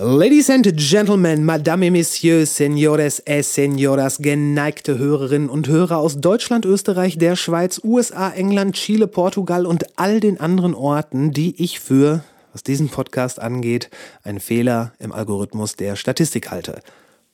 [0.00, 6.64] Ladies and Gentlemen, Madame et Messieurs, Senores et Senoras, geneigte Hörerinnen und Hörer aus Deutschland,
[6.64, 12.22] Österreich, der Schweiz, USA, England, Chile, Portugal und all den anderen Orten, die ich für,
[12.52, 13.90] was diesen Podcast angeht,
[14.22, 16.80] einen Fehler im Algorithmus der Statistik halte.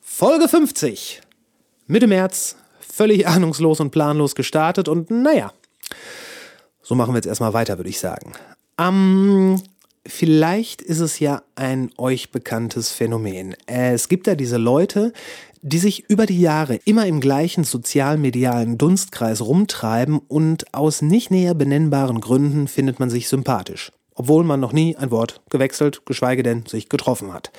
[0.00, 1.20] Folge 50.
[1.86, 5.52] Mitte März, völlig ahnungslos und planlos gestartet und naja,
[6.80, 8.32] so machen wir jetzt erstmal weiter, würde ich sagen.
[8.76, 9.60] Am
[10.06, 13.54] vielleicht ist es ja ein euch bekanntes Phänomen.
[13.66, 15.12] Es gibt ja diese Leute,
[15.62, 21.54] die sich über die Jahre immer im gleichen sozialmedialen Dunstkreis rumtreiben und aus nicht näher
[21.54, 26.66] benennbaren Gründen findet man sich sympathisch, obwohl man noch nie ein Wort gewechselt, geschweige denn
[26.66, 27.50] sich getroffen hat.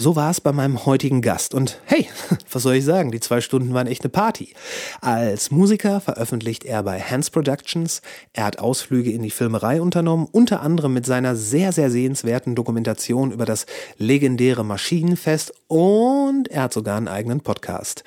[0.00, 1.54] So war es bei meinem heutigen Gast.
[1.54, 2.08] Und hey,
[2.52, 3.10] was soll ich sagen?
[3.10, 4.54] Die zwei Stunden waren echt eine Party.
[5.00, 8.00] Als Musiker veröffentlicht er bei Hans Productions.
[8.32, 13.32] Er hat Ausflüge in die Filmerei unternommen, unter anderem mit seiner sehr, sehr sehenswerten Dokumentation
[13.32, 13.66] über das
[13.96, 15.52] legendäre Maschinenfest.
[15.66, 18.04] Und er hat sogar einen eigenen Podcast.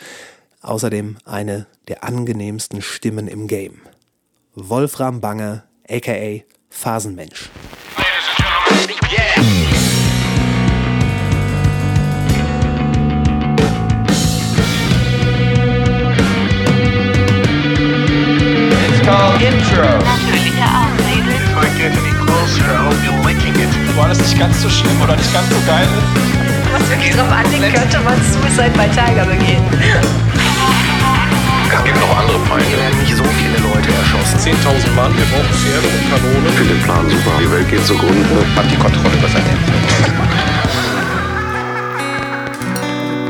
[0.61, 3.81] Außerdem eine der angenehmsten Stimmen im Game.
[4.55, 7.49] Wolfram Bange, aka Phasenmensch.
[19.01, 19.17] Intro.
[19.17, 20.61] Natürlicher Auslese.
[21.33, 23.97] If I get any closer, I'll be licking it.
[23.97, 25.87] War das nicht ganz so schlimm oder nicht ganz so geil
[26.71, 29.63] Was wirklich drauf anlegt, könnte man Suicide bei Tiger begehen.
[31.73, 32.65] Es gibt noch andere Feinde.
[32.67, 34.37] Hier werden nicht so viele Leute erschossen.
[34.37, 36.45] 10.000 Mann, wir brauchen Pferde und Kanonen.
[36.45, 37.31] Ich finde den Plan super.
[37.41, 38.45] Die Welt geht zugrunde.
[38.55, 39.43] Hat die Kontrolle über sein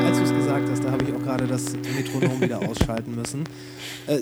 [0.06, 1.64] Als du es gesagt hast, da habe ich auch gerade das
[1.96, 3.46] Metronom wieder ausschalten müssen.
[4.08, 4.22] Äh,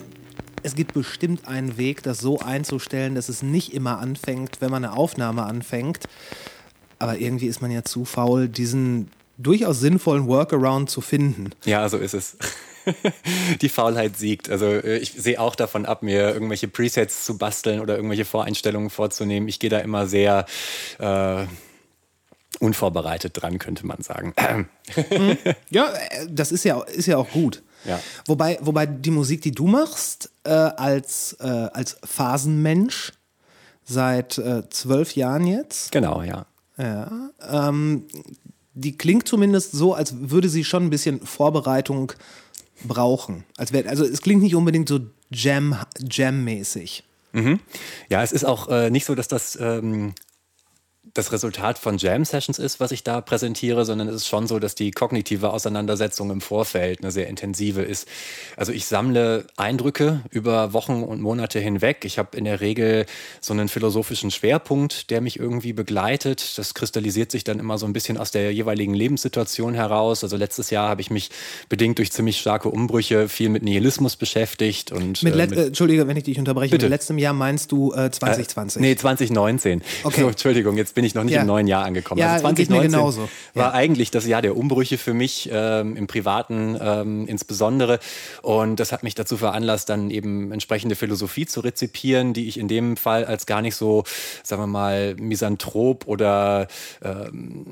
[0.63, 4.83] es gibt bestimmt einen Weg, das so einzustellen, dass es nicht immer anfängt, wenn man
[4.83, 6.05] eine Aufnahme anfängt.
[6.97, 11.51] Aber irgendwie ist man ja zu faul, diesen durchaus sinnvollen Workaround zu finden.
[11.65, 12.37] Ja, so ist es.
[13.61, 14.49] Die Faulheit siegt.
[14.49, 18.89] Also äh, ich sehe auch davon ab, mir irgendwelche Presets zu basteln oder irgendwelche Voreinstellungen
[18.89, 19.47] vorzunehmen.
[19.47, 20.45] Ich gehe da immer sehr
[20.97, 21.45] äh,
[22.59, 24.33] unvorbereitet dran, könnte man sagen.
[24.37, 25.37] Mhm.
[25.69, 27.63] Ja, äh, das ist ja, ist ja auch gut.
[27.85, 27.99] Ja.
[28.25, 33.13] Wobei, wobei die Musik, die du machst, äh, als, äh, als Phasenmensch
[33.85, 36.45] seit äh, zwölf Jahren jetzt, Genau, ja.
[36.77, 38.05] ja, ähm,
[38.73, 42.13] die klingt zumindest so, als würde sie schon ein bisschen Vorbereitung
[42.83, 43.43] brauchen.
[43.57, 44.99] Als wär, also es klingt nicht unbedingt so
[45.31, 47.03] Jam, Jam-mäßig.
[48.09, 50.13] Ja, es ist auch äh, nicht so, dass das ähm,
[51.13, 54.75] das Resultat von Jam-Sessions ist, was ich da präsentiere, sondern es ist schon so, dass
[54.75, 58.07] die kognitive Auseinandersetzung im Vorfeld eine sehr intensive ist.
[58.55, 62.05] Also ich sammle Eindrücke über Wochen und Monate hinweg.
[62.05, 63.05] Ich habe in der Regel
[63.41, 66.57] so einen philosophischen Schwerpunkt, der mich irgendwie begleitet.
[66.57, 70.23] Das kristallisiert sich dann immer so ein bisschen aus der jeweiligen Lebenssituation heraus.
[70.23, 71.29] Also letztes Jahr habe ich mich
[71.69, 76.07] bedingt durch ziemlich starke Umbrüche viel mit Nihilismus beschäftigt und Mit, äh, mit äh, Entschuldige,
[76.07, 76.71] wenn ich dich unterbreche.
[76.71, 76.85] Bitte.
[76.85, 78.81] Mit letztem Jahr meinst du äh, 2020?
[78.81, 79.81] Nee, 2019.
[80.03, 80.21] Okay.
[80.21, 81.41] So, Entschuldigung, jetzt bin ich noch nicht Ja.
[81.41, 82.19] im neuen Jahr angekommen.
[82.19, 83.29] Ja, also geht mir 2019 genauso.
[83.53, 83.71] war Ja.
[83.71, 87.99] eigentlich das Jahr der Umbrüche für mich, ähm, im Privaten ähm, insbesondere.
[88.41, 92.67] Und das hat mich dazu veranlasst, dann eben entsprechende Philosophie zu rezipieren, die ich in
[92.67, 94.03] dem Fall als gar nicht so,
[94.43, 96.67] sagen wir mal, misanthrop oder
[97.01, 97.65] ähm,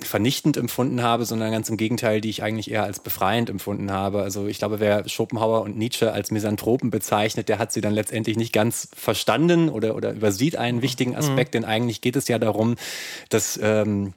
[0.00, 4.22] vernichtend empfunden habe, sondern ganz im Gegenteil, die ich eigentlich eher als befreiend empfunden habe.
[4.22, 8.36] Also ich glaube, wer Schopenhauer und Nietzsche als Misanthropen bezeichnet, der hat sie dann letztendlich
[8.36, 12.71] nicht ganz verstanden oder, oder übersieht einen wichtigen Aspekt, denn eigentlich geht es ja darum,
[13.28, 14.14] dass ähm,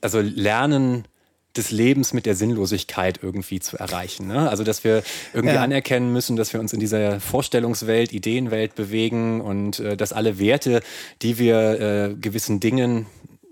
[0.00, 1.04] also Lernen
[1.56, 4.28] des Lebens mit der Sinnlosigkeit irgendwie zu erreichen.
[4.28, 4.48] Ne?
[4.48, 5.02] Also, dass wir
[5.34, 5.62] irgendwie Ja.
[5.62, 10.80] anerkennen müssen, dass wir uns in dieser Vorstellungswelt, Ideenwelt bewegen und äh, dass alle Werte,
[11.22, 13.06] die wir äh, gewissen Dingen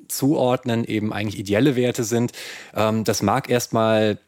[0.06, 2.33] zuordnen, eben eigentlich ideelle Werte sind.
[2.75, 4.19] Ähm, das mag erstmal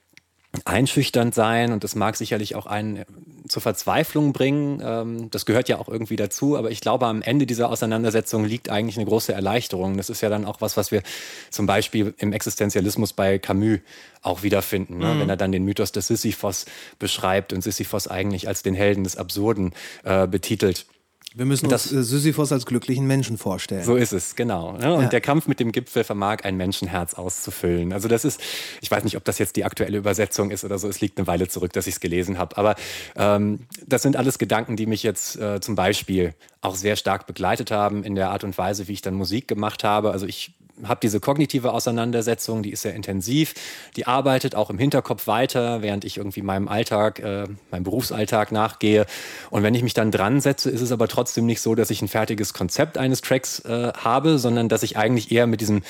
[0.65, 3.05] einschüchternd sein und das mag sicherlich auch einen äh,
[3.49, 4.83] zur Verzweiflung bringen.
[4.84, 8.69] Ähm, das gehört ja auch irgendwie dazu, aber ich glaube, am Ende dieser Auseinandersetzung liegt
[8.69, 9.97] eigentlich eine große Erleichterung.
[9.97, 11.03] Das ist ja dann auch was, was wir
[11.50, 13.78] zum Beispiel im Existenzialismus bei Camus
[14.22, 15.19] auch wiederfinden, ne?
[15.19, 16.66] wenn er dann den Mythos des Sisyphos
[16.98, 19.72] beschreibt und Sisyphos eigentlich als den Helden des Absurden
[20.04, 20.86] äh, betitelt.
[21.34, 23.84] Wir müssen Das- uns äh, Sisyphos als glücklichen Menschen vorstellen.
[23.84, 24.72] So ist es, genau.
[24.72, 24.92] Ne?
[24.94, 25.09] Und Ja.
[25.09, 27.92] der Kampf mit dem Gipfel vermag ein Menschenherz auszufüllen.
[27.92, 28.41] Also das ist,
[28.80, 30.88] ich weiß nicht, ob das jetzt die aktuelle Übersetzung ist oder so.
[30.88, 32.56] Es liegt eine Weile zurück, dass ich es gelesen habe.
[32.56, 32.74] Aber
[33.16, 37.71] ähm, das sind alles Gedanken, die mich jetzt äh, zum Beispiel auch sehr stark begleitet
[37.71, 40.10] haben in der Art und Weise, wie ich dann Musik gemacht habe.
[40.10, 40.53] Also ich
[40.84, 43.54] habe diese kognitive Auseinandersetzung, die ist sehr intensiv,
[43.97, 49.06] die arbeitet auch im Hinterkopf weiter, während ich irgendwie meinem Alltag, äh, meinem Berufsalltag nachgehe.
[49.50, 52.03] Und wenn ich mich dann dran setze, ist es aber trotzdem nicht so, dass ich
[52.03, 55.82] ein fertiges Konzept eines Tracks äh, habe, sondern dass ich eigentlich eher mit diesem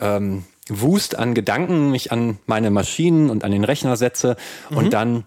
[0.00, 4.36] ähm, Wust an Gedanken mich an meine Maschinen und an den Rechner setze
[4.70, 4.76] mhm.
[4.76, 5.24] und dann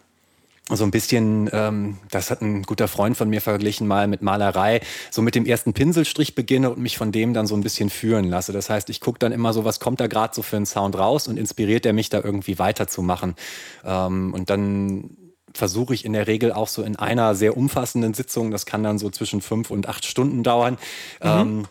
[0.70, 4.80] so ein bisschen, ähm, das hat ein guter Freund von mir verglichen mal mit Malerei,
[5.12, 8.30] so mit dem ersten Pinselstrich beginne und mich von dem dann so ein bisschen führen
[8.30, 8.54] lasse.
[8.54, 10.98] Das heißt, ich gucke dann immer so, was kommt da gerade so für einen Sound
[10.98, 13.36] raus und inspiriert er mich da irgendwie weiterzumachen.
[13.84, 15.18] Ähm, und dann
[15.54, 18.98] versuche ich in der Regel auch so in einer sehr umfassenden Sitzung, das kann dann
[18.98, 20.78] so zwischen fünf und acht Stunden dauern,
[21.22, 21.30] mhm.
[21.30, 21.68] ähm,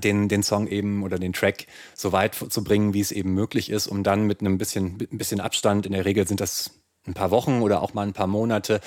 [0.00, 3.70] den, den Song eben oder den Track so weit zu bringen, wie es eben möglich
[3.70, 6.70] ist, um dann mit einem bisschen, ein bisschen Abstand, in der Regel sind das
[7.06, 8.80] ein paar Wochen oder auch mal ein paar Monate,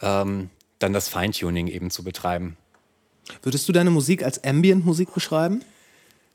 [0.00, 2.56] ähm, dann das Feintuning eben zu betreiben.
[3.42, 5.62] Würdest du deine Musik als Ambient-Musik beschreiben?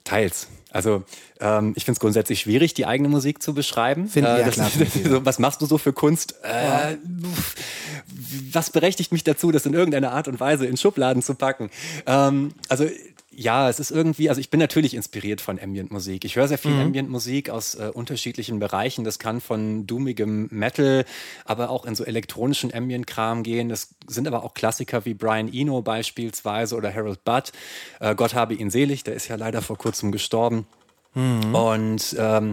[0.04, 0.48] Teils.
[0.72, 1.04] Also
[1.40, 4.08] ähm, ich finde es grundsätzlich schwierig, die eigene Musik zu beschreiben.
[4.08, 4.70] Finde äh, ja, klar.
[5.04, 6.36] so, was machst du so für Kunst?
[6.44, 6.98] Äh,
[8.52, 11.70] was berechtigt mich dazu, das in irgendeiner Art und Weise in Schubladen zu packen?
[12.06, 12.88] Ähm, also
[13.40, 16.26] ja, es ist irgendwie, also ich bin natürlich inspiriert von Ambient-Musik.
[16.26, 16.88] Ich höre sehr viel mhm.
[16.88, 19.06] Ambient-Musik aus äh, unterschiedlichen Bereichen.
[19.06, 21.06] Das kann von doomigem Metal,
[21.46, 23.70] aber auch in so elektronischen Ambient-Kram gehen.
[23.70, 27.54] Das sind aber auch Klassiker wie Brian Eno beispielsweise oder Harold Budd.
[28.02, 30.68] Äh, Gott habe ihn selig, der ist ja leider vor kurzem gestorben.
[31.14, 31.56] Mhm.
[31.56, 32.52] Und ähm,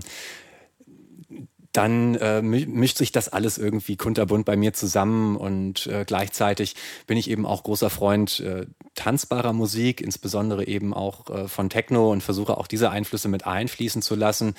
[1.77, 6.75] dann äh, mischt sich das alles irgendwie kunterbunt bei mir zusammen und äh, gleichzeitig
[7.07, 12.11] bin ich eben auch großer Freund äh, tanzbarer Musik, insbesondere eben auch äh, von Techno
[12.13, 14.55] und versuche auch diese Einflüsse mit einfließen zu lassen,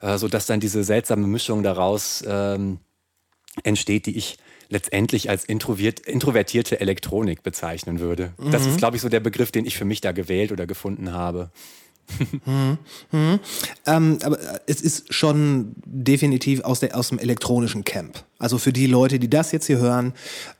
[0.00, 2.78] äh, so dass dann diese seltsame Mischung daraus ähm,
[3.62, 4.38] entsteht, die ich
[4.68, 8.34] letztendlich als introvertierte Elektronik bezeichnen würde.
[8.36, 8.50] Mhm.
[8.50, 11.12] Das ist, glaube ich, so der Begriff, den ich für mich da gewählt oder gefunden
[11.12, 11.50] habe
[12.44, 12.78] hm,
[13.10, 13.40] hm.
[13.86, 18.24] Ähm, aber es ist schon definitiv aus, der, aus dem elektronischen Camp.
[18.40, 20.12] Also für die Leute, die das jetzt hier hören,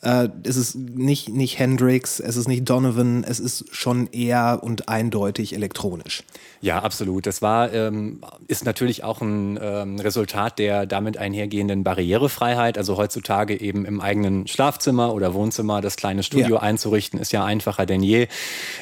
[0.02, 4.88] äh, es ist nicht, nicht Hendrix, es ist nicht Donovan, es ist schon eher und
[4.88, 6.24] eindeutig elektronisch.
[6.60, 7.26] Ja, absolut.
[7.26, 12.76] Das war, ähm, ist natürlich auch ein ähm, Resultat der damit einhergehenden Barrierefreiheit.
[12.78, 16.62] Also heutzutage eben im eigenen Schlafzimmer oder Wohnzimmer das kleine Studio ja.
[16.62, 18.26] einzurichten, ist ja einfacher denn je.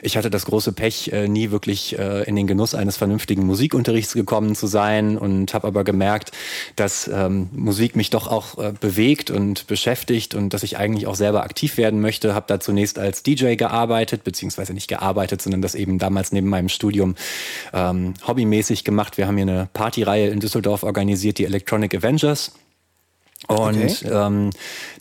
[0.01, 4.15] Ich hatte das große Pech, äh, nie wirklich äh, in den Genuss eines vernünftigen Musikunterrichts
[4.15, 6.33] gekommen zu sein und habe aber gemerkt,
[6.77, 11.17] dass ähm, Musik mich doch auch äh, bewegt und beschäftigt und dass ich eigentlich auch
[11.17, 12.37] selber aktiv werden möchte.
[12.37, 16.69] Habe da zunächst als DJ gearbeitet, beziehungsweise nicht gearbeitet, sondern das eben damals neben meinem
[16.69, 17.17] Studium
[17.73, 19.19] ähm, hobbymäßig gemacht.
[19.19, 22.53] Wir haben hier eine Partyreihe in Düsseldorf organisiert, die Electronic Avengers.
[23.49, 24.09] Und okay.
[24.11, 24.51] ähm,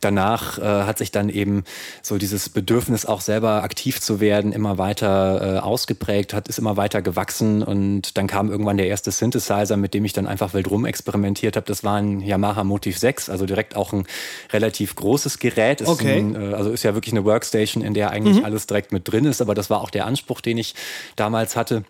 [0.02, 1.64] danach äh, hat sich dann eben
[2.04, 6.78] so dieses Bedürfnis, auch selber aktiv zu werden, immer weiter äh, ausgeprägt, hat ist immer
[6.78, 10.70] weiter gewachsen und dann kam irgendwann der erste Synthesizer, mit dem ich dann einfach wild
[10.70, 11.66] rum experimentiert habe.
[11.66, 14.06] Das war ein Yamaha Motiv 6, also direkt auch ein
[14.54, 15.82] relativ großes Gerät.
[15.82, 16.20] Ist okay.
[16.20, 18.46] Ein, äh, also ist ja wirklich eine Workstation, in der eigentlich mhm.
[18.46, 20.76] alles direkt mit drin ist, aber das war auch der Anspruch, den ich
[21.16, 21.84] damals hatte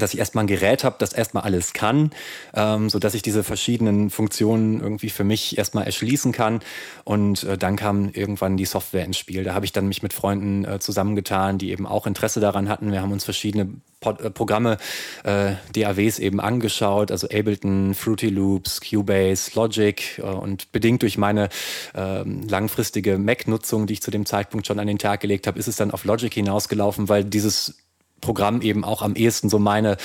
[0.00, 2.10] dass ich erstmal ein Gerät habe, das erstmal alles kann,
[2.54, 6.60] ähm, so dass ich diese verschiedenen Funktionen irgendwie für mich erstmal erschließen kann.
[7.04, 9.44] Und äh, dann kam irgendwann die Software ins Spiel.
[9.44, 12.92] Da habe ich dann mich mit Freunden äh, zusammengetan, die eben auch Interesse daran hatten.
[12.92, 13.68] Wir haben uns verschiedene
[14.00, 14.76] Pod äh, Programme,
[15.24, 21.48] äh, DAWs eben angeschaut, also Ableton, Fruity Loops, Cubase, Logic äh, und bedingt durch meine
[21.94, 25.68] äh, langfristige Mac-Nutzung, die ich zu dem Zeitpunkt schon an den Tag gelegt habe, ist
[25.68, 27.83] es dann auf Logic hinausgelaufen, weil dieses
[28.20, 29.96] Programm eben auch am ehesten so meine,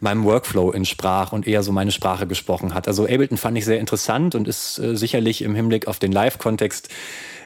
[0.00, 2.88] meinem Workflow entsprach und eher so meine Sprache gesprochen hat.
[2.88, 6.88] Also Ableton fand ich sehr interessant und ist äh, sicherlich im Hinblick auf den Live-Kontext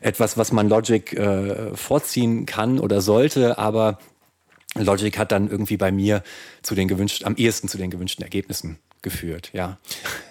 [0.00, 3.98] etwas, was man Logic äh, vorziehen kann oder sollte, aber
[4.76, 6.22] Logic hat dann irgendwie bei mir
[6.62, 9.78] zu den gewünschten, am ehesten zu den gewünschten Ergebnissen geführt, ja.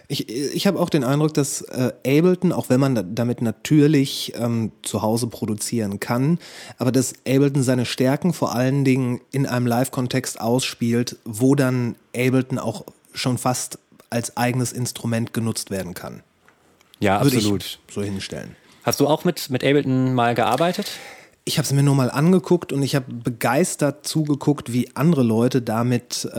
[0.07, 4.71] Ich, ich habe auch den Eindruck, dass äh, Ableton, auch wenn man damit natürlich ähm,
[4.81, 6.39] zu Hause produzieren kann,
[6.77, 12.57] aber dass Ableton seine Stärken vor allen Dingen in einem Live-Kontext ausspielt, wo dann Ableton
[12.57, 13.77] auch schon fast
[14.09, 16.23] als eigenes Instrument genutzt werden kann.
[16.99, 17.79] Ja, Würde absolut.
[17.91, 18.55] so hinstellen.
[18.83, 20.91] Hast du auch mit, mit Ableton mal gearbeitet?
[21.45, 25.61] Ich habe es mir nur mal angeguckt und ich habe begeistert zugeguckt, wie andere Leute
[25.61, 26.37] damit äh,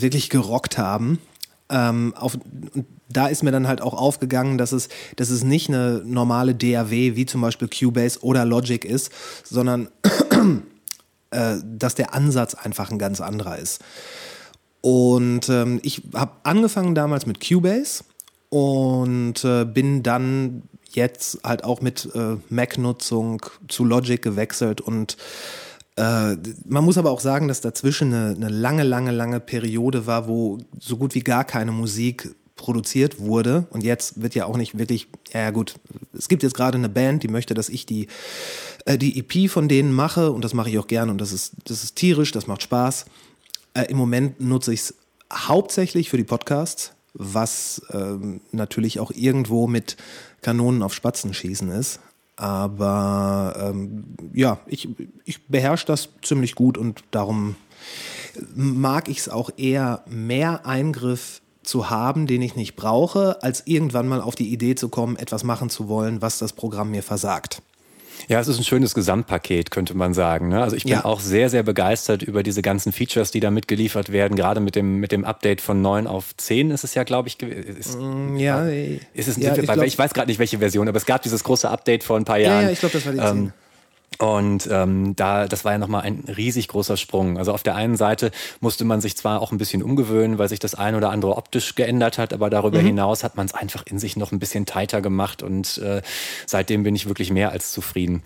[0.00, 1.18] wirklich gerockt haben.
[1.72, 2.38] Ähm, auf,
[3.08, 7.16] da ist mir dann halt auch aufgegangen, dass es, dass es nicht eine normale DAW
[7.16, 9.10] wie zum Beispiel Cubase oder Logic ist,
[9.44, 9.88] sondern
[11.30, 13.80] äh, dass der Ansatz einfach ein ganz anderer ist.
[14.82, 18.04] Und ähm, ich habe angefangen damals mit Cubase
[18.50, 25.16] und äh, bin dann jetzt halt auch mit äh, Mac-Nutzung zu Logic gewechselt und
[25.96, 30.26] Äh, man muss aber auch sagen, dass dazwischen eine, eine lange, lange, lange Periode war,
[30.26, 33.66] wo so gut wie gar keine Musik produziert wurde.
[33.70, 35.74] Und jetzt wird ja auch nicht wirklich, ja gut,
[36.16, 38.06] es gibt jetzt gerade eine Band, die möchte, dass ich die,
[38.86, 41.54] äh, die EP von denen mache und das mache ich auch gerne und das ist,
[41.64, 43.04] das ist tierisch, das macht Spaß.
[43.74, 44.94] Äh, Im Moment nutze ich es
[45.32, 49.96] hauptsächlich für die Podcasts, was ähm, natürlich auch irgendwo mit
[50.40, 52.00] Kanonen auf Spatzen schießen ist.
[52.36, 54.88] Aber ähm, ja, ich,
[55.24, 57.56] ich beherrsche das ziemlich gut und darum
[58.54, 64.08] mag ich es auch eher mehr Eingriff zu haben, den ich nicht brauche, als irgendwann
[64.08, 67.62] mal auf die Idee zu kommen, etwas machen zu wollen, was das Programm mir versagt.
[68.28, 70.48] Ja, es ist ein schönes Gesamtpaket, könnte man sagen.
[70.48, 70.62] Ne?
[70.62, 71.04] Also ich bin Ja.
[71.04, 74.36] auch sehr, sehr begeistert über diese ganzen Features, die da mitgeliefert werden.
[74.36, 77.40] Gerade mit dem, mit dem Update von 9 auf 10 ist es ja, glaube ich,
[77.42, 77.98] ist,
[78.36, 81.06] Ja, ist es, ja, ich, ich glaub- ich weiß gerade nicht, welche Version, aber es
[81.06, 82.64] gab dieses große Update vor ein paar Jahren.
[82.64, 83.26] ja, ich glaube, das war die 10.
[83.28, 83.52] Ähm,
[84.18, 87.38] und ähm, da, das war ja nochmal ein riesig großer Sprung.
[87.38, 90.58] Also auf der einen Seite musste man sich zwar auch ein bisschen umgewöhnen, weil sich
[90.58, 92.86] das ein oder andere optisch geändert hat, aber darüber Mhm.
[92.86, 96.02] hinaus hat man es einfach in sich noch ein bisschen tighter gemacht und äh,
[96.46, 98.22] seitdem bin ich wirklich mehr als zufrieden.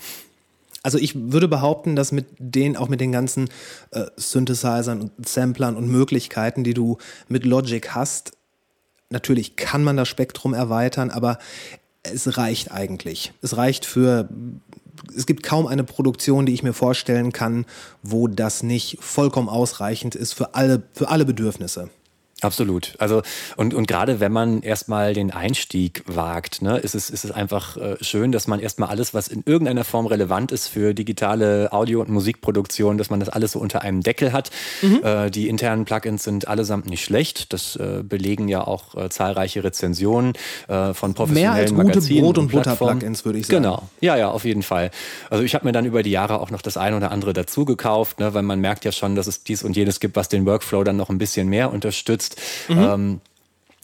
[0.83, 3.49] Also ich würde behaupten, dass mit den, auch mit den ganzen
[3.91, 8.33] äh, Synthesizern und Samplern und Möglichkeiten, die du mit Logic hast,
[9.11, 11.39] natürlich kann man das Spektrum erweitern, aber
[12.05, 13.33] es reicht eigentlich.
[13.43, 14.29] Es reicht für,
[15.17, 17.67] es gibt kaum eine Produktion, die ich mir vorstellen kann,
[18.03, 21.91] wo das nicht vollkommen ausreichend ist für alle, für alle Bedürfnisse.
[22.43, 22.95] Absolut.
[22.99, 23.23] Also
[23.57, 27.79] und, und gerade wenn man erstmal den Einstieg wagt, ne, ist es, ist es einfach
[27.79, 32.03] äh, schön, dass man erstmal alles, was in irgendeiner Form relevant ist für digitale Audio-
[32.03, 34.51] und Musikproduktion, dass man das alles so unter einem Deckel hat.
[34.83, 37.55] Äh, die internen Plugins sind allesamt nicht schlecht.
[37.55, 40.35] Das äh, belegen ja auch äh, zahlreiche Rezensionen
[40.69, 42.79] äh, von professionellen Mehr als gute Magazinen Brot- und Plattformen.
[42.79, 43.63] Butter-Plugins, würde ich sagen.
[43.63, 43.83] Genau.
[44.03, 44.91] Ja, ja, auf jeden Fall.
[45.31, 47.65] Also ich habe mir dann über die Jahre auch noch das ein oder andere dazu
[47.65, 50.45] gekauft, ne, weil man merkt ja schon, dass es dies und jenes gibt, was den
[50.45, 52.26] Workflow dann noch ein bisschen mehr unterstützt.
[52.69, 52.79] Mhm.
[52.79, 53.21] Ähm,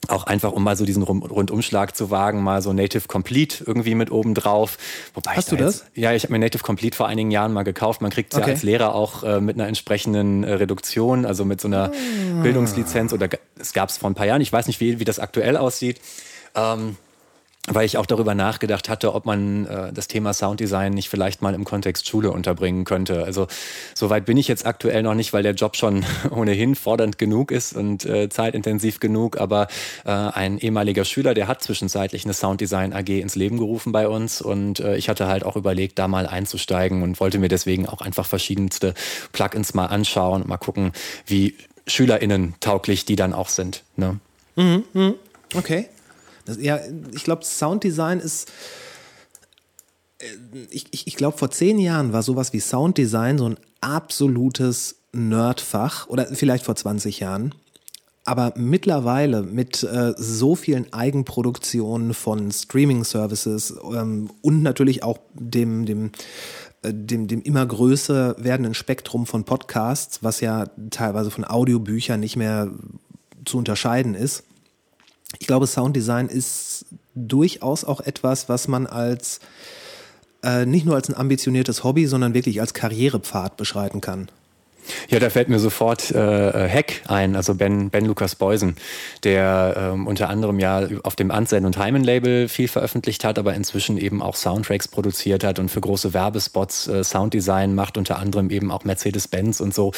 [0.08, 4.10] auch einfach, um mal so diesen Rundumschlag zu wagen, mal so Native Complete irgendwie mit
[4.10, 4.76] oben drauf.
[5.14, 7.62] Wobei Hast da du Jetzt, ja, ich habe mir Native Complete vor einigen Jahren mal
[7.62, 8.00] gekauft.
[8.00, 8.48] Man kriegt es Okay.
[8.48, 12.42] ja als Lehrer auch äh, mit einer entsprechenden äh, Reduktion, also mit so einer Ah.
[12.42, 13.28] Bildungslizenz oder
[13.60, 14.40] es gab es vor ein paar Jahren.
[14.40, 16.00] Ich weiß nicht, wie, wie das aktuell aussieht.
[16.56, 16.96] Ähm,
[17.68, 21.54] weil ich auch darüber nachgedacht hatte, ob man äh, das Thema Sounddesign nicht vielleicht mal
[21.54, 23.22] im Kontext Schule unterbringen könnte.
[23.22, 23.46] Also
[23.94, 27.76] soweit bin ich jetzt aktuell noch nicht, weil der Job schon ohnehin fordernd genug ist
[27.76, 29.40] und äh, zeitintensiv genug.
[29.40, 29.68] Aber
[30.04, 34.42] äh, ein ehemaliger Schüler, der hat zwischenzeitlich eine Sounddesign AG ins Leben gerufen bei uns
[34.42, 38.00] und äh, ich hatte halt auch überlegt, da mal einzusteigen und wollte mir deswegen auch
[38.00, 38.94] einfach verschiedenste
[39.30, 40.90] Plugins mal anschauen und mal gucken,
[41.26, 41.54] wie
[41.86, 43.84] SchülerInnen tauglich die dann auch sind.
[43.96, 44.18] Ne?
[45.54, 45.86] Okay.
[46.44, 46.78] Das, ja,
[47.12, 48.50] ich glaube, Sounddesign ist.
[50.18, 50.26] äh,
[50.70, 56.08] Ich, ich, ich glaube, vor zehn Jahren war sowas wie Sounddesign so ein absolutes Nerdfach
[56.08, 57.54] oder vielleicht vor 20 Jahren.
[58.24, 66.12] Aber mittlerweile mit äh, so vielen Eigenproduktionen von Streaming-Services ähm, und natürlich auch dem, dem,
[66.82, 72.36] äh, dem, dem immer größer werdenden Spektrum von Podcasts, was ja teilweise von Audiobüchern nicht
[72.36, 72.70] mehr
[73.44, 74.44] zu unterscheiden ist.
[75.38, 79.40] Ich glaube, Sounddesign ist durchaus auch etwas, was man als
[80.42, 84.28] äh, nicht nur als ein ambitioniertes Hobby, sondern wirklich als Karrierepfad beschreiten kann.
[85.08, 88.76] Ja, da fällt mir sofort äh, Heck ein, also Ben, ben Lukas Beusen,
[89.24, 93.54] der ähm, unter anderem ja auf dem Anselm und Hyman Label viel veröffentlicht hat, aber
[93.54, 98.50] inzwischen eben auch Soundtracks produziert hat und für große Werbespots äh, Sounddesign macht, unter anderem
[98.50, 99.92] eben auch Mercedes-Benz und so.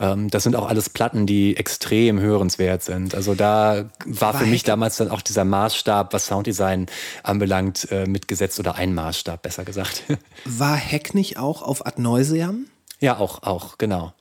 [0.00, 3.14] Ähm, das sind auch alles Platten, die extrem hörenswert sind.
[3.14, 6.86] Also da war, War für mich Heck- damals dann auch dieser Maßstab, was Sounddesign
[7.22, 10.02] anbelangt, äh, mitgesetzt oder ein Maßstab, besser gesagt.
[10.44, 12.66] War Heck nicht auch auf Ad Neuseam?
[13.00, 14.12] ja, auch, auch, genau.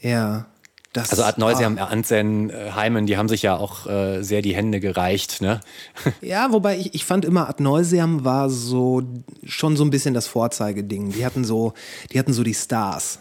[0.00, 0.46] Ja.
[0.92, 4.42] Das, Also Ad Neuseam, ah, Ansen, äh, Heimen, die haben sich ja auch äh, sehr
[4.42, 5.40] die Hände gereicht.
[5.40, 5.60] Ne?
[6.20, 9.02] Ja, wobei ich, ich fand immer Ad Neuseam war so
[9.44, 11.12] schon so ein bisschen das Vorzeigeding.
[11.12, 11.74] Die hatten so,
[12.12, 13.20] die hatten so die Stars.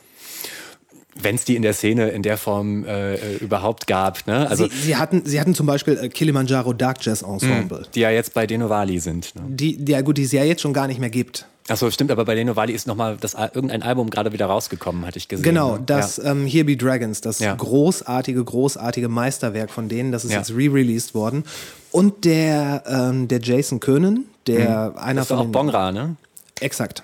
[1.21, 4.25] Wenn es die in der Szene in der Form äh, äh, überhaupt gab.
[4.25, 4.49] Ne?
[4.49, 8.09] Also sie, sie hatten, sie hatten zum Beispiel äh, Kilimanjaro Dark Jazz Ensemble, die ja
[8.09, 9.35] jetzt bei Denovali sind.
[9.35, 9.43] Ne?
[9.47, 11.45] die, die ja gut, die es ja jetzt schon gar nicht mehr gibt.
[11.69, 15.17] Achso, stimmt, aber bei Denovali ist nochmal das Al- irgendein Album gerade wieder rausgekommen, hatte
[15.17, 15.43] ich gesehen.
[15.43, 15.83] Genau, ne?
[15.85, 16.31] das Ja.
[16.31, 17.53] ähm, Here Be Dragons, das Ja.
[17.55, 20.39] großartige, großartige Meisterwerk von denen, das ist Ja.
[20.39, 21.43] jetzt re-released worden.
[21.91, 25.15] Und der, ähm, der Jason Könen, der einer Mhm.
[25.17, 26.15] Das ist von auch den, Bongra, ne?
[26.59, 27.03] Exakt.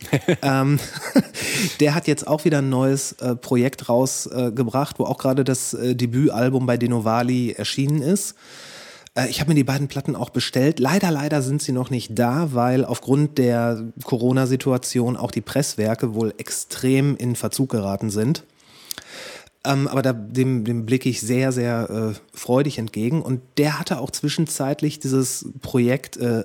[0.42, 0.78] ähm,
[1.80, 5.74] der hat jetzt auch wieder ein neues äh, Projekt rausgebracht, äh, wo auch gerade das
[5.74, 8.34] äh, Debütalbum bei Denovali erschienen ist.
[9.16, 10.78] Äh, ich habe mir die beiden Platten auch bestellt.
[10.78, 16.34] Leider, leider sind sie noch nicht da, weil aufgrund der Corona-Situation auch die Presswerke wohl
[16.38, 18.44] extrem in Verzug geraten sind.
[19.64, 23.22] Ähm, aber da, dem, dem blicke ich sehr, sehr äh, freudig entgegen.
[23.22, 26.44] Und der hatte auch zwischenzeitlich dieses Projekt äh,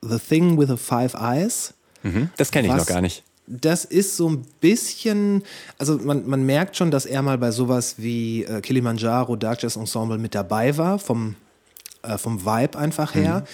[0.00, 1.74] The Thing with the Five Eyes.
[2.02, 3.24] Mhm, das kenne ich noch gar nicht.
[3.50, 5.42] Das ist so ein bisschen,
[5.78, 9.76] also man, man merkt schon, dass er mal bei sowas wie äh, Kilimanjaro Dark Jazz
[9.76, 11.34] Ensemble mit dabei war, vom,
[12.02, 13.44] äh, vom Vibe einfach her.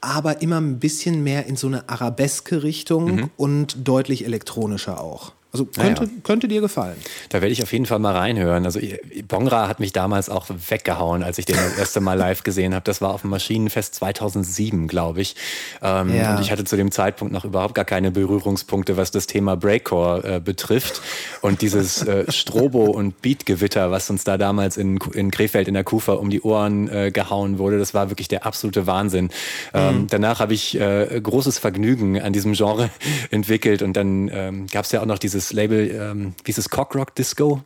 [0.00, 5.32] Aber immer ein bisschen mehr in so eine arabeske Richtung und deutlich elektronischer auch.
[5.50, 6.10] Also könnte, ja.
[6.24, 6.96] könnte dir gefallen.
[7.30, 8.66] Da werde ich auf jeden Fall mal reinhören.
[8.66, 8.80] Also
[9.26, 12.84] Bongra hat mich damals auch weggehauen, als ich den das erste Mal live gesehen habe.
[12.84, 15.36] Das war auf dem Maschinenfest 2007, glaube ich.
[15.82, 16.36] Ähm, Ja.
[16.36, 20.36] Und ich hatte zu dem Zeitpunkt noch überhaupt gar keine Berührungspunkte, was das Thema Breakcore
[20.36, 21.00] äh, betrifft.
[21.40, 25.84] Und dieses äh, Strobo- und Beatgewitter, was uns da damals in, in Krefeld in der
[25.84, 29.30] Kufa um die Ohren äh, gehauen wurde, das war wirklich der absolute Wahnsinn.
[29.72, 32.90] Ähm, danach habe ich äh, großes Vergnügen an diesem Genre
[33.30, 36.68] entwickelt und dann ähm, gab es ja auch noch dieses Label, ähm, wie hieß es,
[36.68, 37.62] Cockrock Disco?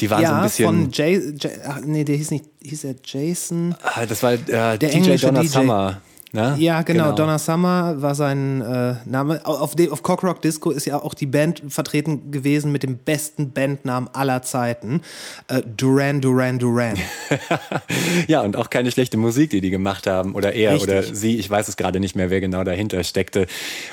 [0.00, 0.64] Die waren so ein Ja, bisschen.
[0.66, 3.74] von Jay, Jay ach, nee, der hieß nicht, hieß er Jason?
[3.82, 5.46] Ah, das war äh, DJ englische Donna DJ.
[5.48, 6.00] Summer.
[6.32, 6.56] Ne?
[6.58, 9.40] Ja, genau, Donna Summer war sein äh, Name.
[9.44, 12.98] Au- Auf, dem, auf Cockrock Disco ist ja auch die Band vertreten gewesen mit dem
[12.98, 15.00] besten Bandnamen aller Zeiten.
[15.48, 16.96] Äh, Duran Duran Duran.
[18.26, 20.34] Ja, und auch keine schlechte Musik, die die gemacht haben.
[20.34, 20.88] Oder er Richtig.
[20.90, 21.38] oder sie.
[21.38, 23.46] Ich weiß es gerade nicht mehr, wer genau dahinter steckte.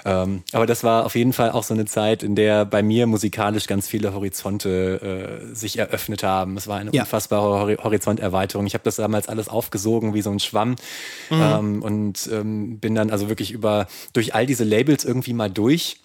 [0.04, 3.08] Ähm, aber das war auf jeden Fall auch so eine Zeit, in der bei mir
[3.08, 6.58] musikalisch ganz viele Horizonte äh, sich eröffnet haben.
[6.58, 7.04] Es war eine Ja.
[7.04, 8.66] unfassbare Hori Horizonterweiterung.
[8.66, 10.76] Ich habe das damals alles aufgesogen wie so ein Schwamm
[11.32, 15.98] ähm, und ähm, bin dann also wirklich über durch all diese Labels irgendwie mal durch.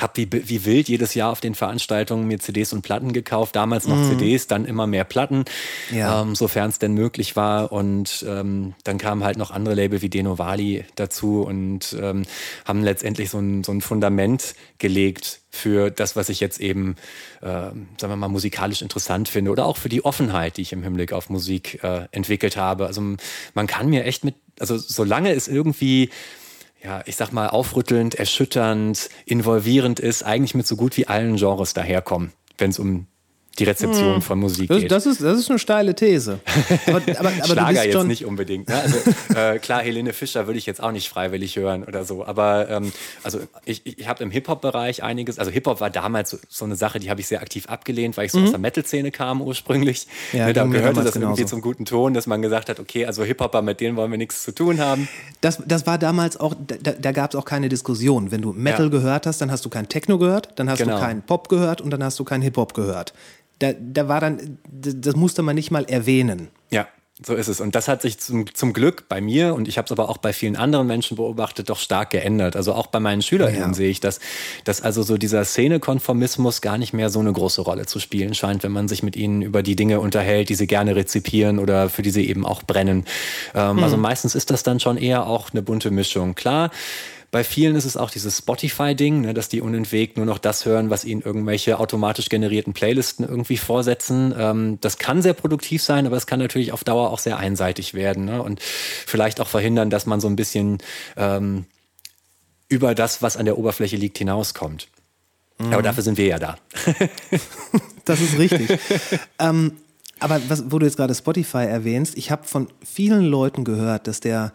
[0.00, 3.56] Hab wie, wie wild jedes Jahr auf den Veranstaltungen mir CDs und Platten gekauft.
[3.56, 5.44] Damals noch CDs, dann immer mehr Platten,
[5.92, 6.22] Ja.
[6.22, 7.72] ähm, sofern es denn möglich war.
[7.72, 12.22] Und ähm, dann kamen halt noch andere Label wie Denovali dazu und ähm,
[12.64, 16.94] haben letztendlich so ein, so ein Fundament gelegt für das, was ich jetzt eben,
[17.42, 20.82] ähm, sagen wir mal, musikalisch interessant finde oder auch für die Offenheit, die ich im
[20.84, 22.86] Hinblick auf Musik äh, entwickelt habe.
[22.86, 23.00] Also
[23.54, 26.10] man kann mir echt mit, also solange es irgendwie
[26.82, 31.74] ja, ich sag mal, aufrüttelnd, erschütternd, involvierend ist, eigentlich mit so gut wie allen Genres
[31.74, 33.06] daherkommen, wenn es um
[33.58, 34.90] die Rezeption von Musik Das, geht.
[34.90, 36.40] das, ist, das ist eine steile These.
[36.86, 38.68] Aber, aber, aber Schlager jetzt nicht unbedingt.
[38.68, 38.74] Ne?
[38.80, 38.98] Also
[39.34, 42.24] äh, klar, Helene Fischer würde ich jetzt auch nicht freiwillig hören oder so.
[42.24, 42.92] Aber ähm,
[43.22, 45.38] also ich, ich habe im Hip-Hop-Bereich einiges.
[45.38, 48.26] Also Hip-Hop war damals so, so eine Sache, die habe ich sehr aktiv abgelehnt, weil
[48.26, 50.06] ich so aus der Metal-Szene kam ursprünglich.
[50.32, 50.38] Mhm.
[50.38, 51.44] Ja, ne, da gehörte das irgendwie genauso.
[51.56, 54.42] zum guten Ton, dass man gesagt hat, okay, also Hip-Hopper, mit denen wollen wir nichts
[54.44, 55.08] zu tun haben.
[55.40, 58.30] Das, das war damals auch, da, da gab es auch keine Diskussion.
[58.30, 58.90] Wenn du Metal Ja.
[58.90, 60.96] gehört hast, dann hast du kein Techno gehört, dann hast Genau.
[60.96, 63.12] du keinen Pop gehört und dann hast du keinen Hip-Hop gehört.
[63.58, 66.48] Da, da war dann, das musste man nicht mal erwähnen.
[66.70, 66.86] Ja,
[67.20, 67.60] so ist es.
[67.60, 70.18] Und das hat sich zum, zum Glück bei mir und ich habe es aber auch
[70.18, 72.54] bei vielen anderen Menschen beobachtet, doch stark geändert.
[72.54, 73.74] Also auch bei meinen SchülerInnen Ja.
[73.74, 74.20] sehe ich das,
[74.62, 78.62] dass also so dieser Szenekonformismus gar nicht mehr so eine große Rolle zu spielen scheint,
[78.62, 82.02] wenn man sich mit ihnen über die Dinge unterhält, die sie gerne rezipieren oder für
[82.02, 83.04] die sie eben auch brennen.
[83.54, 86.36] Ähm, Also meistens ist das dann schon eher auch eine bunte Mischung.
[86.36, 86.70] Klar,
[87.30, 90.88] bei vielen ist es auch dieses Spotify-Ding, ne, dass die unentwegt nur noch das hören,
[90.90, 94.34] was ihnen irgendwelche automatisch generierten Playlisten irgendwie vorsetzen.
[94.38, 97.94] Ähm, das kann sehr produktiv sein, aber es kann natürlich auf Dauer auch sehr einseitig
[97.94, 100.78] werden ne, und vielleicht auch verhindern, dass man so ein bisschen
[101.16, 101.66] ähm,
[102.68, 104.88] über das, was an der Oberfläche liegt, hinauskommt.
[105.58, 106.56] Aber dafür sind wir ja da.
[108.04, 108.78] Das ist richtig.
[109.38, 109.72] ähm,
[110.18, 114.20] aber was, wo du jetzt gerade Spotify erwähnst, ich habe von vielen Leuten gehört, dass
[114.20, 114.54] der,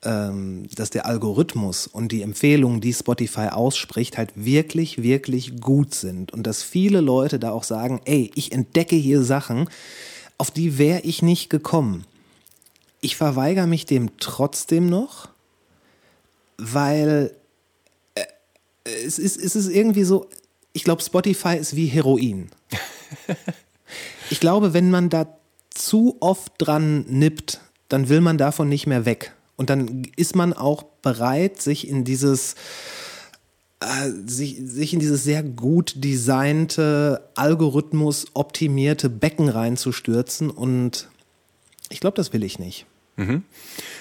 [0.00, 6.32] dass der Algorithmus und die Empfehlungen, die Spotify ausspricht, halt wirklich, wirklich gut sind.
[6.32, 9.68] Und dass viele Leute da auch sagen, ey, ich entdecke hier Sachen,
[10.36, 12.04] auf die wäre ich nicht gekommen.
[13.00, 15.30] Ich verweigere mich dem trotzdem noch,
[16.58, 17.32] weil
[18.14, 18.24] äh,
[18.84, 20.28] es ist, es ist irgendwie so,
[20.72, 22.50] ich glaube, Spotify ist wie Heroin.
[24.30, 25.26] Ich glaube, wenn man da
[25.70, 29.34] zu oft dran nippt, dann will man davon nicht mehr weg.
[29.58, 32.54] Und dann ist man auch bereit, sich in dieses,
[33.80, 40.48] äh, sich, sich in dieses sehr gut designte, Algorithmus optimierte Becken reinzustürzen.
[40.48, 41.08] Und
[41.90, 42.86] ich glaube, das will ich nicht.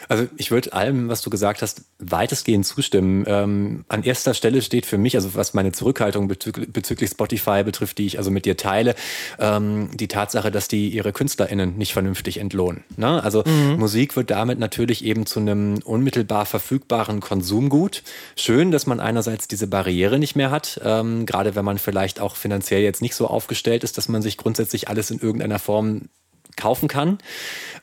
[0.08, 3.26] Also ich würde allem, was du gesagt hast, weitestgehend zustimmen.
[3.28, 7.98] Ähm, an erster Stelle steht für mich, also was meine Zurückhaltung bezüglich, bezüglich Spotify betrifft,
[7.98, 8.96] die ich also mit dir teile,
[9.40, 12.84] ähm, die Tatsache, dass die ihre KünstlerInnen nicht vernünftig entlohnen.
[12.96, 13.24] Ne?
[13.24, 13.44] Also
[13.78, 18.04] Musik wird damit natürlich eben zu einem unmittelbar verfügbaren Konsumgut.
[18.36, 22.36] Schön, dass man einerseits diese Barriere nicht mehr hat, ähm, gerade wenn man vielleicht auch
[22.36, 26.10] finanziell jetzt nicht so aufgestellt ist, dass man sich grundsätzlich alles in irgendeiner Form
[26.56, 27.20] kaufen kann.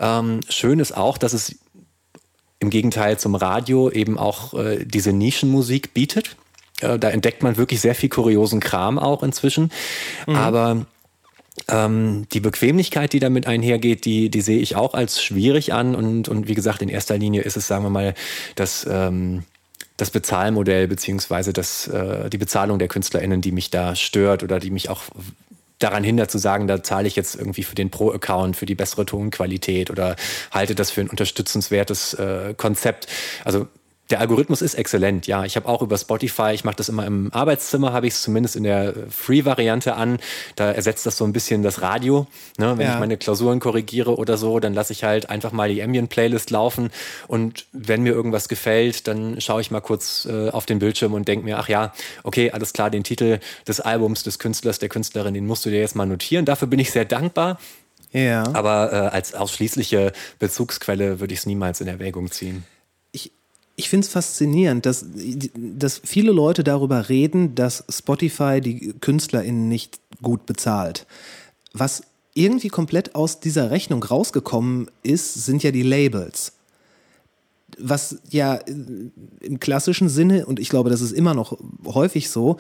[0.00, 1.56] Ähm, schön ist auch, dass es
[2.64, 6.36] im Gegenteil zum Radio eben auch äh, diese Nischenmusik bietet.
[6.80, 9.70] Äh, da entdeckt man wirklich sehr viel kuriosen Kram auch inzwischen.
[10.26, 10.86] Aber
[11.68, 15.94] ähm, die Bequemlichkeit, die damit einhergeht, die, die sehe ich auch als schwierig an.
[15.94, 18.14] Und, und wie gesagt, in erster Linie ist es, sagen wir mal,
[18.56, 19.44] das, ähm,
[19.96, 24.70] das Bezahlmodell beziehungsweise das, äh, die Bezahlung der KünstlerInnen, die mich da stört oder die
[24.70, 25.02] mich auch
[25.84, 29.04] daran hindert zu sagen, da zahle ich jetzt irgendwie für den Pro-Account, für die bessere
[29.04, 30.16] Tonqualität oder
[30.50, 33.06] halte das für ein unterstützenswertes äh, Konzept.
[33.44, 33.68] Also
[34.14, 35.44] der Algorithmus ist exzellent, ja.
[35.44, 38.54] Ich habe auch über Spotify, ich mache das immer im Arbeitszimmer, habe ich es zumindest
[38.54, 40.18] in der Free-Variante an.
[40.54, 42.28] Da ersetzt das so ein bisschen das Radio.
[42.56, 42.78] Ne?
[42.78, 42.94] Wenn Ja.
[42.94, 46.90] ich meine Klausuren korrigiere oder so, dann lasse ich halt einfach mal die Ambient-Playlist laufen.
[47.26, 51.26] Und wenn mir irgendwas gefällt, dann schaue ich mal kurz äh, auf den Bildschirm und
[51.26, 55.34] denke mir, ach ja, okay, alles klar, den Titel des Albums, des Künstlers, der Künstlerin,
[55.34, 56.44] den musst du dir jetzt mal notieren.
[56.44, 57.58] Dafür bin ich sehr dankbar.
[58.12, 58.44] Ja.
[58.52, 62.62] Aber äh, als ausschließliche Bezugsquelle würde ich es niemals in Erwägung ziehen.
[63.76, 65.04] Ich, finde es faszinierend, dass,
[65.54, 71.06] dass viele Leute darüber reden, dass Spotify die KünstlerInnen nicht gut bezahlt.
[71.72, 72.02] Was
[72.34, 76.52] irgendwie komplett aus dieser Rechnung rausgekommen ist, sind ja die Labels.
[77.78, 78.74] Was ja äh,
[79.40, 82.58] im klassischen Sinne, und ich glaube, das ist immer noch häufig so,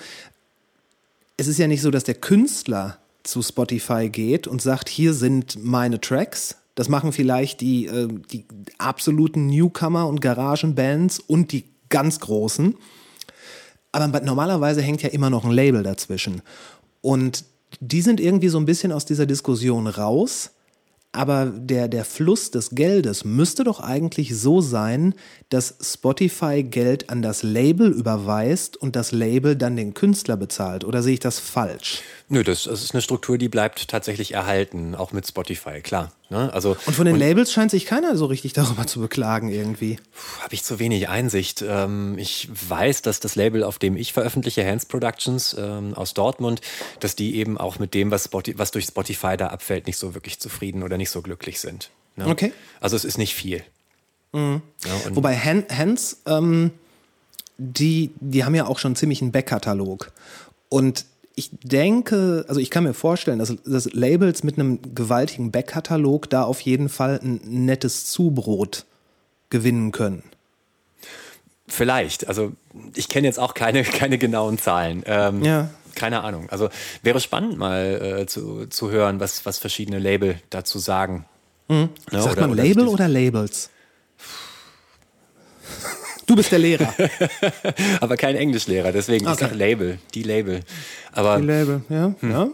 [1.36, 5.62] es ist ja nicht so, dass der Künstler zu Spotify geht und sagt, hier sind
[5.62, 6.56] meine Tracks.
[6.74, 8.46] Das machen vielleicht die, äh, die
[8.78, 12.74] absoluten Newcomer und Garagenbands und die ganz großen.
[13.92, 16.42] Aber normalerweise hängt ja immer noch ein Label dazwischen.
[17.00, 17.44] Und
[17.80, 20.50] die sind irgendwie so ein bisschen aus dieser Diskussion raus.
[21.12, 25.14] Aber der, der Fluss des Geldes müsste doch eigentlich so sein,
[25.48, 30.84] dass Spotify Geld an das Label überweist und das Label dann den Künstler bezahlt.
[30.84, 32.02] Oder sehe ich das falsch?
[32.34, 36.10] Nö, das, das ist eine Struktur, die bleibt tatsächlich erhalten, auch mit Spotify, klar.
[36.30, 36.52] Ne?
[36.52, 40.00] Also Und von den Labels scheint sich keiner so richtig darüber zu beklagen irgendwie.
[40.40, 41.62] habe ich zu wenig Einsicht.
[41.62, 46.60] Ähm, ich weiß, dass das Label, auf dem ich veröffentliche, Hands Productions ähm, aus Dortmund,
[46.98, 50.14] dass die eben auch mit dem, was, Spotify, was durch Spotify da abfällt, nicht so
[50.14, 51.90] wirklich zufrieden oder nicht so glücklich sind.
[52.16, 52.26] Ne?
[52.26, 52.52] Okay.
[52.80, 53.62] Also es ist nicht viel.
[54.32, 54.60] Ja,
[55.06, 56.72] und Wobei Han Hans, ähm,
[57.58, 60.10] die, die haben ja auch schon ziemlich einen Backkatalog.
[60.68, 61.04] Und
[61.36, 66.44] ich denke, also ich kann mir vorstellen, dass, dass Labels mit einem gewaltigen Backkatalog da
[66.44, 68.84] auf jeden Fall ein nettes Zubrot
[69.50, 70.22] gewinnen können.
[71.66, 72.28] Vielleicht.
[72.28, 72.52] Also
[72.94, 75.02] ich kenne jetzt auch keine, keine genauen Zahlen.
[75.06, 75.70] Ähm, Ja.
[75.96, 76.48] Keine Ahnung.
[76.50, 76.70] Also
[77.04, 81.24] wäre spannend mal äh, zu, zu hören, was, was verschiedene Label dazu sagen.
[81.68, 83.70] Ne, Sagt man Label das- oder Labels?
[86.26, 86.92] Du bist der Lehrer.
[88.00, 89.44] Aber kein Englischlehrer, deswegen ich Okay.
[89.48, 90.60] sag Label, die Label.
[91.12, 92.14] Aber Die Label, ja.
[92.22, 92.48] ja.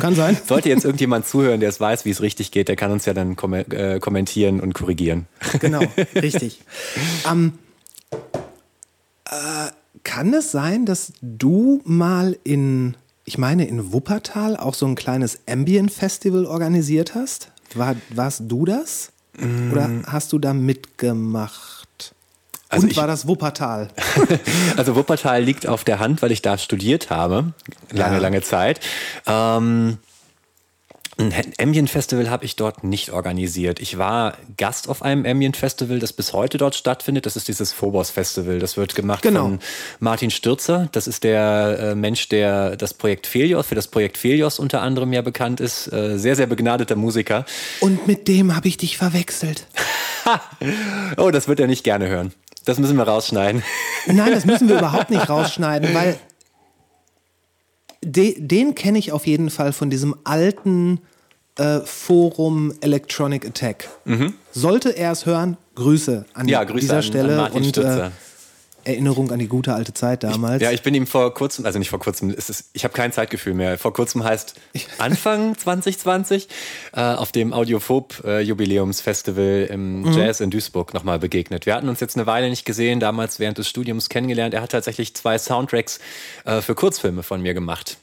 [0.00, 0.36] Kann sein.
[0.46, 3.14] sollte jetzt irgendjemand zuhören, der es weiß, wie es richtig geht, der kann uns ja
[3.14, 5.26] dann kom äh, kommentieren und korrigieren.
[5.60, 5.80] Genau,
[6.14, 6.60] richtig.
[7.30, 7.52] Ähm,
[9.24, 9.70] äh,
[10.04, 15.40] kann es sein, dass du mal in, ich meine in Wuppertal auch so ein kleines
[15.48, 17.50] Ambient-Festival organisiert hast?
[17.74, 19.10] War, warst du das?
[19.70, 21.75] Oder hast du da mitgemacht?
[22.68, 23.88] Also Und ich- war das Wuppertal?
[24.76, 27.52] Also Wuppertal liegt auf der Hand, weil ich da studiert habe,
[27.92, 28.20] lange, Ja.
[28.20, 28.80] lange Zeit.
[29.26, 29.98] Ähm,
[31.18, 33.80] ein Ambient Festival habe ich dort nicht organisiert.
[33.80, 37.24] Ich war Gast auf einem Ambient Festival, das bis heute dort stattfindet.
[37.24, 38.58] Das ist dieses Phobos Festival.
[38.58, 39.44] Das wird gemacht Genau.
[39.44, 39.60] von
[39.98, 40.90] Martin Stürzer.
[40.92, 45.10] Das ist der äh, Mensch, der das Projekt Felios, für das Projekt Felios unter anderem
[45.14, 45.90] ja bekannt ist.
[45.90, 47.46] Äh, sehr, sehr begnadeter Musiker.
[47.80, 49.66] Und mit dem habe ich dich verwechselt.
[51.16, 52.32] Oh, das wird er nicht gerne hören.
[52.66, 53.62] Das müssen wir rausschneiden.
[54.06, 56.18] Nein, das müssen wir überhaupt nicht rausschneiden, weil
[58.04, 61.00] de, den kenne ich auf jeden Fall von diesem alten
[61.58, 63.88] äh, Forum Electronic Attack.
[64.52, 66.48] Sollte er es hören, Grüße an Mhm.
[66.48, 68.10] Ja, Grüße dieser an, Stelle an und äh,
[68.86, 70.62] Erinnerung an die gute alte Zeit damals.
[70.62, 73.12] Ja, ich bin ihm vor kurzem, also nicht vor kurzem, es ist, ich habe kein
[73.12, 73.78] Zeitgefühl mehr.
[73.78, 74.54] Vor kurzem heißt
[74.98, 76.48] Anfang 2020
[76.94, 80.12] äh, auf dem Audiophob-Jubiläumsfestival im Mhm.
[80.12, 81.66] Jazz in Duisburg nochmal begegnet.
[81.66, 84.54] Wir hatten uns jetzt eine Weile nicht gesehen, damals während des Studiums kennengelernt.
[84.54, 85.98] Er hat tatsächlich zwei Soundtracks
[86.44, 87.96] äh, für Kurzfilme von mir gemacht.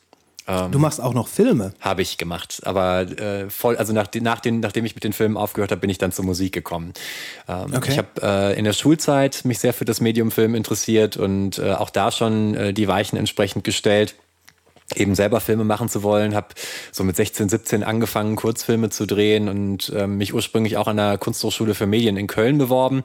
[0.45, 1.73] Du machst auch noch Filme.
[1.79, 2.62] Habe ich gemacht.
[2.63, 5.89] Aber äh, voll, also nach, nach den, nachdem ich mit den Filmen aufgehört habe, bin
[5.89, 6.93] ich dann zur Musik gekommen.
[7.47, 7.91] Ähm, Okay.
[7.91, 11.73] Ich habe äh, in der Schulzeit mich sehr für das Medium Film interessiert und äh,
[11.73, 14.15] auch da schon äh, die Weichen entsprechend gestellt
[14.97, 16.47] eben selber Filme machen zu wollen, habe
[16.91, 21.17] so mit 16, 17 angefangen, Kurzfilme zu drehen und ähm, mich ursprünglich auch an der
[21.17, 23.03] Kunsthochschule für Medien in Köln beworben.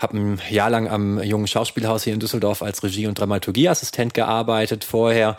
[0.00, 4.84] Habe ein Jahr lang am Jungen Schauspielhaus hier in Düsseldorf als Regie- und Dramaturgieassistent gearbeitet
[4.84, 5.36] vorher.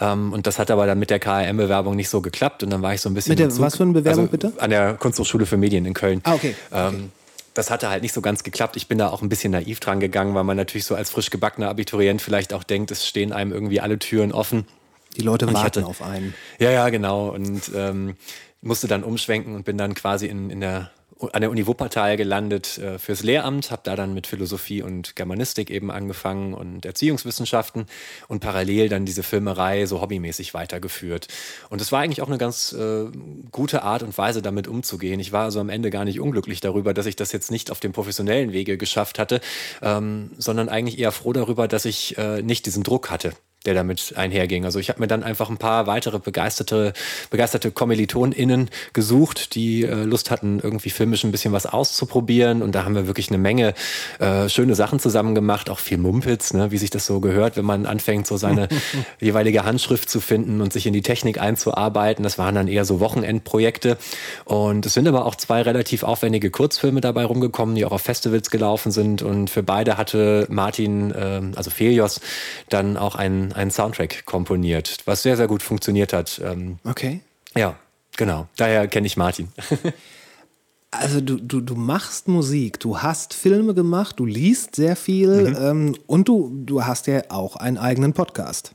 [0.00, 2.94] Ähm, und das hat aber dann mit der KRM-Bewerbung nicht so geklappt und dann war
[2.94, 3.30] ich so ein bisschen...
[3.32, 4.52] Mit der- Zug- was für eine Bewerbung also bitte?
[4.58, 6.20] An der Kunsthochschule für Medien in Köln.
[6.24, 6.54] Ah, okay.
[6.72, 7.10] Ähm,
[7.54, 8.76] das hatte halt nicht so ganz geklappt.
[8.76, 11.30] Ich bin da auch ein bisschen naiv dran gegangen, weil man natürlich so als frisch
[11.30, 14.64] gebackener Abiturient vielleicht auch denkt, es stehen einem irgendwie alle Türen offen.
[15.18, 16.34] Die Leute warten hatte- auf einen.
[16.58, 17.28] Ja, ja, genau.
[17.28, 18.16] Und ähm,
[18.60, 20.90] musste dann umschwenken und bin dann quasi in, in der,
[21.32, 25.70] an der Uni Wuppertal gelandet äh, fürs Lehramt, habe da dann mit Philosophie und Germanistik
[25.70, 27.86] eben angefangen und Erziehungswissenschaften
[28.28, 31.28] und parallel dann diese Filmerei so hobbymäßig weitergeführt.
[31.70, 33.06] Und es war eigentlich auch eine ganz äh,
[33.50, 35.18] gute Art und Weise, damit umzugehen.
[35.20, 37.80] Ich war also am Ende gar nicht unglücklich darüber, dass ich das jetzt nicht auf
[37.80, 39.40] dem professionellen Wege geschafft hatte,
[39.82, 43.32] ähm, sondern eigentlich eher froh darüber, dass ich äh, nicht diesen Druck hatte
[43.66, 44.64] der damit einherging.
[44.64, 46.92] Also ich habe mir dann einfach ein paar weitere begeisterte,
[47.30, 52.62] begeisterte KommilitonInnen gesucht, die äh, Lust hatten, irgendwie filmisch ein bisschen was auszuprobieren.
[52.62, 53.74] Und da haben wir wirklich eine Menge
[54.20, 57.64] äh, schöne Sachen zusammen gemacht, auch viel Mumpitz, ne, wie sich das so gehört, wenn
[57.64, 58.68] man anfängt, so seine
[59.20, 62.22] jeweilige Handschrift zu finden und sich in die Technik einzuarbeiten.
[62.22, 63.98] Das waren dann eher so Wochenendprojekte.
[64.44, 68.50] Und es sind aber auch zwei relativ aufwendige Kurzfilme dabei rumgekommen, die auch auf Festivals
[68.50, 69.22] gelaufen sind.
[69.22, 72.20] Und für beide hatte Martin, ähm, also Felios,
[72.68, 76.40] dann auch einen, einen Soundtrack komponiert, was sehr, sehr gut funktioniert hat.
[76.44, 77.20] Ähm, Okay.
[77.56, 77.76] ja,
[78.16, 78.46] genau.
[78.56, 79.48] Daher kenne ich Martin.
[80.90, 85.94] Also du, du, du machst Musik, du hast Filme gemacht, du liest sehr viel ähm,
[86.06, 88.72] und du, du hast ja auch einen eigenen Podcast.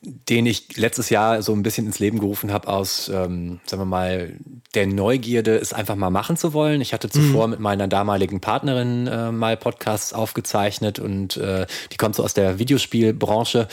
[0.00, 3.86] Den ich letztes Jahr so ein bisschen ins Leben gerufen habe aus, ähm, sagen wir
[3.86, 4.34] mal,
[4.74, 6.80] der Neugierde, es einfach mal machen zu wollen.
[6.80, 12.14] Ich hatte zuvor mit meiner damaligen Partnerin äh, mal Podcasts aufgezeichnet und äh, die kommt
[12.14, 13.66] so aus der Videospielbranche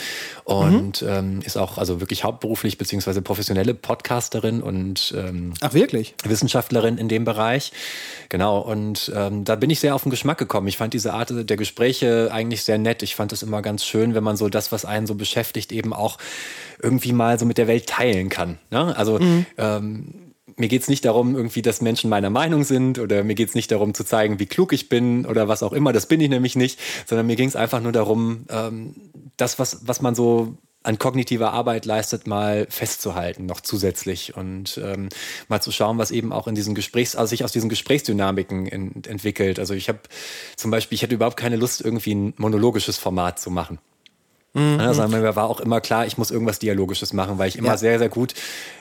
[0.46, 6.16] und ähm, ist auch also wirklich hauptberuflich beziehungsweise professionelle Podcasterin und ähm, Ach wirklich?
[6.24, 7.72] Wissenschaftlerin in dem Bereich.
[8.30, 10.68] Genau, und ähm, da bin ich sehr auf den Geschmack gekommen.
[10.68, 13.04] Ich fand diese Art der Gespräche eigentlich sehr nett.
[13.04, 15.94] Ich fand es immer ganz schön, wenn man so das, was einen so beschäftigt, eben
[15.94, 16.18] auch
[16.82, 18.60] irgendwie mal so mit der Welt teilen kann.
[18.72, 18.96] Ne?
[18.96, 19.20] Also
[19.58, 20.26] ähm,
[20.58, 23.94] mir geht's nicht darum, irgendwie, dass Menschen meiner Meinung sind oder mir geht's nicht darum
[23.94, 25.94] zu zeigen, wie klug ich bin oder was auch immer.
[25.94, 28.96] Das bin ich nämlich nicht, sondern mir ging's einfach nur darum, ähm,
[29.38, 35.10] das, was, was man so an kognitiver Arbeit leistet, mal festzuhalten, noch zusätzlich und ähm,
[35.48, 39.08] mal zu schauen, was eben auch in diesen Gesprächs, also sich aus diesen Gesprächsdynamiken ent
[39.08, 39.60] entwickelt.
[39.60, 40.00] Also ich habe
[40.56, 43.80] zum Beispiel, ich hätte überhaupt keine Lust, irgendwie ein monologisches Format zu machen.
[44.56, 47.78] Also mir war auch immer klar, ich muss irgendwas Dialogisches machen, weil ich immer Ja.
[47.78, 48.34] sehr, sehr gut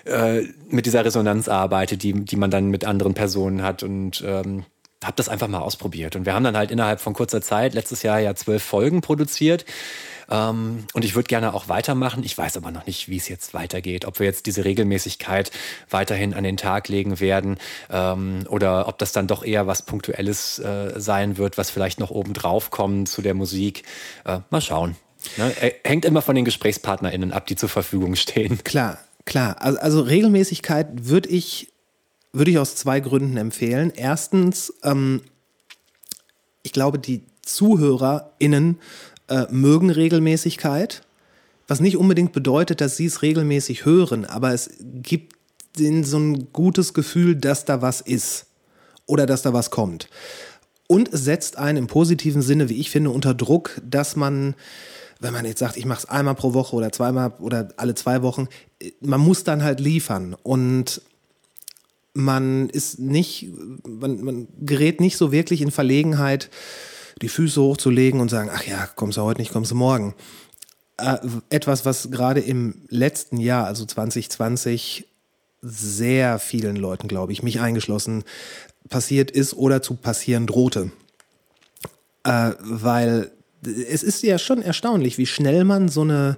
[0.04, 4.64] äh, mit dieser Resonanz arbeite, die, die man dann mit anderen Personen hat und ähm,
[5.02, 6.16] habe das einfach mal ausprobiert.
[6.16, 9.64] Und wir haben dann halt innerhalb von kurzer Zeit, letztes Jahr ja zwölf Folgen produziert.
[10.30, 12.22] Ähm, und ich würde gerne auch weitermachen.
[12.24, 14.06] Ich weiß aber noch nicht, wie es jetzt weitergeht.
[14.06, 15.50] Ob wir jetzt diese Regelmäßigkeit
[15.90, 17.58] weiterhin an den Tag legen werden
[17.90, 22.10] ähm, oder ob das dann doch eher was Punktuelles äh, sein wird, was vielleicht noch
[22.10, 23.82] oben drauf kommt zu der Musik.
[24.24, 24.96] Äh, mal schauen.
[25.37, 25.52] Ne?
[25.84, 28.62] Hängt immer von den GesprächspartnerInnen ab, die zur Verfügung stehen.
[28.64, 29.56] Klar, klar.
[29.60, 31.72] Also, also Regelmäßigkeit würde ich,
[32.32, 33.92] würde ich aus zwei Gründen empfehlen.
[33.94, 35.22] Erstens, ähm,
[36.62, 38.78] ich glaube, die ZuhörerInnen
[39.28, 41.02] äh, mögen Regelmäßigkeit,
[41.66, 45.34] was nicht unbedingt bedeutet, dass sie es regelmäßig hören, aber es gibt
[45.78, 48.46] ihnen so ein gutes Gefühl, dass da was ist
[49.06, 50.08] oder dass da was kommt.
[50.87, 54.54] Und es setzt einen im positiven Sinne, wie ich finde, unter Druck, dass man,
[55.24, 58.22] wenn man jetzt sagt, ich mache es einmal pro Woche oder zweimal oder alle zwei
[58.22, 58.46] Wochen,
[58.80, 60.37] äh, man muss dann halt liefern.
[60.42, 61.02] Und
[62.12, 63.48] man ist nicht,
[63.87, 66.50] man, man gerät nicht so wirklich in Verlegenheit,
[67.20, 70.14] die Füße hochzulegen und sagen, ach ja, kommst du heute nicht, kommst du morgen.
[70.98, 71.16] Äh,
[71.50, 75.08] etwas, was gerade im letzten Jahr, also 2020,
[75.62, 78.22] sehr vielen Leuten, glaube ich, mich eingeschlossen,
[78.90, 80.92] passiert ist oder zu passieren drohte.
[82.24, 83.32] Äh, weil
[83.66, 86.37] es ist ja schon erstaunlich, wie schnell man so eine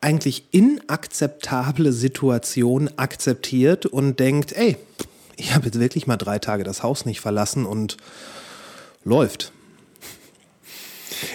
[0.00, 4.76] eigentlich inakzeptable Situation akzeptiert und denkt, ey,
[5.36, 7.96] ich habe jetzt wirklich mal drei Tage das Haus nicht verlassen und
[9.04, 9.52] läuft.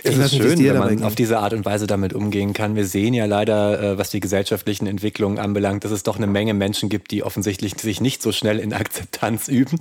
[0.03, 2.75] Es ist schön, wenn man auf diese Art und Weise damit umgehen kann.
[2.75, 6.53] Wir sehen ja leider, äh, was die gesellschaftlichen Entwicklungen anbelangt, dass es doch eine Menge
[6.53, 9.77] Menschen gibt, die offensichtlich sich nicht so schnell in Akzeptanz üben.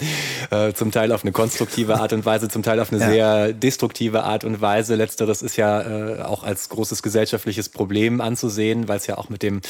[0.50, 3.08] Äh, Zum Teil auf eine konstruktive Art und Weise, zum Teil auf eine Ja.
[3.10, 4.94] sehr destruktive Art und Weise.
[4.94, 9.42] Letzteres ist ja äh, auch als großes gesellschaftliches Problem anzusehen, weil es ja auch mit
[9.42, 9.60] dem,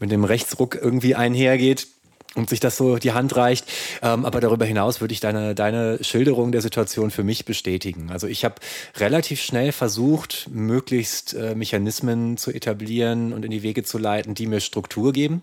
[0.00, 1.86] mit dem Rechtsruck irgendwie einhergeht
[2.34, 3.66] und sich das so die Hand reicht.
[4.02, 8.10] Ähm, aber darüber hinaus würde ich deine, deine Schilderung der Situation für mich bestätigen.
[8.10, 8.56] Also ich habe
[8.96, 14.46] relativ schnell versucht, möglichst äh, Mechanismen zu etablieren und in die Wege zu leiten, die
[14.46, 15.42] mir Struktur geben.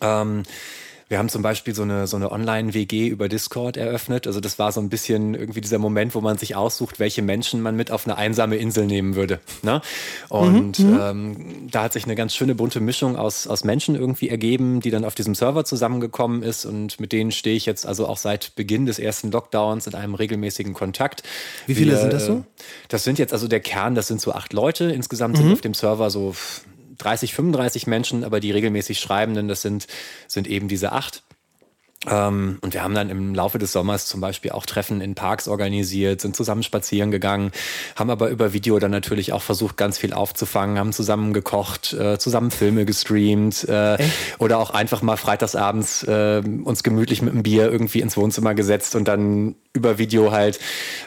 [0.00, 0.42] Ähm,
[1.14, 4.26] Wir haben zum Beispiel so eine, so eine Online-WG über Discord eröffnet.
[4.26, 7.62] Also das war so ein bisschen irgendwie dieser Moment, wo man sich aussucht, welche Menschen
[7.62, 9.38] man mit auf eine einsame Insel nehmen würde.
[9.62, 9.80] Ne?
[10.28, 14.28] Und mhm, ähm, da hat sich eine ganz schöne bunte Mischung aus, aus Menschen irgendwie
[14.28, 16.64] ergeben, die dann auf diesem Server zusammengekommen ist.
[16.64, 20.16] Und mit denen stehe ich jetzt also auch seit Beginn des ersten Lockdowns in einem
[20.16, 21.22] regelmäßigen Kontakt.
[21.68, 22.42] Wie viele Wir, sind das so?
[22.88, 24.86] Das sind jetzt also der Kern, das sind so acht Leute.
[24.86, 25.42] Insgesamt mhm.
[25.42, 26.34] sind auf dem Server so
[27.04, 29.86] 30, 35 Menschen, aber die regelmäßig Schreibenden, das sind,
[30.26, 31.22] sind eben diese acht.
[32.06, 35.48] Ähm, und wir haben dann im Laufe des Sommers zum Beispiel auch Treffen in Parks
[35.48, 37.52] organisiert, sind zusammen spazieren gegangen,
[37.96, 42.18] haben aber über Video dann natürlich auch versucht, ganz viel aufzufangen, haben zusammen gekocht, äh,
[42.18, 43.98] zusammen Filme gestreamt äh,
[44.38, 48.94] oder auch einfach mal freitagsabends äh, uns gemütlich mit einem Bier irgendwie ins Wohnzimmer gesetzt
[48.96, 50.58] und dann über Video halt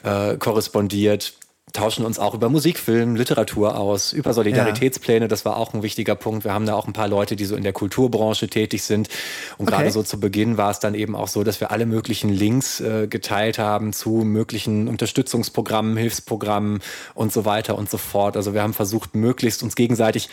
[0.03, 1.33] äh, korrespondiert
[1.73, 5.27] tauschen uns auch über Musik, Film, Literatur aus, über Solidaritätspläne.
[5.27, 6.45] Das war auch ein wichtiger Punkt.
[6.45, 9.09] Wir haben da auch ein paar Leute, die so in der Kulturbranche tätig sind.
[9.57, 9.77] Und okay.
[9.77, 12.79] gerade so zu Beginn war es dann eben auch so, dass wir alle möglichen Links
[12.79, 16.79] äh, geteilt haben zu möglichen Unterstützungsprogrammen, Hilfsprogrammen
[17.13, 18.37] und so weiter und so fort.
[18.37, 20.29] Also wir haben versucht, möglichst uns gegenseitig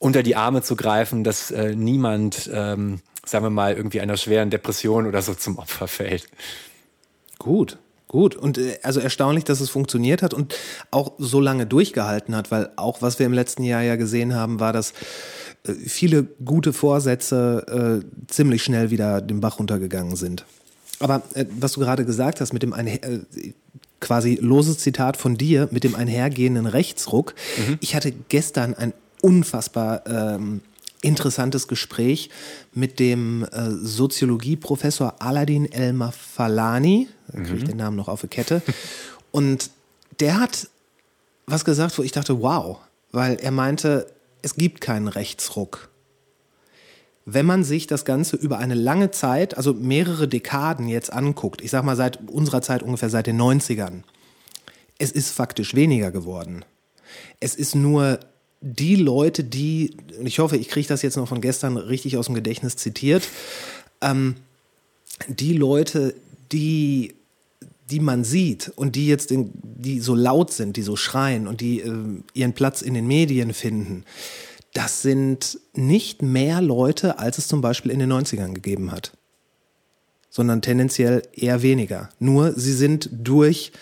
[0.00, 4.50] unter die Arme zu greifen, dass äh, niemand, ähm, sagen wir mal, irgendwie einer schweren
[4.50, 6.26] Depression oder so zum Opfer fällt.
[7.38, 7.78] Gut.
[8.14, 10.54] Gut, und äh, also erstaunlich, dass es funktioniert hat und
[10.92, 14.60] auch so lange durchgehalten hat, weil auch was wir im letzten Jahr ja gesehen haben,
[14.60, 14.92] war, dass
[15.66, 20.44] äh, viele gute Vorsätze äh, ziemlich schnell wieder den Bach runtergegangen sind.
[21.00, 23.18] Aber äh, was du gerade gesagt hast mit dem Einher äh,
[23.98, 27.34] quasi loses Zitat von dir mit dem einhergehenden Rechtsruck.
[27.56, 27.78] Mhm.
[27.80, 30.60] Ich hatte gestern ein unfassbar ähm,
[31.04, 32.30] interessantes Gespräch
[32.72, 37.08] mit dem äh, Soziologieprofessor Aladin Elmar Falani.
[37.28, 37.68] Da kriege ich mhm.
[37.68, 38.62] den Namen noch auf die Kette.
[39.30, 39.70] Und
[40.20, 40.68] der hat
[41.46, 42.78] was gesagt, wo ich dachte, wow,
[43.12, 44.06] weil er meinte,
[44.42, 45.90] es gibt keinen Rechtsruck.
[47.26, 51.70] Wenn man sich das Ganze über eine lange Zeit, also mehrere Dekaden jetzt anguckt, ich
[51.70, 54.02] sag mal seit unserer Zeit ungefähr seit den 90ern,
[54.98, 56.64] es ist faktisch weniger geworden.
[57.40, 58.20] Es ist nur
[58.66, 62.34] die Leute, die, ich hoffe, ich kriege das jetzt noch von gestern richtig aus dem
[62.34, 63.28] Gedächtnis zitiert,
[64.00, 64.36] ähm,
[65.28, 66.14] die Leute,
[66.50, 67.14] die,
[67.90, 71.60] die man sieht und die jetzt, in, die so laut sind, die so schreien und
[71.60, 71.92] die äh,
[72.32, 74.04] ihren Platz in den Medien finden,
[74.72, 79.12] das sind nicht mehr Leute, als es zum Beispiel in den 90ern gegeben hat,
[80.30, 82.08] sondern tendenziell eher weniger.
[82.18, 83.72] Nur sie sind durch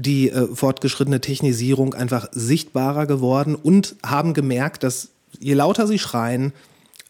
[0.00, 5.08] die äh, fortgeschrittene Technisierung einfach sichtbarer geworden und haben gemerkt, dass
[5.38, 6.52] je lauter sie schreien,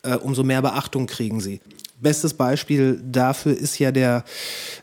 [0.03, 1.61] äh, umso mehr Beachtung kriegen sie.
[2.00, 4.24] Bestes Beispiel dafür ist ja der,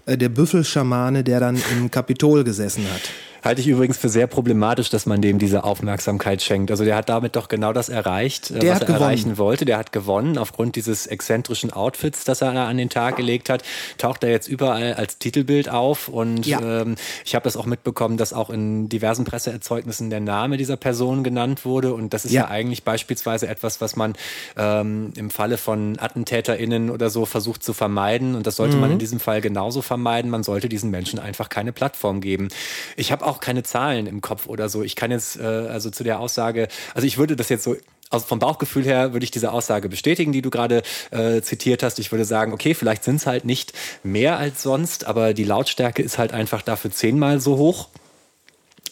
[0.05, 3.01] äh, der Büffelschamane, der dann im Kapitol gesessen hat.
[3.43, 6.71] Halte ich übrigens für sehr problematisch, dass man dem diese Aufmerksamkeit schenkt.
[6.71, 9.01] Also der hat damit doch genau das erreicht, äh, der was er gewonnen.
[9.01, 9.65] erreichen wollte.
[9.65, 13.63] Der hat gewonnen aufgrund dieses exzentrischen Outfits, das er an den Tag gelegt hat.
[13.97, 16.07] Taucht er jetzt überall als Titelbild auf.
[16.07, 16.81] Und ja.
[16.81, 16.95] ähm,
[17.25, 21.65] ich habe das auch mitbekommen, dass auch in diversen Presseerzeugnissen der Name dieser Person genannt
[21.65, 21.93] wurde.
[21.93, 24.13] Und das ist ja, ja eigentlich beispielsweise etwas, was man
[24.55, 28.35] ähm, im Falle von AttentäterInnen oder so versucht zu vermeiden.
[28.35, 28.81] Und das sollte mhm.
[28.81, 30.31] man in diesem Fall genauso vermeiden.
[30.31, 32.49] Man sollte diesen Menschen einfach keine Plattform geben.
[32.95, 34.83] Ich habe auch keine Zahlen im Kopf oder so.
[34.83, 37.75] Ich kann jetzt äh, also zu der Aussage, also ich würde das jetzt so
[38.09, 41.99] also vom Bauchgefühl her würde ich diese Aussage bestätigen, die du gerade äh, zitiert hast.
[41.99, 43.73] Ich würde sagen, okay, vielleicht sind es halt nicht
[44.03, 47.89] mehr als sonst, aber die Lautstärke ist halt einfach dafür zehnmal so hoch.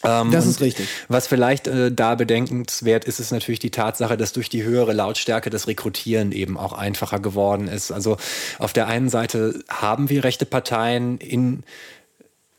[0.04, 0.88] Ähm, das ist richtig.
[1.08, 5.48] Was vielleicht äh, da bedenkenswert ist, ist natürlich die Tatsache, dass durch die höhere Lautstärke
[5.48, 7.92] das Rekrutieren eben auch einfacher geworden ist.
[7.92, 8.18] Also
[8.58, 11.62] auf der einen Seite haben wir rechte Parteien in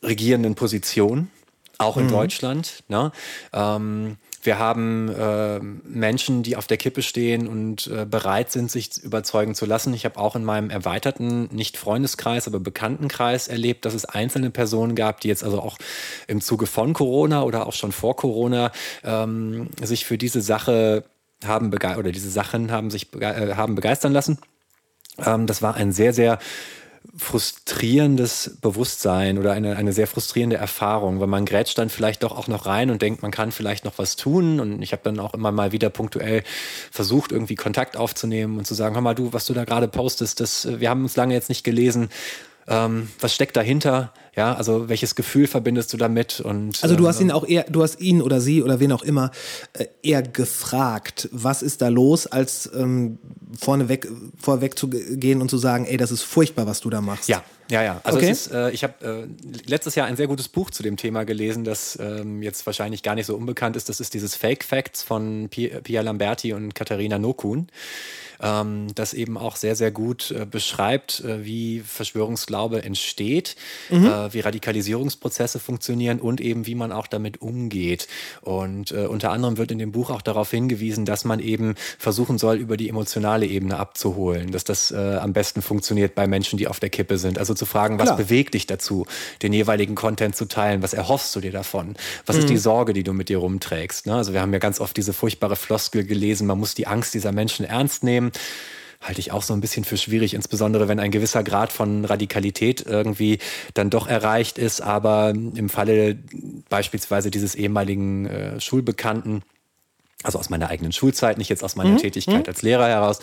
[0.03, 1.31] regierenden Positionen
[1.77, 2.11] auch in mhm.
[2.11, 2.83] Deutschland.
[2.87, 3.11] Ne?
[3.53, 8.97] Ähm, wir haben äh, Menschen, die auf der Kippe stehen und äh, bereit sind, sich
[9.03, 9.93] überzeugen zu lassen.
[9.93, 14.95] Ich habe auch in meinem erweiterten, nicht Freundeskreis, aber Bekanntenkreis erlebt, dass es einzelne Personen
[14.95, 15.77] gab, die jetzt also auch
[16.27, 18.71] im Zuge von Corona oder auch schon vor Corona
[19.03, 21.03] ähm, sich für diese Sache
[21.45, 24.39] haben oder diese Sachen haben sich bege äh, haben begeistern lassen.
[25.23, 26.39] Ähm, das war ein sehr, sehr
[27.17, 32.47] frustrierendes Bewusstsein oder eine, eine sehr frustrierende Erfahrung, weil man grätscht dann vielleicht doch auch
[32.47, 34.59] noch rein und denkt, man kann vielleicht noch was tun.
[34.59, 36.43] Und ich habe dann auch immer mal wieder punktuell
[36.91, 40.39] versucht, irgendwie Kontakt aufzunehmen und zu sagen, hör mal, du, was du da gerade postest,
[40.39, 42.09] das, wir haben uns lange jetzt nicht gelesen.
[42.67, 44.13] Ähm, was steckt dahinter?
[44.37, 46.39] Ja, also welches Gefühl verbindest du damit?
[46.39, 49.01] Und, Also du hast ihn auch eher, du hast ihn oder sie oder wen auch
[49.01, 49.31] immer
[49.73, 53.17] äh, eher gefragt, was ist da los, als ähm,
[53.59, 54.07] vorneweg,
[54.39, 57.27] vorweg zu ge- gehen und zu sagen, ey, das ist furchtbar, was du da machst.
[57.29, 57.99] Ja, ja, ja.
[58.03, 58.29] Also Okay.
[58.29, 59.27] ist, äh, ich habe äh,
[59.69, 63.15] letztes Jahr ein sehr gutes Buch zu dem Thema gelesen, das ähm, jetzt wahrscheinlich gar
[63.15, 63.89] nicht so unbekannt ist.
[63.89, 67.69] Das ist dieses Fake Facts von Pi Pia Lamberti und Katharina Nokun.
[68.39, 73.55] Ähm, das eben auch sehr, sehr gut äh, beschreibt, äh, wie Verschwörungsglaube entsteht,
[73.89, 74.05] Mhm.
[74.27, 78.07] Äh, wie Radikalisierungsprozesse funktionieren und eben wie man auch damit umgeht.
[78.41, 82.37] Und äh, unter anderem wird in dem Buch auch darauf hingewiesen, dass man eben versuchen
[82.37, 86.67] soll, über die emotionale Ebene abzuholen, dass das äh, am besten funktioniert bei Menschen, die
[86.67, 87.37] auf der Kippe sind.
[87.39, 88.17] Also zu fragen, was Klar.
[88.17, 89.05] bewegt dich dazu,
[89.41, 92.47] den jeweiligen Content zu teilen, was erhoffst du dir davon, was ist Mhm.
[92.47, 94.05] die Sorge, die du mit dir rumträgst.
[94.05, 94.15] Ne?
[94.15, 97.31] Also wir haben ja ganz oft diese furchtbare Floskel gelesen, man muss die Angst dieser
[97.31, 98.31] Menschen ernst nehmen
[99.01, 102.85] halte ich auch so ein bisschen für schwierig, insbesondere wenn ein gewisser Grad von Radikalität
[102.85, 103.39] irgendwie
[103.73, 104.81] dann doch erreicht ist.
[104.81, 106.17] Aber im Falle
[106.69, 109.43] beispielsweise dieses ehemaligen äh, Schulbekannten,
[110.23, 113.19] also aus meiner eigenen Schulzeit, nicht jetzt aus meiner Tätigkeit als Lehrer heraus,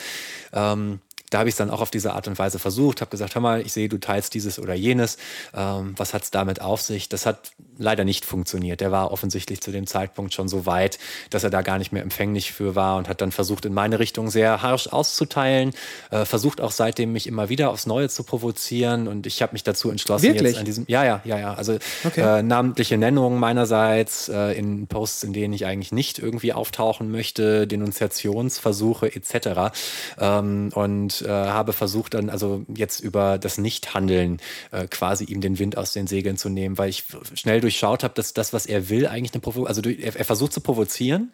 [0.52, 1.00] ähm,
[1.34, 3.42] da habe ich es dann auch auf diese Art und Weise versucht, habe gesagt, hör
[3.42, 5.18] mal, ich sehe, du teilst dieses oder jenes.
[5.52, 7.08] Ähm, was hat es damit auf sich?
[7.08, 8.80] Das hat leider nicht funktioniert.
[8.80, 12.04] Der war offensichtlich zu dem Zeitpunkt schon so weit, dass er da gar nicht mehr
[12.04, 15.72] empfänglich für war und hat dann versucht, in meine Richtung sehr harsch auszuteilen.
[16.12, 19.64] Äh, versucht auch seitdem mich immer wieder aufs Neue zu provozieren und ich habe mich
[19.64, 20.52] dazu entschlossen, Wirklich?
[20.52, 22.20] jetzt an diesem, ja, ja, ja, ja, also Okay.
[22.20, 27.66] äh, namentliche Nennungen meinerseits äh, in Posts, in denen ich eigentlich nicht irgendwie auftauchen möchte,
[27.66, 29.74] Denunziationsversuche etc.
[30.20, 34.38] Ähm, und äh, habe versucht dann also jetzt über das Nichthandeln
[34.70, 37.04] äh, quasi ihm den Wind aus den Segeln zu nehmen, weil ich
[37.34, 40.52] schnell durchschaut habe, dass das, was er will, eigentlich eine Provokation, also er, er versucht
[40.52, 41.32] zu provozieren,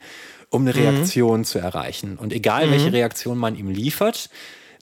[0.51, 2.17] um eine Reaktion zu erreichen.
[2.17, 4.31] Und egal welche Reaktion man ihm liefert,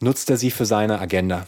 [0.01, 1.47] nutzt er sie für seine Agenda.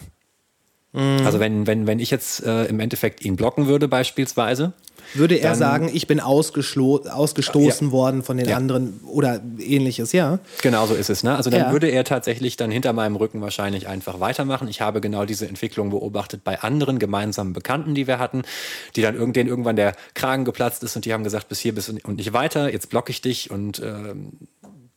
[1.25, 4.73] Also wenn, wenn, wenn ich jetzt äh, im Endeffekt ihn blocken würde beispielsweise,
[5.15, 7.93] Würde er sagen, ich bin ausgestoßen Ja.
[7.93, 8.57] worden von den Ja.
[8.57, 10.39] anderen oder ähnliches, ja?
[10.63, 11.23] Genau so ist es.
[11.23, 11.37] Ne?
[11.37, 11.73] Also dann Ja.
[11.73, 14.69] würde er tatsächlich dann hinter meinem Rücken wahrscheinlich einfach weitermachen.
[14.69, 18.43] Ich habe genau diese Entwicklung beobachtet bei anderen gemeinsamen Bekannten, die wir hatten,
[18.97, 21.89] die dann irgend, irgendwann der Kragen geplatzt ist und die haben gesagt, bis hier bis
[21.89, 24.33] und und nicht weiter, jetzt blocke ich dich und ähm,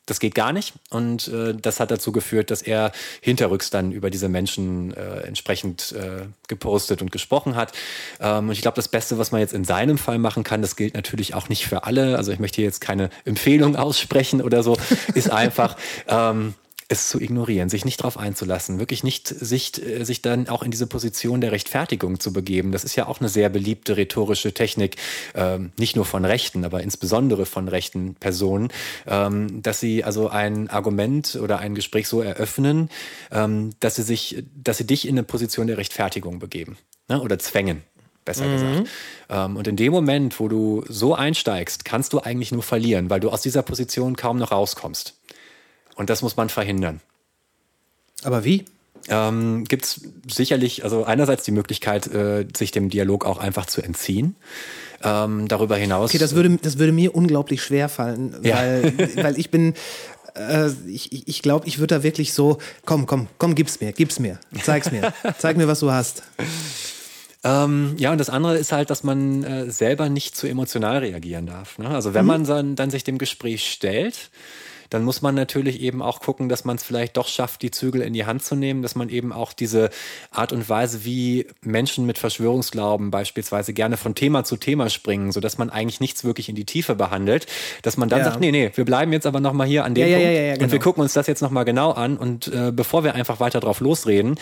[0.05, 0.73] das geht gar nicht.
[0.89, 2.91] Und äh, das hat dazu geführt, dass er
[3.21, 7.71] hinterrücks dann über diese Menschen äh, entsprechend äh, gepostet und gesprochen hat.
[8.19, 10.75] Ähm, und ich glaube, das Beste, was man jetzt in seinem Fall machen kann, das
[10.75, 12.17] gilt natürlich auch nicht für alle.
[12.17, 14.77] Also ich möchte hier jetzt keine Empfehlung aussprechen oder so,
[15.13, 15.75] ist einfach.
[16.07, 16.53] Ähm,
[16.93, 20.71] es zu ignorieren, sich nicht darauf einzulassen, wirklich nicht sich, äh, sich dann auch in
[20.71, 22.71] diese Position der Rechtfertigung zu begeben.
[22.71, 24.95] Das ist ja auch eine sehr beliebte rhetorische Technik,
[25.35, 28.69] ähm, nicht nur von Rechten, aber insbesondere von rechten Personen,
[29.07, 32.89] ähm, dass sie also ein Argument oder ein Gespräch so eröffnen,
[33.31, 36.77] ähm, dass sie sich, dass sie dich in eine Position der Rechtfertigung begeben
[37.09, 37.21] ne?
[37.21, 37.83] oder zwängen.
[38.25, 38.89] Besser gesagt.
[39.29, 43.19] Ähm, und in dem Moment, wo du so einsteigst, kannst du eigentlich nur verlieren, weil
[43.19, 45.15] du aus dieser Position kaum noch rauskommst.
[45.95, 47.01] Und das muss man verhindern.
[48.23, 48.65] Aber wie?
[49.09, 53.81] Ähm, Gibt es sicherlich, also einerseits die Möglichkeit, äh, sich dem Dialog auch einfach zu
[53.81, 54.35] entziehen.
[55.03, 56.11] Ähm, darüber hinaus.
[56.11, 58.55] Okay, das würde, das würde mir unglaublich schwer fallen, Ja.
[58.55, 59.73] weil, weil ich bin,
[60.37, 64.19] äh, ich, ich- glaube, ich würde da wirklich so, komm, komm, komm, gib's mir, gib's
[64.19, 66.23] mir, zeig's mir, zeig mir, was du hast.
[67.43, 71.45] Ähm, ja, und das andere ist halt, dass man äh, selber nicht zu emotional reagieren
[71.45, 71.77] darf.
[71.77, 71.89] Ne?
[71.89, 74.29] Also wenn man dann, dann sich dem Gespräch stellt,
[74.93, 78.01] dann muss man natürlich eben auch gucken, dass man es vielleicht doch schafft, die Zügel
[78.01, 79.89] in die Hand zu nehmen, dass man eben auch diese
[80.31, 85.57] Art und Weise, wie Menschen mit Verschwörungsglauben beispielsweise gerne von Thema zu Thema springen, sodass
[85.57, 87.47] man eigentlich nichts wirklich in die Tiefe behandelt,
[87.81, 88.25] dass man dann Ja.
[88.25, 90.41] sagt, nee, nee, wir bleiben jetzt aber nochmal hier an dem Ja, ja, Punkt ja,
[90.41, 90.83] ja, und wir genau.
[90.83, 94.37] gucken uns das jetzt nochmal genau an und äh, bevor wir einfach weiter drauf losreden,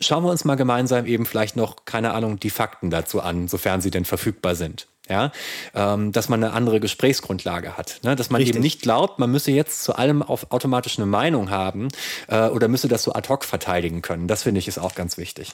[0.00, 3.80] schauen wir uns mal gemeinsam eben vielleicht noch, keine Ahnung, die Fakten dazu an, sofern
[3.80, 4.88] sie denn verfügbar sind.
[5.08, 5.30] Ja,
[5.72, 8.16] ähm, dass man eine andere Gesprächsgrundlage hat, ne?
[8.16, 8.56] dass man Richtig.
[8.56, 11.88] eben nicht glaubt, man müsse jetzt zu allem auf automatisch eine Meinung haben
[12.26, 14.26] äh, oder müsse das so ad hoc verteidigen können.
[14.26, 15.52] Das finde ich ist auch ganz wichtig.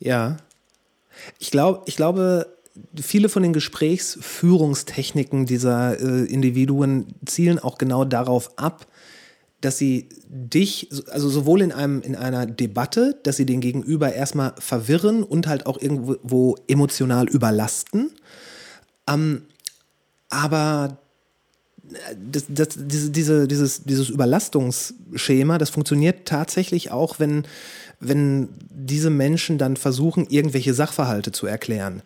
[0.00, 0.38] Ja.
[1.38, 2.56] Ich glaube, ich glaube,
[3.00, 8.86] viele von den Gesprächsführungstechniken dieser äh, Individuen zielen auch genau darauf ab,
[9.60, 14.54] dass sie dich, also sowohl in einem, in einer Debatte, dass sie den Gegenüber erstmal
[14.58, 18.10] verwirren und halt auch irgendwo emotional überlasten.
[19.08, 19.42] Ähm,
[20.28, 20.98] aber
[22.32, 27.44] das, das, diese, diese, dieses, dieses Überlastungsschema, das funktioniert tatsächlich auch, wenn,
[28.00, 32.02] wenn diese Menschen dann versuchen, irgendwelche Sachverhalte zu erklären.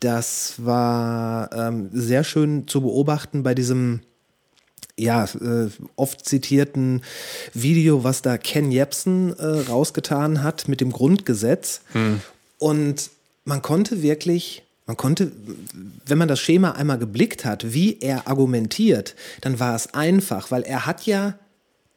[0.00, 4.00] Das war ähm, sehr schön zu beobachten bei diesem
[4.98, 7.02] ja, äh, oft zitierten
[7.54, 11.80] Video, was da Ken Jebsen äh, rausgetan hat mit dem Grundgesetz.
[12.58, 13.10] Und
[13.44, 15.32] man konnte wirklich, man konnte,
[16.06, 20.62] wenn man das Schema einmal geblickt hat, wie er argumentiert, dann war es einfach, weil
[20.62, 21.38] er hat ja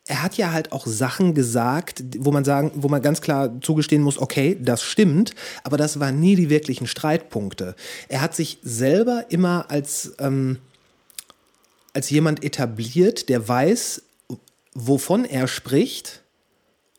[0.07, 4.01] er hat ja halt auch Sachen gesagt, wo man sagen, wo man ganz klar zugestehen
[4.01, 7.75] muss, okay, das stimmt, aber das waren nie die wirklichen Streitpunkte.
[8.09, 10.57] Er hat sich selber immer als, ähm,
[11.93, 14.01] als jemand etabliert, der weiß,
[14.73, 16.21] wovon er spricht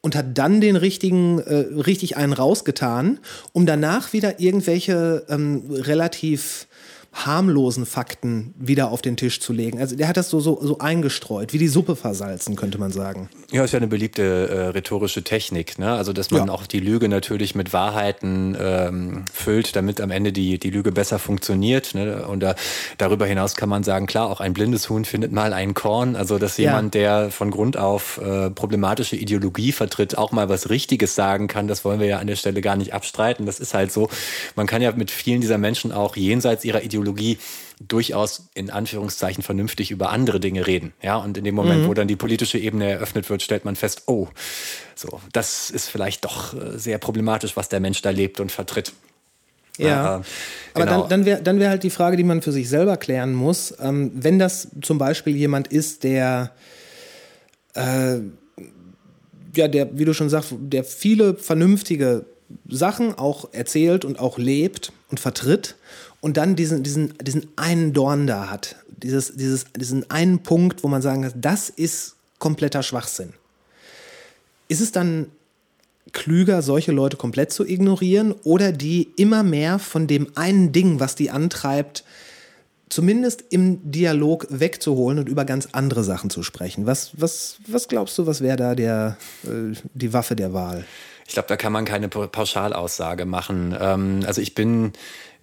[0.02, 3.20] und hat dann den richtigen, äh, richtig einen rausgetan,
[3.52, 6.66] um danach wieder irgendwelche ähm, relativ
[7.12, 9.78] harmlosen Fakten wieder auf den Tisch zu legen.
[9.78, 13.28] Also der hat das so, so, so eingestreut, wie die Suppe versalzen, könnte man sagen.
[13.50, 15.78] Ja, ist ja eine beliebte äh, rhetorische Technik.
[15.78, 15.92] Ne?
[15.92, 16.52] Also dass man ja.
[16.52, 21.18] auch die Lüge natürlich mit Wahrheiten ähm, füllt, damit am Ende die, die Lüge besser
[21.18, 21.94] funktioniert.
[21.94, 22.26] Ne?
[22.26, 22.54] Und da,
[22.96, 26.16] darüber hinaus kann man sagen, klar, auch ein blindes Huhn findet mal ein Korn.
[26.16, 27.20] Also dass jemand, ja.
[27.20, 31.84] der von Grund auf äh, problematische Ideologie vertritt, auch mal was Richtiges sagen kann, das
[31.84, 33.44] wollen wir ja an der Stelle gar nicht abstreiten.
[33.44, 34.08] Das ist halt so.
[34.56, 37.38] Man kann ja mit vielen dieser Menschen auch jenseits ihrer Ideologie Ideologie
[37.80, 40.92] durchaus in Anführungszeichen vernünftig über andere Dinge reden.
[41.02, 41.88] Ja, und in dem Moment, mhm.
[41.88, 44.28] wo dann die politische Ebene eröffnet wird, stellt man fest, oh,
[44.94, 48.92] so, das ist vielleicht doch äh, sehr problematisch, was der Mensch da lebt und vertritt.
[49.78, 50.22] Ja, äh,
[50.74, 51.00] aber genau.
[51.00, 53.74] dann, dann wäre dann wär halt die Frage, die man für sich selber klären muss,
[53.80, 56.52] ähm, wenn das zum Beispiel jemand ist, der
[57.74, 58.18] äh,
[59.54, 62.26] ja, der, wie du schon sagst, der viele vernünftige
[62.68, 65.76] Sachen auch erzählt und auch lebt und vertritt
[66.22, 70.88] und dann diesen, diesen, diesen einen Dorn da hat, dieses, dieses, diesen einen Punkt, wo
[70.88, 73.34] man sagen kann, das ist kompletter Schwachsinn.
[74.68, 75.26] Ist es dann
[76.12, 81.16] klüger, solche Leute komplett zu ignorieren oder die immer mehr von dem einen Ding, was
[81.16, 82.04] die antreibt,
[82.88, 86.86] zumindest im Dialog wegzuholen und über ganz andere Sachen zu sprechen?
[86.86, 90.84] Was, was, was glaubst du, was wäre da der, äh, die Waffe der Wahl?
[91.26, 93.74] Ich glaube, da kann man keine Pauschalaussage machen.
[93.80, 94.92] Ähm, also ich bin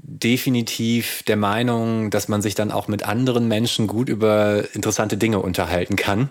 [0.02, 5.40] definitiv der Meinung, dass man sich dann auch mit anderen Menschen gut über interessante Dinge
[5.40, 6.30] unterhalten kann.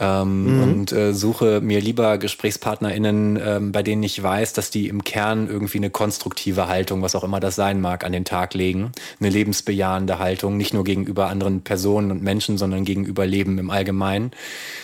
[0.00, 0.62] Ähm, mhm.
[0.62, 5.48] Und äh, suche mir lieber GesprächspartnerInnen, ähm, bei denen ich weiß, dass die im Kern
[5.48, 8.90] irgendwie eine konstruktive Haltung, was auch immer das sein mag, an den Tag legen.
[9.20, 14.32] Eine lebensbejahende Haltung, nicht nur gegenüber anderen Personen und Menschen, sondern gegenüber Leben im Allgemeinen.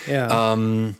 [0.09, 0.53] Ja.
[0.53, 0.95] Ähm,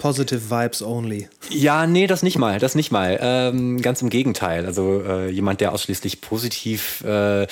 [0.00, 1.28] Positive Vibes only.
[1.50, 3.18] Ja, nee, das nicht mal, das nicht mal.
[3.20, 4.64] Ähm, ganz im Gegenteil.
[4.66, 7.46] Also äh, jemand, der ausschließlich positiv äh, äh,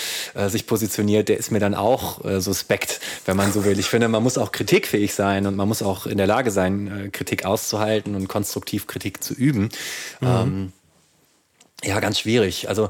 [0.49, 3.79] sich positioniert, der ist mir dann auch äh, suspekt, wenn man so will.
[3.79, 7.07] Ich finde, man muss auch kritikfähig sein und man muss auch in der Lage sein,
[7.07, 9.69] äh, Kritik auszuhalten und konstruktiv Kritik zu üben.
[10.21, 10.27] Mhm.
[10.27, 10.73] Ähm,
[11.85, 12.69] ja, ganz schwierig.
[12.69, 12.89] Also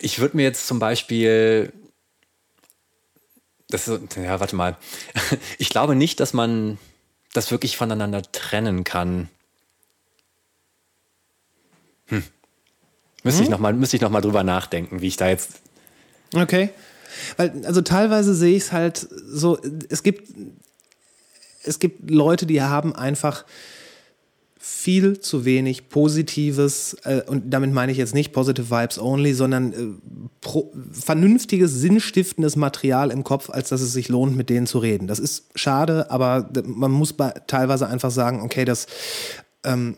[0.00, 1.72] ich würde mir jetzt zum Beispiel
[3.68, 4.76] das, ja, warte mal.
[5.58, 6.78] Ich glaube nicht, dass man
[7.36, 9.28] das wirklich voneinander trennen kann.
[12.06, 12.22] Hm.
[13.22, 13.44] Müsste hm?
[13.44, 15.60] ich nochmal noch mal drüber nachdenken, wie ich da jetzt.
[16.34, 16.70] Okay.
[17.36, 19.58] Weil, also teilweise sehe ich es halt so,
[19.88, 20.32] es gibt,
[21.64, 23.44] es gibt Leute, die haben einfach
[24.68, 29.72] viel zu wenig Positives, äh, und damit meine ich jetzt nicht Positive Vibes only, sondern
[29.72, 29.76] äh,
[30.40, 35.06] pro, vernünftiges, sinnstiftendes Material im Kopf, als dass es sich lohnt, mit denen zu reden.
[35.06, 38.88] Das ist schade, aber man muss bei, teilweise einfach sagen, okay, das,
[39.62, 39.94] ähm,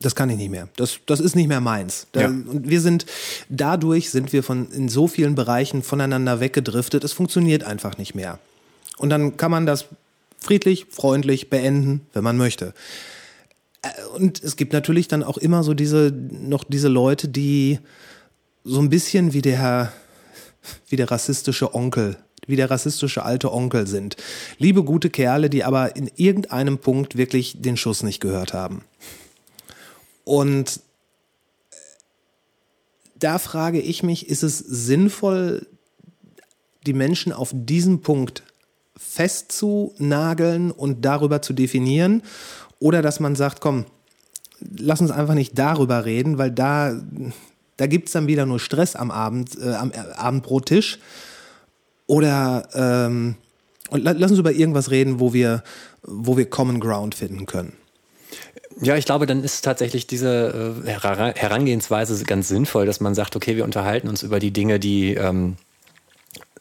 [0.00, 0.70] das kann ich nicht mehr.
[0.76, 2.06] Das, das ist nicht mehr meins.
[2.12, 2.28] Da, ja.
[2.28, 3.04] Und wir sind,
[3.50, 7.04] dadurch sind wir von, in so vielen Bereichen voneinander weggedriftet.
[7.04, 8.38] Es funktioniert einfach nicht mehr.
[8.96, 9.84] Und dann kann man das
[10.40, 12.74] friedlich, freundlich beenden, wenn man möchte.
[13.82, 17.78] Äh, und es gibt natürlich dann auch immer so diese, noch diese Leute, die
[18.64, 19.92] so ein bisschen wie der,
[20.88, 22.16] wie der rassistische Onkel,
[22.46, 24.16] wie der rassistische alte Onkel sind.
[24.58, 28.84] Liebe gute Kerle, die aber in irgendeinem Punkt wirklich den Schuss nicht gehört haben.
[30.24, 30.80] Und
[33.18, 35.66] da frage ich mich, ist es sinnvoll,
[36.86, 38.42] die Menschen auf diesen Punkt
[38.98, 42.22] festzunageln und darüber zu definieren
[42.78, 43.86] oder dass man sagt, komm,
[44.60, 47.00] lass uns einfach nicht darüber reden, weil da,
[47.76, 50.98] da gibt es dann wieder nur Stress am Abend, äh, am äh, Abendbrottisch.
[52.06, 53.36] Oder ähm,
[53.90, 55.62] und lass uns über irgendwas reden, wo wir,
[56.02, 57.72] wo wir Common Ground finden können.
[58.80, 63.56] Ja, ich glaube, dann ist tatsächlich diese äh, Herangehensweise ganz sinnvoll, dass man sagt, okay,
[63.56, 65.56] wir unterhalten uns über die Dinge, die ähm,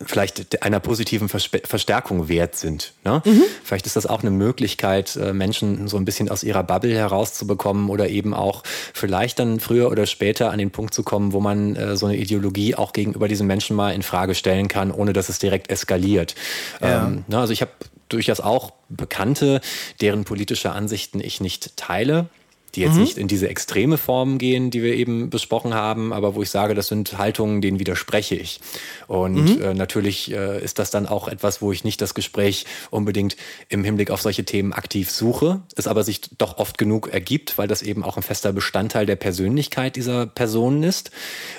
[0.06, 2.94] vielleicht einer positiven Verstärkung wert sind.
[3.04, 3.22] Ne?
[3.26, 3.44] Mhm.
[3.64, 7.90] Vielleicht ist das auch eine Möglichkeit, äh, Menschen so ein bisschen aus ihrer Bubble herauszubekommen
[7.90, 11.76] oder eben auch vielleicht dann früher oder später an den Punkt zu kommen, wo man
[11.76, 15.30] äh, so eine Ideologie auch gegenüber diesen Menschen mal in Frage stellen kann, ohne dass
[15.30, 16.36] es direkt eskaliert.
[16.82, 17.08] Ja.
[17.08, 17.40] Ähm, ne?
[17.40, 17.72] Also ich habe
[18.10, 19.62] durchaus auch Bekannte,
[20.02, 22.30] deren politische Ansichten ich nicht teile.
[22.76, 26.44] Die jetzt nicht in diese extreme Form gehen, die wir eben besprochen haben, aber wo
[26.44, 28.60] ich sage, das sind Haltungen, denen widerspreche ich.
[29.08, 33.36] Und äh, natürlich äh, ist das dann auch etwas, wo ich nicht das Gespräch unbedingt
[33.70, 37.68] im Hinblick auf solche Themen aktiv suche, es aber sich doch oft genug ergibt, weil
[37.68, 41.12] das eben auch ein fester Bestandteil der Persönlichkeit dieser Personen ist.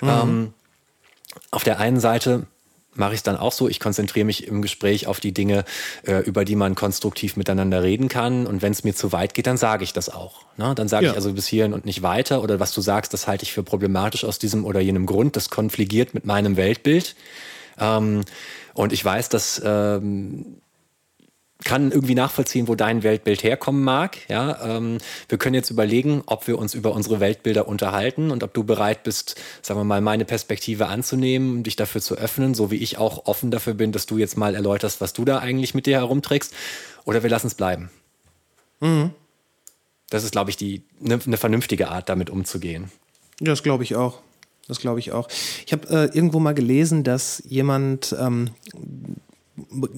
[0.03, 0.53] Ähm,
[1.51, 2.47] auf der einen Seite
[2.95, 5.65] mache ich es dann auch so, ich konzentriere mich im Gespräch auf die Dinge,
[6.07, 8.47] äh, über die man konstruktiv miteinander reden kann.
[8.47, 10.43] Und wenn es mir zu weit geht, dann sage ich das auch.
[10.57, 10.75] Ne?
[10.75, 11.11] Dann sage Ja.
[11.13, 12.43] ich also bis hierhin und nicht weiter.
[12.43, 15.37] Oder was du sagst, das halte ich für problematisch aus diesem oder jenem Grund.
[15.37, 17.15] Das konfligiert mit meinem Weltbild.
[17.79, 18.23] Ähm,
[18.75, 20.61] und ich weiß, dass ähm,
[21.65, 24.19] kann irgendwie nachvollziehen, wo dein Weltbild herkommen mag.
[24.29, 24.99] Ja, ähm,
[25.29, 29.03] wir können jetzt überlegen, ob wir uns über unsere Weltbilder unterhalten und ob du bereit
[29.03, 33.27] bist, sagen wir mal, meine Perspektive anzunehmen, dich dafür zu öffnen, so wie ich auch
[33.27, 36.55] offen dafür bin, dass du jetzt mal erläuterst, was du da eigentlich mit dir herumträgst.
[37.05, 37.91] Oder wir lassen es bleiben.
[40.11, 42.91] Das ist, glaube ich, die eine ne vernünftige Art, damit umzugehen.
[43.41, 44.21] Ja, das glaube ich auch.
[44.69, 45.29] Das glaube ich auch.
[45.67, 48.51] Ich habe äh, irgendwo mal gelesen, dass jemand ähm,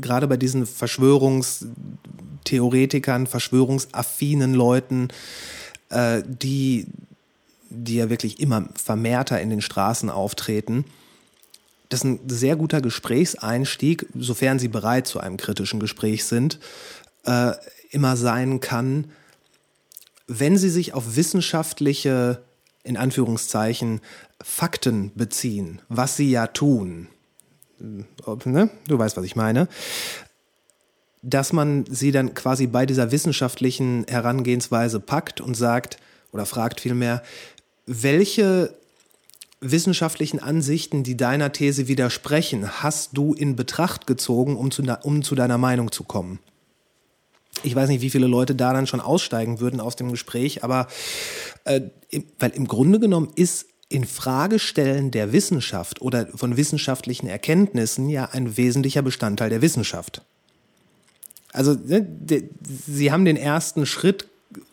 [0.01, 5.09] gerade bei diesen Verschwörungstheoretikern, verschwörungsaffinen Leuten,
[5.91, 6.87] äh, die,
[7.69, 10.85] die ja wirklich immer vermehrter in den Straßen auftreten,
[11.89, 16.59] das ein sehr guter Gesprächseinstieg, sofern sie bereit zu einem kritischen Gespräch sind,
[17.25, 17.53] äh,
[17.91, 19.11] immer sein kann,
[20.29, 22.43] wenn sie sich auf wissenschaftliche,
[22.85, 24.01] in Anführungszeichen,
[24.41, 27.09] Fakten beziehen, was sie ja tun,
[27.81, 28.70] ne?
[28.87, 29.68] du weißt, was ich meine,
[31.22, 35.99] dass man sie dann quasi bei dieser wissenschaftlichen Herangehensweise packt und sagt
[36.33, 37.22] oder fragt vielmehr,
[37.87, 38.74] welche
[39.61, 45.35] wissenschaftlichen Ansichten, die deiner These widersprechen, hast du in Betracht gezogen, um zu, um zu
[45.35, 46.39] deiner Meinung zu kommen?
[47.62, 50.87] Ich weiß nicht, wie viele Leute da dann schon aussteigen würden aus dem Gespräch, aber
[51.64, 51.83] äh,
[52.39, 58.57] weil im Grunde genommen ist in Fragestellen der Wissenschaft oder von wissenschaftlichen Erkenntnissen ja ein
[58.57, 60.22] wesentlicher Bestandteil der Wissenschaft.
[61.53, 62.07] Also ne,
[62.86, 64.28] sie haben den ersten Schritt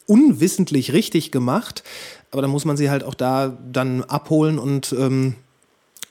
[0.05, 1.84] unwissentlich richtig gemacht,
[2.32, 5.34] aber dann muss man sie halt auch da dann abholen und ähm,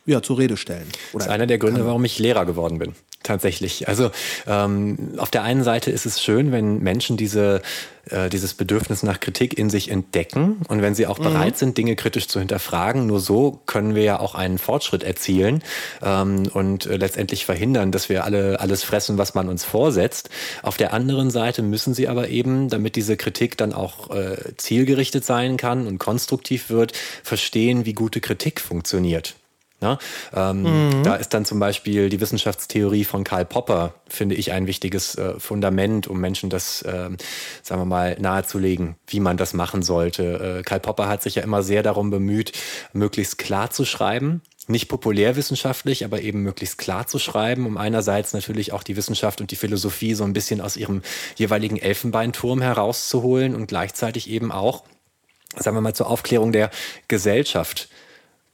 [0.05, 0.87] ja, zur Rede stellen.
[1.13, 2.95] Das ist einer der Gründe, warum ich Lehrer geworden bin.
[3.27, 3.89] Tatsächlich.
[3.89, 4.13] Also
[4.47, 7.61] ähm, auf der einen Seite ist es schön, wenn Menschen diese,
[8.09, 11.97] äh, dieses Bedürfnis nach Kritik in sich entdecken und wenn sie auch bereit sind, Dinge
[11.97, 13.05] kritisch zu hinterfragen.
[13.09, 15.65] Nur so können wir ja auch einen Fortschritt erzielen
[16.05, 20.31] ähm, und äh, letztendlich verhindern, dass wir alle alles fressen, was man uns vorsetzt.
[20.63, 25.25] Auf der anderen Seite müssen sie aber eben, damit diese Kritik dann auch äh, zielgerichtet
[25.25, 26.93] sein kann und konstruktiv wird,
[27.25, 29.35] verstehen, wie gute Kritik funktioniert.
[29.81, 29.99] Ne?
[30.35, 35.17] Ähm, Da ist dann zum Beispiel die Wissenschaftstheorie von Karl Popper, finde ich, ein wichtiges
[35.17, 37.19] äh, Fundament, um Menschen das, ähm,
[37.63, 40.59] sagen wir mal, nahezulegen, wie man das machen sollte.
[40.59, 42.53] Äh, Karl Popper hat sich ja immer sehr darum bemüht,
[42.95, 44.41] möglichst klar zu schreiben.
[44.69, 49.51] Nicht populärwissenschaftlich, aber eben möglichst klar zu schreiben, um einerseits natürlich auch die Wissenschaft und
[49.53, 51.03] die Philosophie so ein bisschen aus ihrem
[51.37, 54.83] jeweiligen Elfenbeinturm herauszuholen und gleichzeitig eben auch,
[55.57, 56.71] sagen wir mal, zur Aufklärung der
[57.07, 57.89] Gesellschaft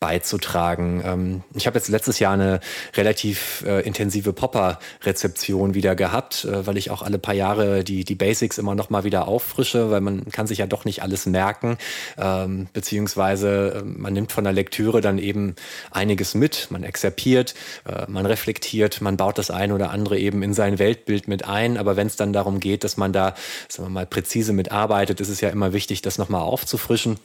[0.03, 1.01] beizutragen.
[1.07, 2.59] Ähm, ich habe jetzt letztes Jahr eine
[2.97, 8.17] relativ äh, intensive Popper-Rezeption wieder gehabt, äh, weil ich auch alle paar Jahre die, die
[8.17, 11.79] Basics immer noch mal wieder auffrische, weil man kann sich ja doch nicht alles merken,
[12.19, 15.55] ähm, beziehungsweise äh, man nimmt von der Lektüre dann eben
[15.93, 17.55] einiges mit, man exerpiert,
[17.87, 21.79] äh, man reflektiert, man baut das eine oder andere eben in sein Weltbild mit ein,
[21.79, 23.37] aber wenn es dann darum geht, dass man da,
[23.69, 27.21] sagen wir mal, präzise mitarbeitet, ist es ja immer wichtig, das nochmal aufzufrischen.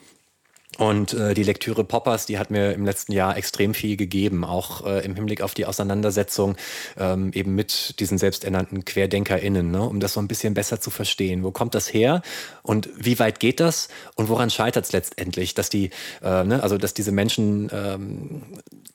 [0.77, 4.85] Und äh, die Lektüre Poppers, die hat mir im letzten Jahr extrem viel gegeben, auch
[4.85, 6.55] äh, im Hinblick auf die Auseinandersetzung
[6.97, 11.43] ähm, eben mit diesen selbsternannten QuerdenkerInnen, ne, um das so ein bisschen besser zu verstehen.
[11.43, 12.21] Wo kommt das her
[12.61, 15.89] und wie weit geht das und woran scheitert es letztendlich, dass die,
[16.21, 18.43] äh, ne, also dass diese Menschen ähm,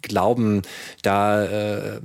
[0.02, 0.62] glauben,
[1.02, 2.00] da äh,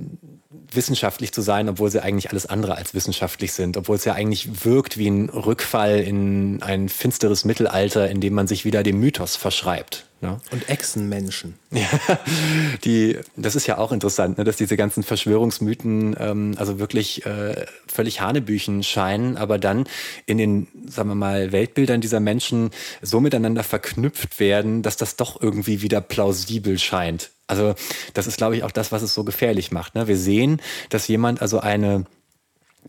[0.72, 4.64] wissenschaftlich zu sein, obwohl sie eigentlich alles andere als wissenschaftlich sind, obwohl es ja eigentlich
[4.64, 9.36] wirkt wie ein Rückfall in ein finsteres Mittelalter, in dem man sich wieder dem Mythos
[9.36, 10.07] verschreibt.
[10.20, 10.40] Ne?
[10.50, 11.54] Und Echsenmenschen.
[11.70, 11.88] Ja,
[12.84, 17.66] die, das ist ja auch interessant, ne, dass diese ganzen Verschwörungsmythen ähm, also wirklich äh,
[17.86, 19.86] völlig Hanebüchen scheinen, aber dann
[20.26, 25.40] in den, sagen wir mal, Weltbildern dieser Menschen so miteinander verknüpft werden, dass das doch
[25.40, 27.30] irgendwie wieder plausibel scheint.
[27.46, 27.74] Also
[28.12, 29.94] das ist, glaube ich, auch das, was es so gefährlich macht.
[29.94, 30.08] Ne?
[30.08, 30.60] Wir sehen,
[30.90, 32.06] dass jemand also eine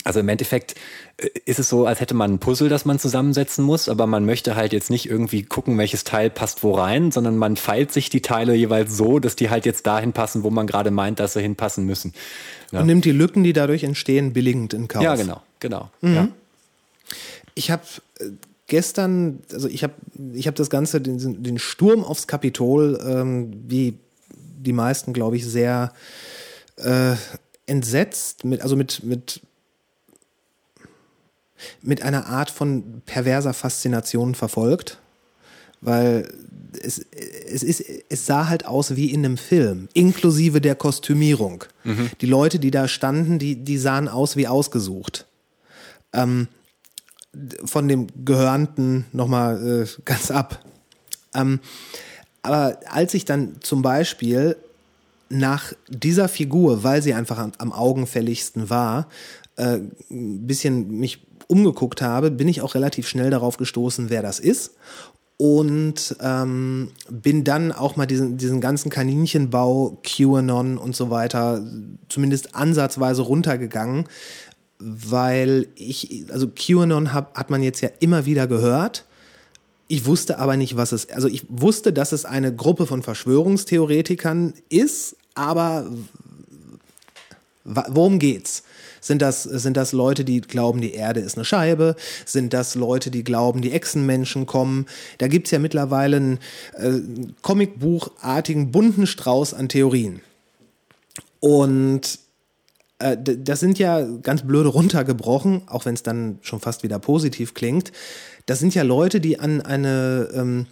[0.04, 0.76] also im Endeffekt
[1.18, 4.26] äh, ist es so, als hätte man ein Puzzle, das man zusammensetzen muss, aber man
[4.26, 8.10] möchte halt jetzt nicht irgendwie gucken, welches Teil passt wo rein, sondern man feilt sich
[8.10, 11.34] die Teile jeweils so, dass die halt jetzt dahin passen, wo man gerade meint, dass
[11.34, 12.14] sie hinpassen müssen.
[12.72, 15.04] Ja, Und nimmt die Lücken, die dadurch entstehen, billigend in Kauf.
[15.04, 15.90] ja genau, genau.
[16.02, 16.30] Ja.
[17.56, 17.84] Ich habe
[18.68, 19.94] gestern, also ich habe
[20.34, 23.98] ich hab das Ganze, den, den Sturm aufs Kapitol, ähm, wie
[24.30, 25.94] die meisten, glaube ich, sehr
[26.78, 27.16] äh,
[27.66, 29.42] entsetzt, mit, also mit, mit,
[31.82, 35.00] mit einer Art von perverser Faszination verfolgt,
[35.82, 36.32] weil
[36.82, 41.64] es, es, ist, es sah halt aus wie in einem Film, inklusive der Kostümierung.
[41.84, 42.10] Mhm.
[42.22, 45.26] Die Leute, die da standen, die, die sahen aus wie ausgesucht.
[46.14, 46.48] Ähm,
[47.64, 50.64] von dem Gehörnten nochmal äh, ganz ab.
[51.36, 51.60] Ähm,
[52.42, 54.56] aber als ich dann zum Beispiel
[55.30, 59.08] nach dieser Figur, weil sie einfach am, am augenfälligsten war,
[59.58, 59.80] äh,
[60.10, 61.20] ein bisschen mich
[61.50, 64.76] umgeguckt habe, bin ich auch relativ schnell darauf gestoßen, wer das ist.
[65.38, 71.66] Und ähm, bin dann auch mal diesen, diesen ganzen Kaninchenbau, QAnon und so weiter,
[72.10, 74.06] zumindest ansatzweise runtergegangen,
[74.80, 79.06] weil ich, also QAnon hab, hat man jetzt ja immer wieder gehört.
[79.88, 84.54] Ich wusste aber nicht, was es, also ich wusste, dass es eine Gruppe von Verschwörungstheoretikern
[84.70, 85.90] ist, aber
[87.64, 88.64] worum geht's?
[89.02, 91.96] Sind das, sind das Leute, die glauben, die Erde ist eine Scheibe?
[92.26, 94.86] Sind das Leute, die glauben, die Echsenmenschen kommen?
[95.18, 96.40] Da gibt's ja mittlerweile einen
[96.74, 97.00] äh,
[97.42, 100.22] Comicbuchartigen bunten Strauß an Theorien.
[101.40, 102.20] Und
[103.00, 107.54] äh, das sind ja ganz blöde runtergebrochen, auch wenn es dann schon fast wieder positiv
[107.54, 107.92] klingt.
[108.46, 110.68] Das sind ja Leute, die an eine, ähm,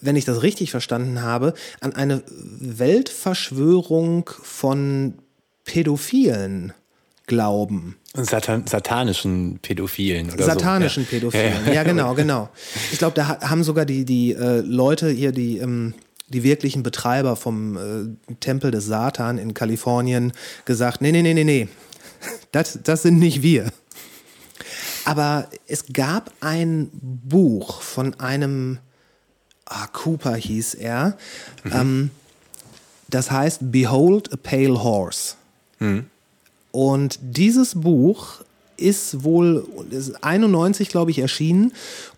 [0.00, 5.14] wenn ich das richtig verstanden habe, an eine Weltverschwörung von
[5.64, 6.72] Pädophilen
[7.26, 7.96] glauben.
[8.14, 11.10] Satan satanischen Pädophilen oder satanischen so.
[11.10, 11.72] Pädophilen, ja.
[11.72, 11.82] ja.
[11.82, 12.48] genau, genau.
[12.92, 15.94] Ich glaube, da haben sogar die, die äh, Leute hier, die ähm,
[16.28, 20.32] die wirklichen Betreiber vom äh, Tempel des Satan in Kalifornien
[20.64, 21.68] gesagt, nee, nee, nee, nee, nee,
[22.52, 23.70] das, das sind nicht wir.
[25.04, 28.78] Aber es gab ein Buch von einem,
[29.66, 31.18] ah, Cooper hieß er,
[31.62, 31.72] mhm.
[31.72, 32.10] ähm,
[33.08, 35.34] das heißt Behold a Pale Horse.
[35.78, 36.06] Mhm.
[36.74, 38.40] Und dieses Buch
[38.76, 41.72] ist wohl ist 91, glaube ich, erschienen.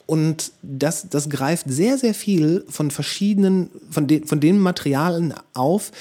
[0.07, 5.93] Und das, das greift sehr, sehr viel von verschiedenen, von, den, von den Materialien auf,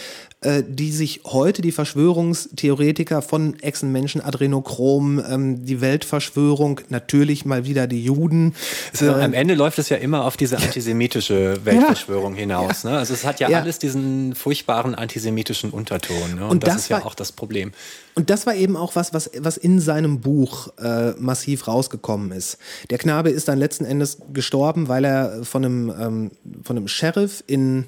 [0.46, 7.88] äh, die sich heute die Verschwörungstheoretiker von Echsenmenschen, Adrenochrom, ähm, die Weltverschwörung, natürlich mal wieder
[7.88, 8.54] die Juden.
[8.92, 12.84] Also, äh, am Ende läuft es ja immer auf diese antisemitische Weltverschwörung ja, hinaus.
[12.84, 12.92] Ja.
[12.92, 12.98] Ne?
[13.00, 16.36] Also es hat ja, ja, alles diesen furchtbaren antisemitischen Unterton.
[16.36, 16.44] Ne?
[16.44, 17.72] Und, Und das, das, ist ja auch das Problem.
[18.14, 22.60] Und das war eben auch was, was, was in seinem Buch äh, massiv rausgekommen ist.
[22.92, 26.32] Der Knabe ist dann letzten Endes gestorben, weil er von einem, ähm,
[26.64, 27.86] von einem Sheriff in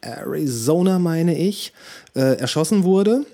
[0.00, 1.72] Arizona, meine ich,
[2.14, 3.24] äh, erschossen wurde.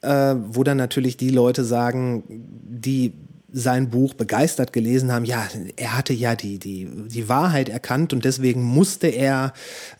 [0.00, 3.12] Äh, wo dann natürlich die Leute sagen, die
[3.52, 8.24] sein Buch begeistert gelesen haben, ja, er hatte ja die, die, die Wahrheit erkannt und
[8.24, 9.54] deswegen musste er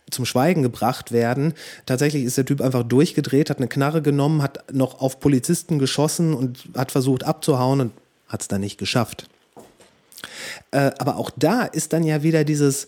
[0.09, 1.53] zum Schweigen gebracht werden.
[1.85, 6.33] Tatsächlich ist der Typ einfach durchgedreht, hat eine Knarre genommen, hat noch auf Polizisten geschossen
[6.33, 7.91] und hat versucht abzuhauen und
[8.27, 9.27] hat es dann nicht geschafft.
[10.71, 12.87] Äh, aber auch da ist dann ja wieder dieses,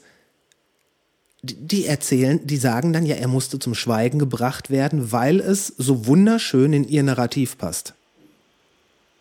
[1.43, 6.05] die erzählen, die sagen dann ja, er musste zum Schweigen gebracht werden, weil es so
[6.05, 7.93] wunderschön in ihr Narrativ passt.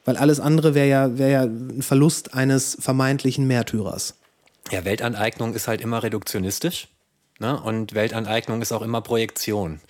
[0.05, 4.15] Weil alles andere wäre ja, wär ja ein Verlust eines vermeintlichen Märtyrers.
[4.71, 6.89] Ja, Weltaneignung ist halt immer reduktionistisch.
[7.39, 7.59] Ne?
[7.61, 9.81] Und Weltaneignung ist auch immer Projektion.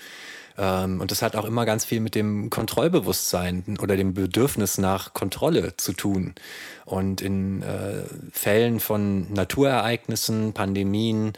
[0.59, 5.15] Ähm, und das hat auch immer ganz viel mit dem Kontrollbewusstsein oder dem Bedürfnis nach
[5.15, 6.35] Kontrolle zu tun.
[6.85, 11.33] Und in äh, Fällen von Naturereignissen, Pandemien,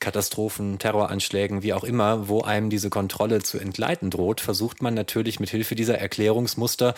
[0.00, 5.40] Katastrophen, Terroranschlägen, wie auch immer, wo einem diese Kontrolle zu entgleiten droht, versucht man natürlich
[5.40, 6.94] mit Hilfe dieser Erklärungsmuster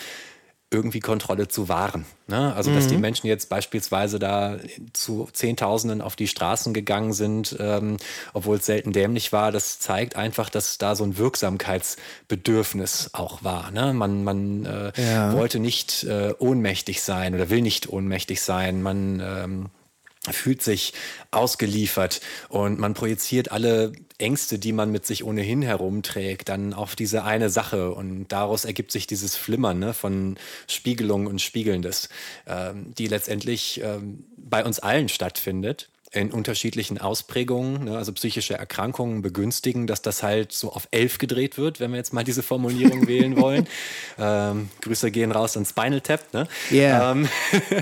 [0.72, 2.06] irgendwie Kontrolle zu wahren.
[2.28, 2.54] Ne?
[2.54, 2.90] Also, dass mhm.
[2.90, 4.58] die Menschen jetzt beispielsweise da
[4.92, 7.96] zu Zehntausenden auf die Straßen gegangen sind, ähm,
[8.34, 13.72] obwohl es selten dämlich war, das zeigt einfach, dass da so ein Wirksamkeitsbedürfnis auch war.
[13.72, 13.92] Ne?
[13.92, 15.32] Man, man äh, ja.
[15.32, 18.80] wollte nicht äh, ohnmächtig sein oder will nicht ohnmächtig sein.
[18.80, 19.66] Man ähm,
[20.30, 20.92] fühlt sich
[21.32, 27.24] ausgeliefert und man projiziert alle Ängste, die man mit sich ohnehin herumträgt, dann auf diese
[27.24, 27.92] eine Sache.
[27.92, 32.08] Und daraus ergibt sich dieses Flimmern ne, von Spiegelung und Spiegelndes,
[32.46, 39.22] ähm, die letztendlich ähm, bei uns allen stattfindet in unterschiedlichen Ausprägungen, ne, also psychische Erkrankungen
[39.22, 43.06] begünstigen, dass das halt so auf elf gedreht wird, wenn wir jetzt mal diese Formulierung
[43.06, 43.68] wählen wollen.
[44.18, 46.34] Ähm, Grüße gehen raus an Spinal Tap.
[46.34, 46.48] Ne?
[46.72, 47.12] Yeah.
[47.12, 47.28] Ähm,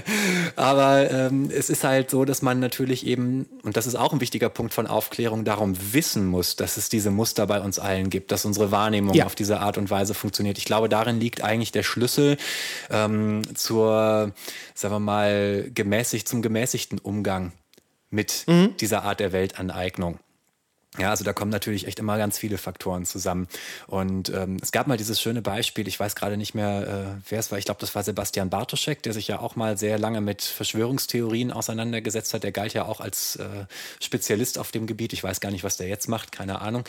[0.56, 4.20] aber ähm, es ist halt so, dass man natürlich eben, und das ist auch ein
[4.20, 8.30] wichtiger Punkt von Aufklärung, darum wissen muss, dass es diese Muster bei uns allen gibt,
[8.30, 9.24] dass unsere Wahrnehmung Ja.
[9.24, 10.58] auf diese Art und Weise funktioniert.
[10.58, 12.36] Ich glaube, darin liegt eigentlich der Schlüssel
[12.90, 14.32] ähm, zur,
[14.74, 17.52] sagen wir mal, gemäßigt, zum gemäßigten Umgang
[18.11, 18.46] mit
[18.80, 20.18] dieser Art der Weltaneignung.
[20.98, 23.46] Ja, also da kommen natürlich echt immer ganz viele Faktoren zusammen.
[23.86, 27.38] Und ähm, es gab mal dieses schöne Beispiel, ich weiß gerade nicht mehr, äh, wer
[27.38, 30.20] es war, ich glaube, das war Sebastian Bartoschek, der sich ja auch mal sehr lange
[30.22, 32.42] mit Verschwörungstheorien auseinandergesetzt hat.
[32.42, 33.44] Der galt ja auch als äh,
[34.02, 35.12] Spezialist auf dem Gebiet.
[35.12, 36.84] Ich weiß gar nicht, was der jetzt macht, keine Ahnung.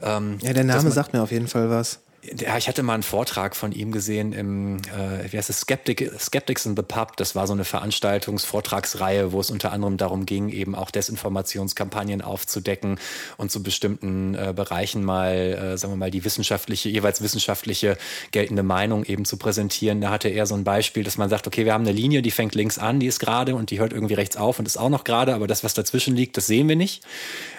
[0.00, 1.98] Ähm, Ja, der Name man- sagt mir auf jeden Fall was.
[2.22, 6.12] Ja, ich hatte mal einen Vortrag von ihm gesehen im, äh, wie heißt es, Skeptic,
[6.18, 7.16] Skeptics in the Pub.
[7.16, 12.98] Das war so eine Veranstaltungsvortragsreihe, wo es unter anderem darum ging, eben auch Desinformationskampagnen aufzudecken
[13.38, 17.96] und zu bestimmten äh, Bereichen mal, äh, sagen wir mal, die wissenschaftliche, jeweils wissenschaftliche
[18.32, 20.02] geltende Meinung eben zu präsentieren.
[20.02, 22.30] Da hatte er so ein Beispiel, dass man sagt, okay, wir haben eine Linie, die
[22.30, 24.90] fängt links an, die ist gerade und die hört irgendwie rechts auf und ist auch
[24.90, 27.02] noch gerade, aber das, was dazwischen liegt, das sehen wir nicht.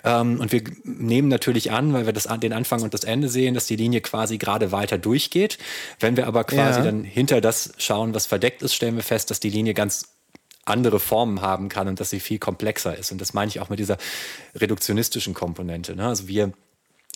[0.04, 3.56] Ähm, und wir nehmen natürlich an, weil wir das, den Anfang und das Ende sehen,
[3.56, 5.58] dass die Linie quasi gerade weiter durchgeht.
[6.00, 6.86] Wenn wir aber quasi Ja.
[6.86, 10.10] dann hinter das schauen, was verdeckt ist, stellen wir fest, dass die Linie ganz
[10.66, 13.12] andere Formen haben kann und dass sie viel komplexer ist.
[13.12, 13.98] Und das meine ich auch mit dieser
[14.56, 15.96] reduktionistischen Komponente.
[15.96, 16.08] Ne?
[16.08, 16.52] Also wir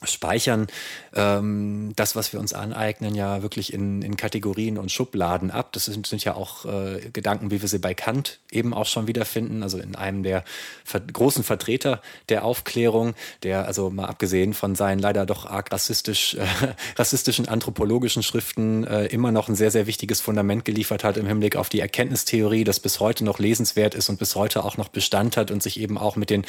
[0.03, 0.67] speichern
[1.15, 5.71] ähm, das, was wir uns aneignen, ja wirklich in, in Kategorien und Schubladen ab.
[5.71, 9.07] Das sind, sind ja auch äh, Gedanken, wie wir sie bei Kant eben auch schon
[9.07, 10.43] wiederfinden, also in einem der
[10.83, 16.35] ver großen Vertreter der Aufklärung, der also mal abgesehen von seinen leider doch arg rassistisch,
[16.35, 16.45] äh,
[16.97, 21.55] rassistischen anthropologischen Schriften äh, immer noch ein sehr, sehr wichtiges Fundament geliefert hat im Hinblick
[21.55, 25.37] auf die Erkenntnistheorie, das bis heute noch lesenswert ist und bis heute auch noch Bestand
[25.37, 26.45] hat und sich eben auch mit den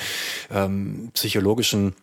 [0.51, 1.95] ähm, psychologischen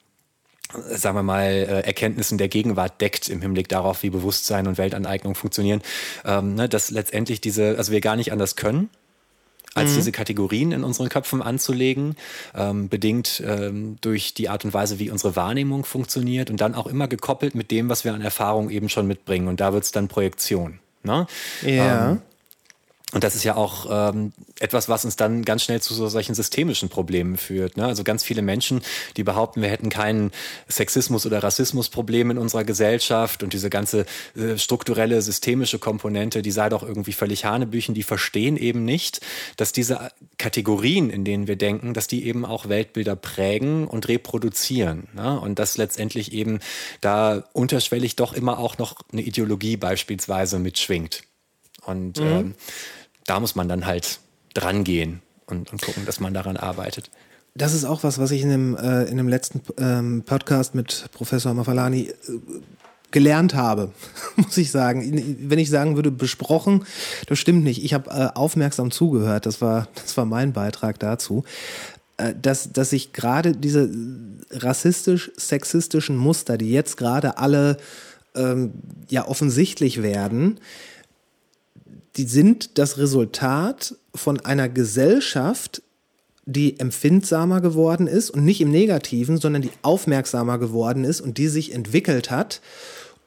[0.89, 5.35] sagen wir mal, äh, Erkenntnissen der Gegenwart deckt im Hinblick darauf, wie Bewusstsein und Weltaneignung
[5.35, 5.81] funktionieren,
[6.25, 8.89] ähm, ne, dass letztendlich diese, also wir gar nicht anders können,
[9.75, 12.15] als diese Kategorien in unseren Köpfen anzulegen,
[12.55, 16.87] ähm, bedingt ähm, durch die Art und Weise, wie unsere Wahrnehmung funktioniert und dann auch
[16.87, 19.47] immer gekoppelt mit dem, was wir an Erfahrung eben schon mitbringen.
[19.47, 20.79] Und da wird es dann Projektion.
[21.03, 21.27] Ne?
[21.63, 22.11] Ja.
[22.11, 22.21] Ähm,
[23.13, 26.33] und das ist ja auch ähm, etwas, was uns dann ganz schnell zu so solchen
[26.33, 27.77] systemischen Problemen führt.
[27.77, 27.85] Ne?
[27.85, 28.81] Also ganz viele Menschen,
[29.17, 30.31] die behaupten, wir hätten keinen
[30.67, 34.05] Sexismus- oder Rassismusproblem in unserer Gesellschaft und diese ganze
[34.35, 39.21] äh, strukturelle, systemische Komponente, die sei doch irgendwie völlig Hanebüchen, die verstehen eben nicht,
[39.57, 40.09] dass diese
[40.39, 45.07] Kategorien, in denen wir denken, dass die eben auch Weltbilder prägen und reproduzieren.
[45.13, 45.39] Ne?
[45.39, 46.59] Und dass letztendlich eben
[47.01, 51.23] da unterschwellig doch immer auch noch eine Ideologie beispielsweise mitschwingt.
[51.85, 52.55] Und ähm,
[53.25, 54.19] da muss man dann halt
[54.53, 57.09] dran gehen und, und gucken, dass man daran arbeitet.
[57.55, 61.05] Das ist auch was, was ich in dem, äh, in dem letzten ähm, Podcast mit
[61.11, 62.13] Professor Mafalani äh,
[63.11, 63.91] gelernt habe,
[64.35, 65.37] muss ich sagen.
[65.39, 66.83] Wenn ich sagen würde, besprochen,
[67.27, 67.83] das stimmt nicht.
[67.83, 71.43] Ich habe äh, aufmerksam zugehört, das war, das war mein Beitrag dazu,
[72.17, 73.89] äh, dass, dass sich gerade diese
[74.49, 77.77] rassistisch-sexistischen Muster, die jetzt gerade alle
[78.35, 78.73] ähm,
[79.09, 80.59] ja offensichtlich werden,
[82.15, 85.81] die sind das Resultat von einer Gesellschaft,
[86.45, 91.47] die empfindsamer geworden ist und nicht im Negativen, sondern die aufmerksamer geworden ist und die
[91.47, 92.61] sich entwickelt hat.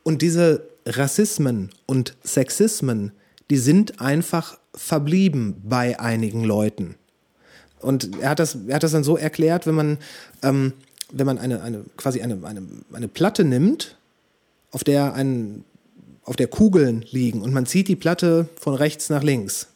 [0.03, 3.12] Und diese Rassismen und Sexismen,
[3.51, 6.97] die sind einfach verblieben bei einigen Leuten.
[7.80, 9.99] Und er hat das, er hat das dann so erklärt, wenn man,
[10.43, 10.72] ähm,
[11.12, 12.62] wenn man eine, eine, quasi eine, eine,
[12.93, 13.97] eine Platte nimmt,
[14.70, 15.64] auf der ein,
[16.27, 19.68] auf der Kugeln liegen und man zieht die Platte von rechts nach links.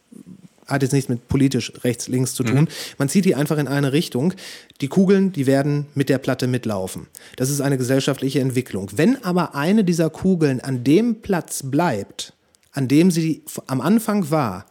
[0.66, 2.68] Hat jetzt nichts mit politisch rechts, links zu tun.
[2.98, 4.34] Man zieht die einfach in eine Richtung.
[4.80, 7.09] Die Kugeln, die werden mit der Platte mitlaufen.
[7.36, 8.88] Das ist eine gesellschaftliche Entwicklung.
[8.94, 12.34] Wenn aber eine dieser Kugeln an dem Platz bleibt,
[12.72, 14.66] an dem sie am Anfang war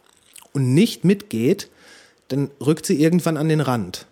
[0.52, 1.68] und nicht mitgeht,
[2.28, 4.06] dann rückt sie irgendwann an den Rand.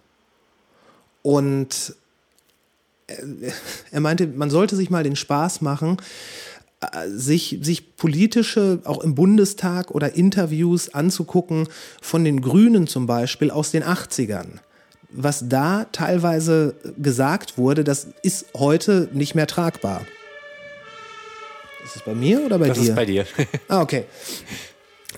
[1.22, 1.94] Und
[3.90, 5.96] er meinte, man sollte sich mal den Spaß machen,
[7.08, 11.68] sich, sich politische, auch im Bundestag oder Interviews anzugucken
[12.00, 14.58] von den Grünen zum Beispiel aus den 80ern.
[15.10, 20.06] Was da teilweise gesagt wurde, das ist heute nicht mehr tragbar.
[21.84, 22.90] Ist es bei mir oder bei Das dir?
[22.90, 23.26] ist bei dir.
[23.68, 24.04] Ah, okay.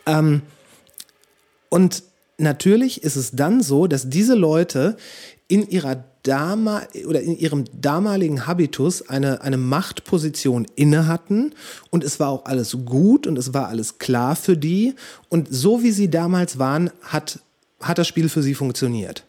[0.07, 0.43] Ähm,
[1.69, 2.05] und
[2.39, 4.97] natürlich ist es dann so, dass diese Leute
[5.51, 11.55] in ihrer Dama oder in ihrem damaligen Habitus eine, eine Machtposition inne hatten
[11.91, 14.95] und es war auch alles gut und es war alles klar für die
[15.29, 17.41] und so wie sie damals waren, hat,
[17.81, 19.25] hat das Spiel für sie funktioniert.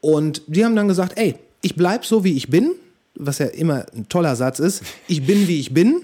[0.00, 2.72] Und die haben dann gesagt, ey, ich bleib so, wie ich bin,
[3.14, 4.82] was ja immer ein toller Satz ist.
[5.06, 6.02] Ich bin, wie ich bin.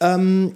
[0.00, 0.54] Ähm,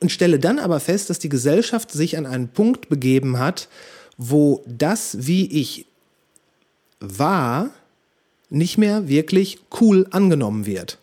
[0.00, 3.68] und stelle dann aber fest, dass die Gesellschaft sich an einen Punkt begeben hat,
[4.16, 5.86] wo das, wie ich
[7.00, 7.70] war,
[8.50, 10.98] nicht mehr wirklich cool angenommen wird.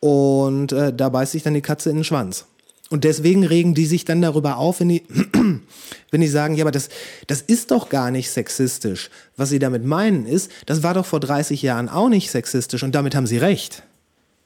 [0.00, 2.46] Und äh, da beißt sich dann die Katze in den Schwanz.
[2.90, 5.02] Und deswegen regen die sich dann darüber auf, wenn die,
[6.10, 6.90] wenn die sagen, ja, aber das,
[7.26, 9.10] das ist doch gar nicht sexistisch.
[9.36, 12.94] Was sie damit meinen ist, das war doch vor 30 Jahren auch nicht sexistisch und
[12.94, 13.82] damit haben sie recht.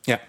[0.06, 0.20] Ja.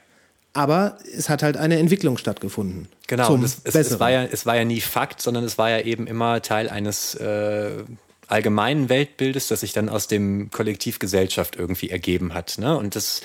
[0.53, 2.87] Aber es hat halt eine Entwicklung stattgefunden.
[3.07, 5.81] Genau, es, es, es, war ja, es war ja nie Fakt, sondern es war ja
[5.81, 7.83] eben immer Teil eines äh,
[8.29, 12.57] allgemeinen Weltbildes, das sich dann aus dem Kollektiv Gesellschaft irgendwie ergeben hat.
[12.57, 12.77] Ne?
[12.77, 13.21] Und das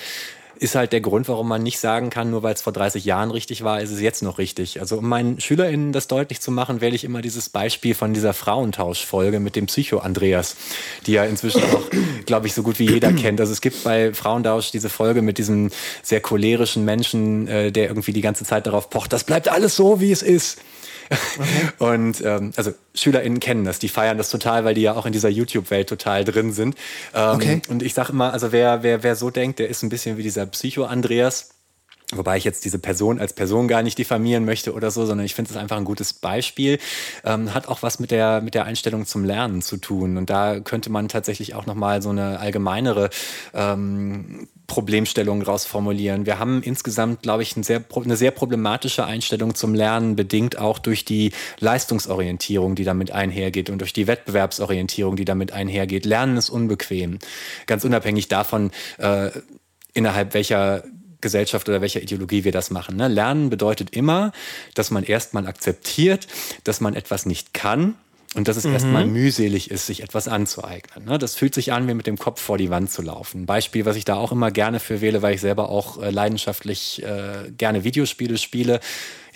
[0.59, 3.31] ist halt der Grund, warum man nicht sagen kann, nur weil es vor 30 Jahren
[3.31, 4.79] richtig war, ist es jetzt noch richtig.
[4.79, 8.33] Also um meinen SchülerInnen das deutlich zu machen, wähle ich immer dieses Beispiel von dieser
[8.33, 10.55] Frauentauschfolge mit dem Psycho-Andreas,
[11.05, 11.83] die ja inzwischen auch,
[12.25, 13.39] glaube ich, so gut wie jeder kennt.
[13.39, 18.13] Also es gibt bei Frauentausch diese Folge mit diesem sehr cholerischen Menschen, äh, der irgendwie
[18.13, 20.59] die ganze Zeit darauf pocht, das bleibt alles so, wie es ist.
[21.79, 25.11] Und ähm, also SchülerInnen kennen das, die feiern das total, weil die ja auch in
[25.11, 26.75] dieser YouTube-Welt total drin sind.
[27.13, 27.61] Ähm, Okay.
[27.69, 30.23] Und ich sage immer, also wer, wer, wer so denkt, der ist ein bisschen wie
[30.23, 31.49] dieser Psycho-Andreas.
[32.13, 35.33] Wobei ich jetzt diese Person als Person gar nicht diffamieren möchte oder so, sondern ich
[35.33, 36.77] finde es einfach ein gutes Beispiel.
[37.23, 40.17] Ähm, hat auch was mit der, mit der Einstellung zum Lernen zu tun.
[40.17, 43.09] Und da könnte man tatsächlich auch nochmal so eine allgemeinere
[43.55, 46.25] ähm, Problemstellung rausformulieren.
[46.25, 50.79] Wir haben insgesamt, glaube ich, ein sehr, eine sehr problematische Einstellung zum Lernen, bedingt auch
[50.79, 56.05] durch die Leistungsorientierung, die damit einhergeht und durch die Wettbewerbsorientierung, die damit einhergeht.
[56.05, 57.19] Lernen ist unbequem.
[57.67, 59.29] Ganz unabhängig davon, äh,
[59.93, 60.83] innerhalb welcher
[61.21, 62.97] Gesellschaft oder welcher Ideologie wir das machen.
[62.97, 63.07] Ne?
[63.07, 64.31] Lernen bedeutet immer,
[64.73, 66.27] dass man erstmal akzeptiert,
[66.63, 67.95] dass man etwas nicht kann
[68.35, 71.05] und dass es erstmal mühselig ist, sich etwas anzueignen.
[71.05, 71.17] Ne?
[71.17, 73.41] Das fühlt sich an, wie mit dem Kopf vor die Wand zu laufen.
[73.41, 76.09] Ein Beispiel, was ich da auch immer gerne für wähle, weil ich selber auch äh,
[76.09, 78.81] leidenschaftlich äh, gerne Videospiele spiele.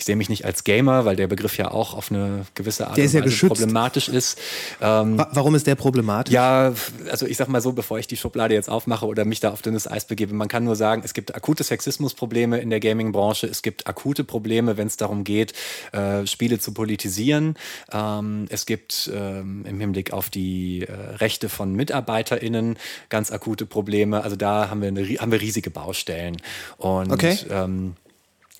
[0.00, 2.96] Ich sehe mich nicht als Gamer, weil der Begriff ja auch auf eine gewisse Art
[2.96, 3.48] Der und ja Weise geschützt.
[3.52, 4.38] problematisch ist.
[4.80, 6.32] Ähm, Wa- Warum ist der problematisch?
[6.32, 6.72] ja,
[7.10, 9.60] also ich sag mal so, bevor ich die Schublade jetzt aufmache oder mich da auf
[9.60, 13.60] dünnes Eis begebe, man kann nur sagen, es gibt akute Sexismusprobleme in der Gaming-Branche, es
[13.60, 15.52] gibt akute Probleme, wenn es darum geht,
[15.92, 17.56] äh, Spiele zu politisieren.
[17.92, 22.78] Ähm, es gibt ähm, im Hinblick auf die äh, Rechte von MitarbeiterInnen
[23.10, 24.24] ganz akute Probleme.
[24.24, 26.38] Also da haben wir, eine, haben wir riesige Baustellen.
[26.78, 27.36] Und Okay.
[27.50, 27.96] ähm,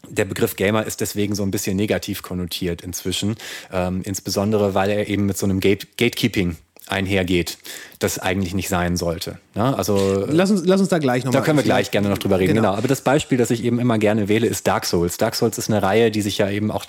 [0.08, 3.36] der Begriff Gamer ist deswegen so ein bisschen negativ konnotiert inzwischen,
[3.72, 6.56] ähm, insbesondere weil er eben mit so einem Gate Gatekeeping
[6.88, 7.58] einhergeht,
[8.00, 9.38] das eigentlich nicht sein sollte.
[9.54, 9.76] Ne?
[9.76, 11.40] Also Lass uns, lass uns da gleich nochmal.
[11.40, 12.54] da können wir gleich gerne noch drüber reden.
[12.54, 12.70] Genau.
[12.70, 12.78] Genau.
[12.78, 15.16] Aber das Beispiel, das ich eben immer gerne wähle, ist Dark Souls.
[15.16, 16.84] Dark Souls ist eine Reihe, die sich ja eben auch,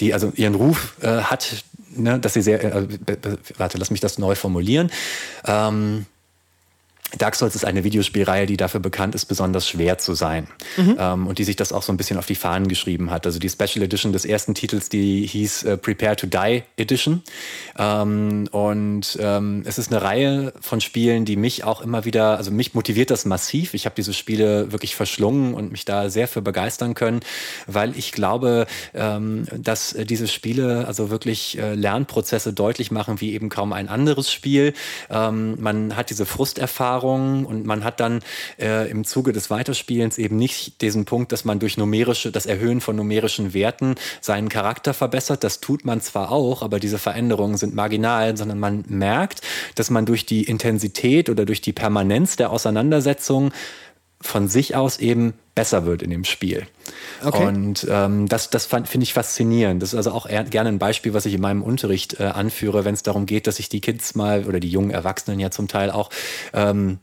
[0.00, 3.90] die also ihren Ruf äh, hat, ne, dass sie sehr, äh, b- b- warte, lass
[3.90, 4.90] mich das neu formulieren.
[5.44, 6.06] Ähm,
[7.18, 10.46] Dark Souls ist eine Videospielreihe, die dafür bekannt ist, besonders schwer zu sein.
[10.98, 13.26] Ähm, und die sich das auch so ein bisschen auf die Fahnen geschrieben hat.
[13.26, 17.22] Also die Special Edition des ersten Titels, die hieß äh, Prepare to Die Edition.
[17.78, 22.50] Ähm, und ähm, es ist eine Reihe von Spielen, die mich auch immer wieder, also
[22.50, 23.74] mich motiviert das massiv.
[23.74, 27.20] Ich habe diese Spiele wirklich verschlungen und mich da sehr für begeistern können,
[27.66, 33.32] weil ich glaube, ähm, dass äh, diese Spiele also wirklich äh, Lernprozesse deutlich machen, wie
[33.32, 34.74] eben kaum ein anderes Spiel.
[35.10, 38.20] Ähm, man hat diese Frusterfahrung und man hat dann
[38.58, 42.80] äh, im Zuge des Weiterspielens eben nicht diesen Punkt, dass man durch numerische, das Erhöhen
[42.80, 45.44] von numerischen Werten seinen Charakter verbessert.
[45.44, 49.40] Das tut man zwar auch, aber diese Veränderungen sind marginal, sondern man merkt,
[49.74, 53.52] dass man durch die Intensität oder durch die Permanenz der Auseinandersetzung
[54.20, 56.66] von sich aus eben besser wird in dem Spiel.
[57.22, 57.46] Okay.
[57.46, 59.82] Und ähm, das, das finde ich faszinierend.
[59.82, 62.84] Das ist also auch eher, gerne ein Beispiel, was ich in meinem Unterricht äh, anführe,
[62.84, 65.68] wenn es darum geht, dass sich die Kids mal oder die jungen Erwachsenen ja zum
[65.68, 66.10] Teil auch
[66.54, 66.98] ähm,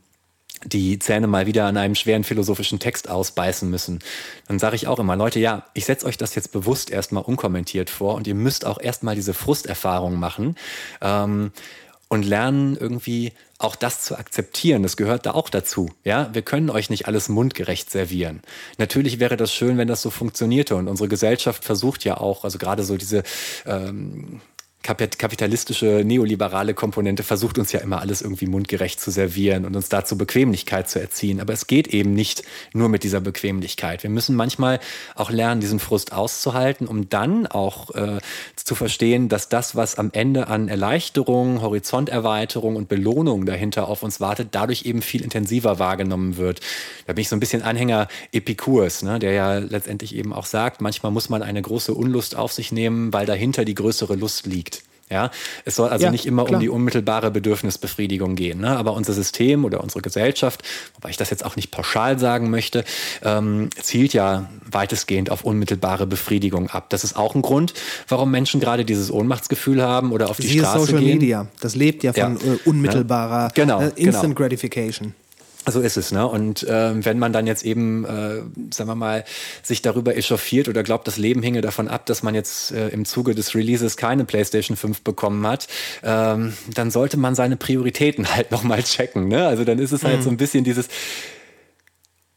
[0.64, 4.00] die Zähne mal wieder an einem schweren philosophischen Text ausbeißen müssen.
[4.46, 7.88] Dann sage ich auch immer, Leute, ja, ich setze euch das jetzt bewusst erstmal unkommentiert
[7.88, 10.56] vor und ihr müsst auch erstmal diese Frusterfahrung machen.
[11.00, 11.52] Ähm,
[12.10, 14.82] und lernen irgendwie auch das zu akzeptieren.
[14.82, 15.90] Das gehört da auch dazu.
[16.02, 18.40] Ja, wir können euch nicht alles mundgerecht servieren.
[18.78, 20.76] Natürlich wäre das schön, wenn das so funktionierte.
[20.76, 23.22] Und unsere Gesellschaft versucht ja auch, also gerade so diese
[23.66, 24.40] ähm,
[24.94, 30.16] kapitalistische, neoliberale Komponente versucht uns ja immer alles irgendwie mundgerecht zu servieren und uns dazu
[30.16, 31.40] Bequemlichkeit zu erziehen.
[31.40, 34.02] Aber es geht eben nicht nur mit dieser Bequemlichkeit.
[34.02, 34.80] Wir müssen manchmal
[35.14, 38.18] auch lernen, diesen Frust auszuhalten, um dann auch äh,
[38.56, 44.20] zu verstehen, dass das, was am Ende an Erleichterung, Horizonterweiterung und Belohnung dahinter auf uns
[44.20, 46.60] wartet, dadurch eben viel intensiver wahrgenommen wird.
[47.06, 50.80] Da bin ich so ein bisschen Anhänger Epikurs, ne, der ja letztendlich eben auch sagt,
[50.80, 54.79] manchmal muss man eine große Unlust auf sich nehmen, weil dahinter die größere Lust liegt.
[55.10, 55.30] Ja,
[55.64, 56.58] es soll also Ja, nicht immer klar.
[56.58, 58.60] um die unmittelbare Bedürfnisbefriedigung gehen.
[58.60, 58.76] Ne?
[58.76, 60.62] Aber unser System oder unsere Gesellschaft,
[60.94, 62.84] wobei ich das jetzt auch nicht pauschal sagen möchte,
[63.24, 66.90] ähm, zielt ja weitestgehend auf unmittelbare Befriedigung ab.
[66.90, 67.74] Das ist auch ein Grund,
[68.08, 71.18] warum Menschen gerade dieses Ohnmachtsgefühl haben oder auf die Siehe Straße Social gehen.
[71.18, 71.46] Media.
[71.60, 72.52] Das lebt ja von Ja.
[72.52, 73.48] äh, unmittelbarer Ja.
[73.54, 74.48] Genau, äh, Instant genau.
[74.48, 75.14] Gratification.
[75.66, 76.26] So ist es, ne?
[76.26, 78.42] Und ähm, wenn man dann jetzt eben, äh,
[78.72, 79.24] sagen wir mal,
[79.62, 83.04] sich darüber echauffiert oder glaubt, das Leben hinge davon ab, dass man jetzt äh, im
[83.04, 85.68] Zuge des Releases keine PlayStation 5 bekommen hat,
[86.02, 89.46] ähm, dann sollte man seine Prioritäten halt nochmal checken, ne?
[89.46, 90.88] Also dann ist es halt so ein bisschen dieses,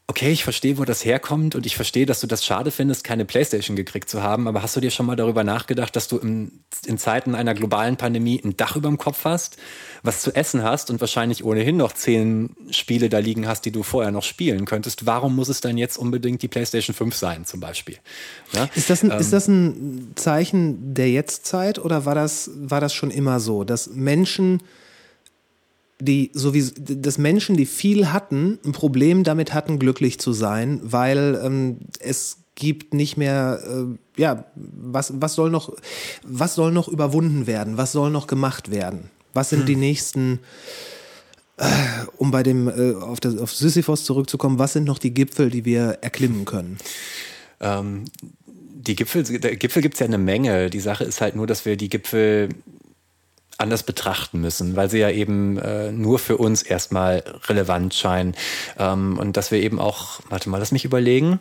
[0.06, 3.24] okay, ich verstehe, wo das herkommt und ich verstehe, dass du das schade findest, keine
[3.24, 6.52] Playstation gekriegt zu haben, aber hast du dir schon mal darüber nachgedacht, dass du im,
[6.84, 9.56] in Zeiten einer globalen Pandemie ein Dach über dem Kopf hast,
[10.02, 13.82] was zu essen hast und wahrscheinlich ohnehin noch zehn Spiele da liegen hast, die du
[13.82, 15.06] vorher noch spielen könntest?
[15.06, 17.96] Warum muss es dann jetzt unbedingt die Playstation 5 sein, zum Beispiel?
[18.52, 18.68] Ja?
[18.74, 19.18] Ist das, ein, Ähm.
[19.18, 23.88] ist das ein Zeichen der Jetztzeit oder war das, war das schon immer so, dass
[23.88, 24.62] Menschen,
[26.04, 31.40] die sowieso, dass Menschen, die viel hatten, ein Problem damit hatten, glücklich zu sein, weil
[31.42, 35.72] ähm, es gibt nicht mehr, äh, ja, was, was soll noch,
[36.22, 37.76] was soll noch überwunden werden?
[37.76, 39.10] Was soll noch gemacht werden?
[39.32, 40.38] Was sind die nächsten,
[41.56, 41.64] äh,
[42.16, 45.64] um bei dem, äh, auf, das, auf Sisyphos zurückzukommen, was sind noch die Gipfel, die
[45.64, 46.78] wir erklimmen können?
[47.60, 48.04] Ähm,
[48.46, 50.70] die Gipfel, der Gipfel gibt es ja eine Menge.
[50.70, 52.50] Die Sache ist halt nur, dass wir die Gipfel
[53.58, 58.34] anders betrachten müssen, weil sie ja eben äh, nur für uns erstmal relevant scheinen.
[58.78, 61.40] Ähm, und dass wir eben auch, warte mal, lass mich überlegen,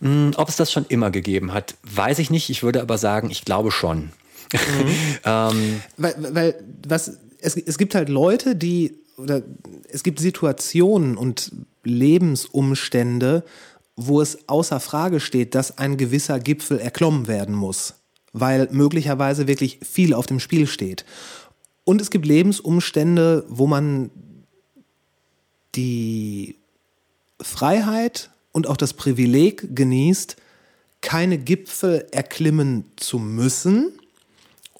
[0.00, 2.50] mh, ob es das schon immer gegeben hat, weiß ich nicht.
[2.50, 4.10] Ich würde aber sagen, ich glaube schon.
[5.24, 9.42] ähm, Weil, weil was, es, es gibt halt Leute, die, oder
[9.88, 11.52] es gibt Situationen und
[11.84, 13.44] Lebensumstände,
[13.96, 17.94] wo es außer Frage steht, dass ein gewisser Gipfel erklommen werden muss,
[18.32, 21.04] weil möglicherweise wirklich viel auf dem Spiel steht.
[21.84, 24.10] Und es gibt Lebensumstände, wo man
[25.74, 26.56] die
[27.40, 30.36] Freiheit und auch das Privileg genießt,
[31.00, 33.92] keine Gipfel erklimmen zu müssen,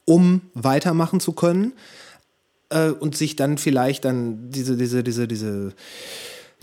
[0.04, 1.72] um weitermachen zu können
[2.70, 5.72] äh, und sich dann vielleicht dann diese, diese, diese, diese,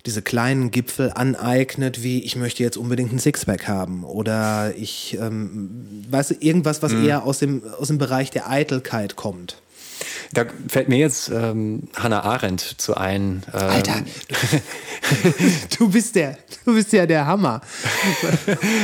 [0.06, 6.06] diese kleinen Gipfel aneignet, wie ich möchte jetzt unbedingt ein Sixpack haben oder ich, ähm,
[6.10, 9.62] weißt du, irgendwas, was eher aus dem, aus dem Bereich der Eitelkeit kommt.
[10.32, 13.44] Da fällt mir jetzt ähm, Hannah Arendt zu ein.
[13.54, 14.04] Ähm, Alter,
[15.78, 17.62] du bist der, du bist ja der Hammer.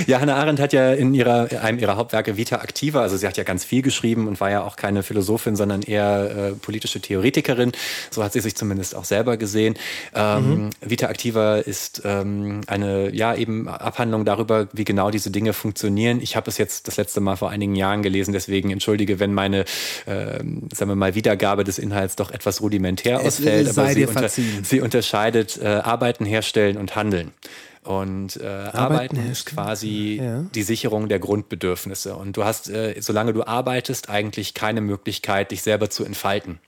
[0.08, 3.38] Ja, Hannah Arendt hat ja in ihrer, einem ihrer Hauptwerke Vita Activa, also sie hat
[3.38, 7.72] ja ganz viel geschrieben und war ja auch keine Philosophin, sondern eher äh, politische Theoretikerin.
[8.12, 9.76] So hat sie sich zumindest auch selber gesehen.
[10.14, 16.22] Ähm, Vita Activa ist ähm, eine, ja, eben Abhandlung darüber, wie genau diese Dinge funktionieren.
[16.22, 19.66] Ich habe es jetzt das letzte Mal vor einigen Jahren gelesen, deswegen entschuldige, wenn meine,
[20.08, 23.74] ähm, sagen wir mal, Wiedergabe des Inhalts doch etwas rudimentär Es ausfällt.
[23.74, 24.64] sei sie, verziehen.
[24.64, 27.32] sie unterscheidet äh, Arbeiten, Herstellen und Handeln.
[27.84, 30.46] Und äh, Arbeiten ist herstellen, quasi ja.
[30.56, 32.16] die Sicherung der Grundbedürfnisse.
[32.16, 36.60] Und du hast, äh, solange du arbeitest, eigentlich keine Möglichkeit, dich selber zu entfalten.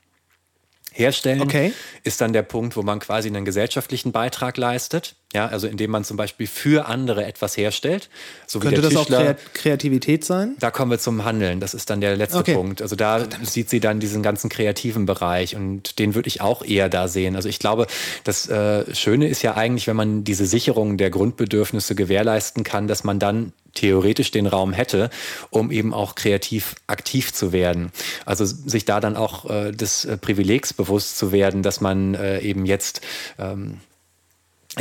[0.92, 1.72] Herstellen Okay.
[2.02, 5.14] ist dann der Punkt, wo man quasi einen gesellschaftlichen Beitrag leistet.
[5.34, 8.08] Ja, also indem man zum Beispiel für andere etwas herstellt.
[8.46, 9.18] So Könnte das auch Tischler.
[9.34, 10.56] Kreat Kreativität sein?
[10.58, 11.60] Da kommen wir zum Handeln.
[11.60, 12.54] Das ist dann der letzte Okay.
[12.54, 12.80] Punkt.
[12.80, 16.88] Also da sieht sie dann diesen ganzen kreativen Bereich und den würde ich auch eher
[16.88, 17.36] da sehen.
[17.36, 17.86] Also ich glaube,
[18.24, 23.04] das äh, Schöne ist ja eigentlich, wenn man diese Sicherung der Grundbedürfnisse gewährleisten kann, dass
[23.04, 25.08] man dann theoretisch den Raum hätte,
[25.50, 27.92] um eben auch kreativ aktiv zu werden.
[28.26, 32.40] Also sich da dann auch äh, des äh, Privilegs bewusst zu werden, dass man äh,
[32.40, 33.00] eben jetzt
[33.38, 33.78] ähm,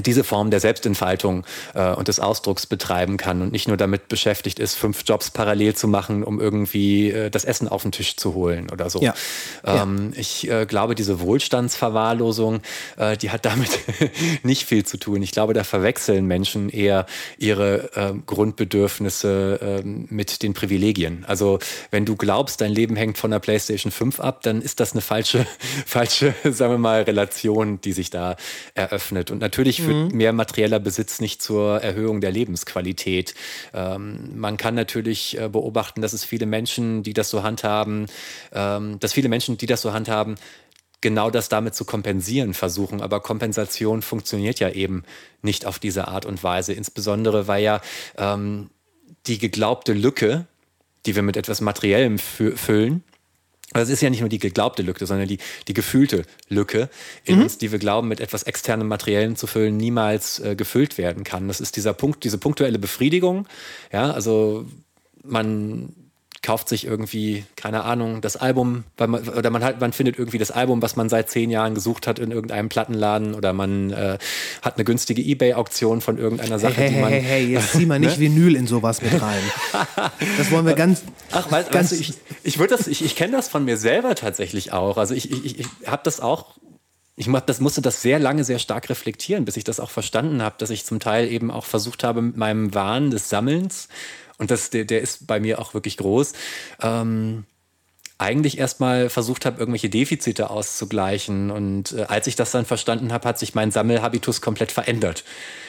[0.02, 4.60] diese Form der Selbstentfaltung äh, und des Ausdrucks betreiben kann und nicht nur damit beschäftigt
[4.60, 8.34] ist, fünf Jobs parallel zu machen, um irgendwie äh, das Essen auf den Tisch zu
[8.34, 9.02] holen oder so.
[9.02, 9.14] Ja.
[9.66, 12.62] Ähm, Ich äh, glaube, diese Wohlstandsverwahrlosung,
[12.98, 13.80] äh, die hat damit
[14.43, 15.22] nicht viel zu tun.
[15.22, 17.06] Ich glaube, da verwechseln Menschen eher
[17.38, 21.26] ihre äh, Grundbedürfnisse äh, mit den Privilegien.
[21.28, 21.60] Also
[21.91, 25.02] wenn du glaubst, dein Leben hängt von der PlayStation 5 ab, dann ist das eine
[25.02, 25.45] falsche,
[25.86, 28.36] falsche, sagen wir mal, Relation, die sich da
[28.74, 29.32] eröffnet.
[29.32, 33.34] Und natürlich führt mehr materieller Besitz nicht zur Erhöhung der Lebensqualität.
[33.74, 38.06] Ähm, man kann natürlich äh, beobachten, dass es viele Menschen, die das so handhaben,
[38.54, 40.36] ähm, dass viele Menschen, die das so handhaben,
[41.02, 43.02] genau das damit zu kompensieren versuchen.
[43.02, 45.04] Aber Kompensation funktioniert ja eben
[45.42, 46.74] nicht auf diese Art und Weise.
[46.74, 47.82] Insbesondere, weil ja
[48.18, 48.70] ähm,
[49.28, 50.46] die geglaubte Lücke,
[51.06, 53.04] die wir mit etwas Materiellem fü- füllen,
[53.78, 56.90] also es ist ja nicht nur die geglaubte Lücke, sondern die, die gefühlte Lücke
[57.24, 61.24] in uns, die wir glauben, mit etwas externem Materiellen zu füllen, niemals äh, gefüllt werden
[61.24, 61.48] kann.
[61.48, 63.48] Das ist dieser Punkt, diese punktuelle Befriedigung.
[63.92, 64.66] Ja, also
[65.24, 65.94] man
[66.48, 70.38] kauft sich irgendwie, keine Ahnung, das Album, weil man, oder man halt, man findet irgendwie
[70.38, 74.18] das Album, was man seit zehn Jahren gesucht hat in irgendeinem Plattenladen oder man äh,
[74.62, 77.12] hat eine günstige Ebay-Auktion von irgendeiner Sache, Hey, die hey, man.
[77.12, 79.43] hey, hey, jetzt zieh mal nicht Vinyl in sowas mit rein.
[80.38, 81.03] Das wollen wir ganz.
[81.32, 82.14] Ach, weißt, ganz weißt du, ich,
[82.44, 84.98] ich würde das, ich, ich kenne das von mir selber tatsächlich auch.
[84.98, 86.56] Also ich, ich, ich habe das auch.
[87.18, 90.56] Ich das musste das sehr lange, sehr stark reflektieren, bis ich das auch verstanden habe,
[90.60, 93.90] dass ich zum Teil eben auch versucht habe, mit meinem Wahn des Sammelns,
[94.38, 96.34] und das, der, der ist bei mir auch wirklich groß,
[96.81, 97.45] ähm,
[98.19, 101.51] eigentlich erstmal versucht habe, irgendwelche Defizite auszugleichen.
[101.51, 105.23] Und äh, als ich das dann verstanden habe, hat sich mein Sammelhabitus komplett verändert.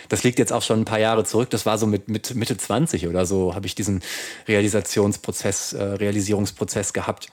[0.08, 1.50] Das liegt jetzt auch schon ein paar Jahre zurück.
[1.50, 4.02] Das war so mit, mit Mitte 20 oder so, habe ich diesen
[4.46, 7.28] Realisationsprozess, äh, Realisierungsprozess gehabt.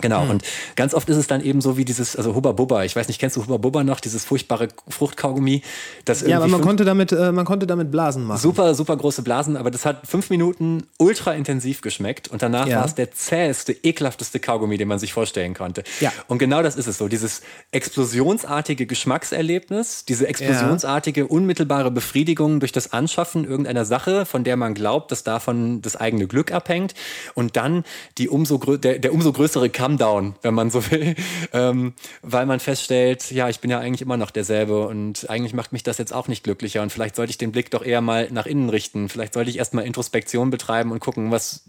[0.00, 0.30] Genau, Hm.
[0.30, 0.42] und
[0.76, 3.20] ganz oft ist es dann eben so wie dieses, also Hubba Bubba, ich weiß nicht,
[3.20, 5.62] kennst du Hubba Bubba noch, dieses furchtbare Fruchtkaugummi?
[6.04, 8.38] Das Ja, aber man konnte, damit, äh, man konnte damit Blasen machen.
[8.40, 12.78] super, super große Blasen, aber das hat fünf Minuten ultra intensiv geschmeckt und danach Ja.
[12.80, 15.82] war es der zäheste, ekelhafteste Kaugummi, den man sich vorstellen konnte.
[16.00, 16.12] Ja.
[16.26, 17.42] Und genau das ist es so, dieses
[17.72, 25.10] explosionsartige Geschmackserlebnis, diese explosionsartige, unmittelbare Befriedigung durch das Anschaffen irgendeiner Sache, von der man glaubt,
[25.10, 26.94] dass davon das eigene Glück abhängt
[27.34, 27.84] und dann
[28.18, 31.14] die umso der, der umso größere Come-Down, wenn man so will,
[31.54, 35.72] ähm, weil man feststellt, ja, ich bin ja eigentlich immer noch derselbe und eigentlich macht
[35.72, 38.28] mich das jetzt auch nicht glücklicher und vielleicht sollte ich den Blick doch eher mal
[38.30, 39.08] nach innen richten.
[39.08, 41.64] Vielleicht sollte ich erstmal Introspektion betreiben und gucken, was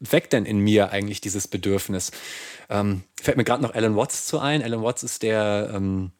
[0.00, 2.10] weckt denn in mir eigentlich dieses Bedürfnis?
[2.68, 4.62] Ähm, fällt mir gerade noch Alan Watts zu ein.
[4.62, 6.10] Alan Watts ist der ähm,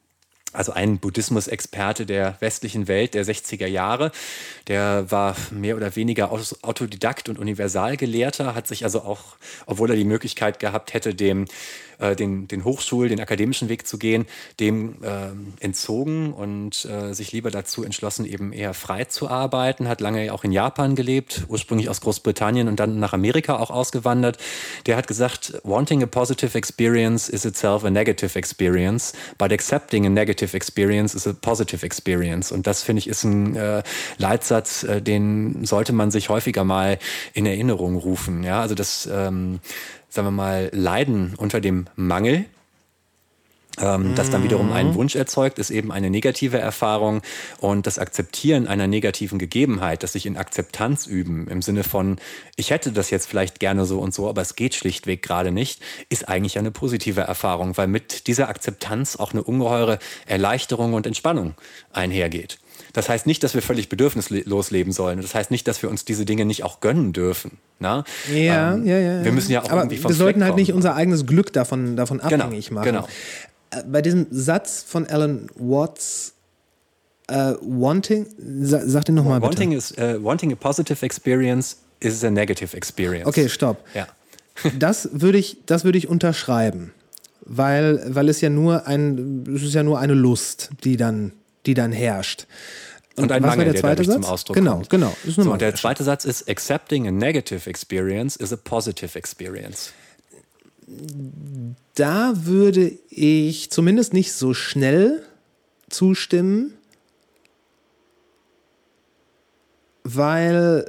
[0.53, 4.11] also ein Buddhismus-Experte der westlichen Welt der 60er Jahre.
[4.67, 10.03] Der war mehr oder weniger Autodidakt und Universalgelehrter, hat sich also auch, obwohl er die
[10.03, 11.45] Möglichkeit gehabt hätte, dem
[12.01, 14.25] äh, den, den Hochschul-, den akademischen Weg zu gehen,
[14.59, 19.87] dem ähm, entzogen und äh, sich lieber dazu entschlossen, eben eher frei zu arbeiten.
[19.87, 24.37] Hat lange auch in Japan gelebt, ursprünglich aus Großbritannien und dann nach Amerika auch ausgewandert.
[24.85, 30.09] Der hat gesagt, wanting a positive experience is itself a negative experience, but accepting a
[30.09, 32.51] negative experience is a positive experience.
[32.51, 33.83] Und das finde ich ist ein äh,
[34.17, 36.97] Leitsatz, äh, den sollte man sich häufiger mal
[37.33, 38.43] in Erinnerung rufen.
[38.43, 39.59] Ja, also das, ähm,
[40.11, 42.45] sagen wir mal, Leiden unter dem Mangel.
[43.79, 47.21] Ähm, das dann wiederum einen Wunsch erzeugt, ist eben eine negative Erfahrung.
[47.59, 52.19] Und das Akzeptieren einer negativen Gegebenheit, das sich in Akzeptanz üben, im Sinne von,
[52.57, 55.81] ich hätte das jetzt vielleicht gerne so und so, aber es geht schlichtweg gerade nicht,
[56.09, 61.55] ist eigentlich eine positive Erfahrung, weil mit dieser Akzeptanz auch eine ungeheure Erleichterung und Entspannung
[61.93, 62.59] einhergeht.
[62.93, 65.21] Das heißt nicht, dass wir völlig bedürfnislos leben sollen.
[65.21, 67.57] Das heißt nicht, dass wir uns diese Dinge nicht auch gönnen dürfen.
[67.79, 68.03] Na?
[68.33, 69.23] Ja, Ähm, ja, ja.
[69.23, 71.53] Wir müssen ja auch Aber irgendwie vom wir sollten Fleck halt nicht unser eigenes Glück
[71.53, 72.85] davon, davon Genau, abhängig machen.
[72.85, 73.07] genau.
[73.71, 76.33] Äh, Bei diesem Satz von Alan Watts,
[77.27, 78.25] äh, wanting,
[78.61, 79.51] sa, sag den nochmal bitte.
[79.53, 83.27] Wanting, is, uh, wanting a positive experience is a negative experience.
[83.27, 83.77] Okay, stopp.
[83.93, 84.07] Ja.
[84.77, 86.91] Das würde ich, das würde ich unterschreiben,
[87.45, 91.31] weil, weil es ja nur ein, es ist ja nur eine Lust, die dann,
[91.65, 92.47] die dann herrscht.
[93.15, 94.15] Und ein was war Mangel, der der zweite Satz?
[94.15, 94.89] zum Ausdruck genau, kommt.
[94.89, 99.17] Genau, nur So, und der zweite Satz ist, accepting a negative experience is a positive
[99.17, 99.91] experience.
[101.95, 105.23] Da würde ich zumindest nicht so schnell
[105.89, 106.73] zustimmen,
[110.03, 110.85] weil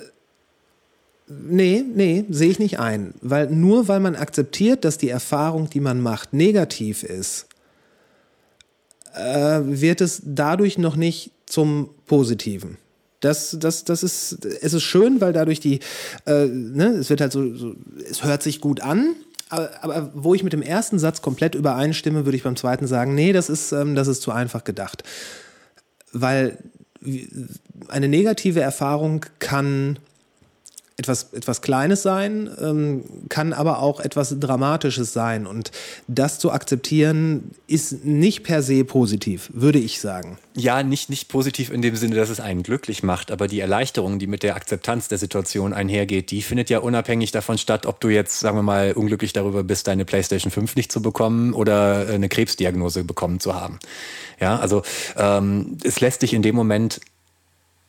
[1.29, 5.81] nee, nee, sehe ich nicht ein, weil nur weil man akzeptiert, dass die Erfahrung, die
[5.81, 7.47] man macht, negativ ist,
[9.15, 12.79] äh, wird es dadurch noch nicht zum Positiven.
[13.21, 15.79] Das, das, das ist, es ist schön, weil dadurch die,
[16.27, 17.75] äh, ne, es wird halt so, so,
[18.11, 19.15] es hört sich gut an,
[19.49, 23.15] aber, aber wo ich mit dem ersten Satz komplett übereinstimme, würde ich beim zweiten sagen,
[23.15, 25.05] nee, das ist, ähm, das ist zu einfach gedacht.
[26.13, 26.59] Weil
[27.89, 29.99] eine negative Erfahrung kann
[30.97, 35.47] etwas, etwas Kleines sein, ähm, kann aber auch etwas Dramatisches sein.
[35.47, 35.71] Und
[36.09, 40.39] das zu akzeptieren, ist nicht per se positiv, würde ich sagen.
[40.55, 44.19] Ja, nicht, nicht positiv in dem Sinne, dass es einen glücklich macht, aber die Erleichterung,
[44.19, 48.09] die mit der Akzeptanz der Situation einhergeht, die findet ja unabhängig davon statt, ob du
[48.09, 52.15] jetzt, sagen wir mal, unglücklich darüber bist, deine PlayStation 5 nicht zu bekommen oder äh,
[52.15, 53.79] eine Krebsdiagnose bekommen zu haben.
[54.41, 54.83] Ja, also
[55.17, 57.01] ähm, es lässt dich in dem Moment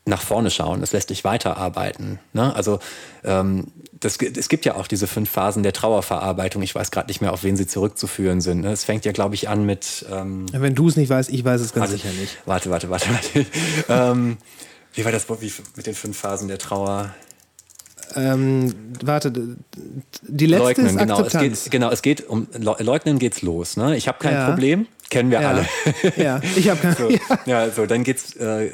[0.05, 2.19] nach vorne schauen, es lässt dich weiterarbeiten.
[2.34, 2.53] Ne?
[2.55, 2.80] Also
[3.23, 3.67] ähm,
[3.99, 6.61] das, es gibt ja auch diese fünf Phasen der Trauerverarbeitung.
[6.61, 8.61] Ich weiß gerade nicht mehr, auf wen sie zurückzuführen sind.
[8.61, 8.71] Ne?
[8.73, 11.61] Es fängt ja, glaube ich, an mit ähm, Wenn du es nicht weißt, ich weiß
[11.61, 12.38] es ganz warte, sicher nicht.
[12.45, 13.45] Warte, warte, warte, warte.
[13.89, 14.38] ähm,
[14.93, 17.13] wie war das wie, mit den fünf Phasen der Trauer?
[18.15, 21.13] Ähm, warte, die letzte Leugnen, ist genau.
[21.21, 21.63] Es Akzeptanz.
[21.63, 23.77] geht, genau, es geht um Le- Leugnen geht's los.
[23.77, 23.95] Ne?
[23.97, 24.49] Ich habe kein Ja.
[24.49, 25.49] Problem, kennen wir ja.
[25.49, 25.65] alle.
[26.17, 26.95] ja, ich habe keine.
[26.97, 27.19] So, Ja.
[27.45, 28.69] ja, so, dann geht's, äh,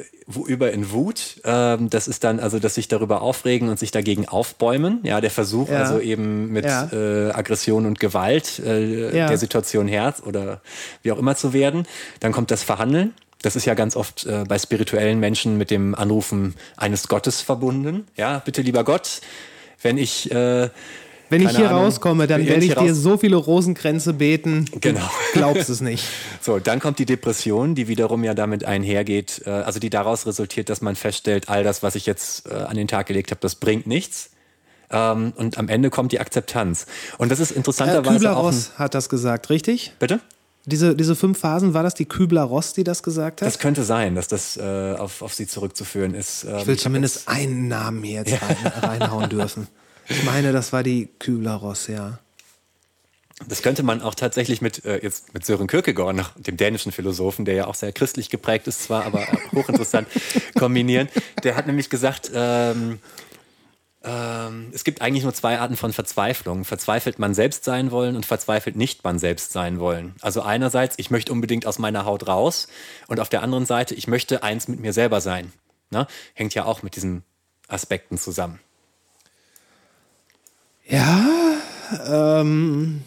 [0.46, 1.40] über in Wut.
[1.44, 5.00] Ähm, das ist dann also, dass sich darüber aufregen und sich dagegen aufbäumen.
[5.02, 5.78] Ja, der Versuch Ja.
[5.82, 6.88] also eben mit Ja.
[6.92, 9.28] äh, Aggression und Gewalt äh, Ja.
[9.28, 10.60] der Situation Herr oder
[11.02, 11.86] wie auch immer zu werden.
[12.20, 13.14] Dann kommt das Verhandeln.
[13.42, 18.06] Das ist ja ganz oft äh, bei spirituellen Menschen mit dem Anrufen eines Gottes verbunden.
[18.16, 19.20] Ja, bitte lieber Gott,
[19.82, 20.68] wenn ich äh,
[21.30, 21.84] Wenn ich hier Ahnung.
[21.84, 24.66] rauskomme, dann werde ich dir so viele Rosenkränze beten.
[24.72, 25.08] Du Genau.
[25.32, 26.04] glaubst es nicht.
[26.40, 30.68] So, dann kommt die Depression, die wiederum ja damit einhergeht, äh, also die daraus resultiert,
[30.68, 33.54] dass man feststellt, all das, was ich jetzt äh, an den Tag gelegt habe, das
[33.54, 34.30] bringt nichts.
[34.90, 36.86] Ähm, und am Ende kommt die Akzeptanz.
[37.16, 39.92] Und das ist interessanterweise Kübler-Ross hat das gesagt, richtig?
[40.00, 40.20] bitte?
[40.66, 43.46] Diese, diese fünf Phasen, war das die Kübler-Ross, die das gesagt hat?
[43.46, 46.44] Das könnte sein, dass das äh, auf, auf sie zurückzuführen ist.
[46.44, 49.68] Ähm, ich will hab zumindest einen Namen hier jetzt rein, reinhauen dürfen.
[50.10, 52.18] Ich meine, das war die Kübler-Ross, ja.
[53.46, 57.44] Das könnte man auch tatsächlich mit, äh, jetzt mit Sören Kierkegaard, noch dem dänischen Philosophen,
[57.44, 59.24] der ja auch sehr christlich geprägt ist zwar, aber
[59.54, 60.08] hochinteressant
[60.58, 61.08] kombinieren.
[61.44, 62.98] Der hat nämlich gesagt, ähm,
[64.02, 66.64] ähm, es gibt eigentlich nur zwei Arten von Verzweiflung.
[66.64, 70.16] Verzweifelt man selbst sein wollen und verzweifelt nicht man selbst sein wollen.
[70.20, 72.66] Also einerseits, ich möchte unbedingt aus meiner Haut raus
[73.06, 75.52] und auf der anderen Seite, ich möchte eins mit mir selber sein.
[75.90, 76.08] Ne?
[76.34, 77.22] Hängt ja auch mit diesen
[77.68, 78.58] Aspekten zusammen.
[80.90, 81.24] Ja,
[82.06, 83.02] ähm,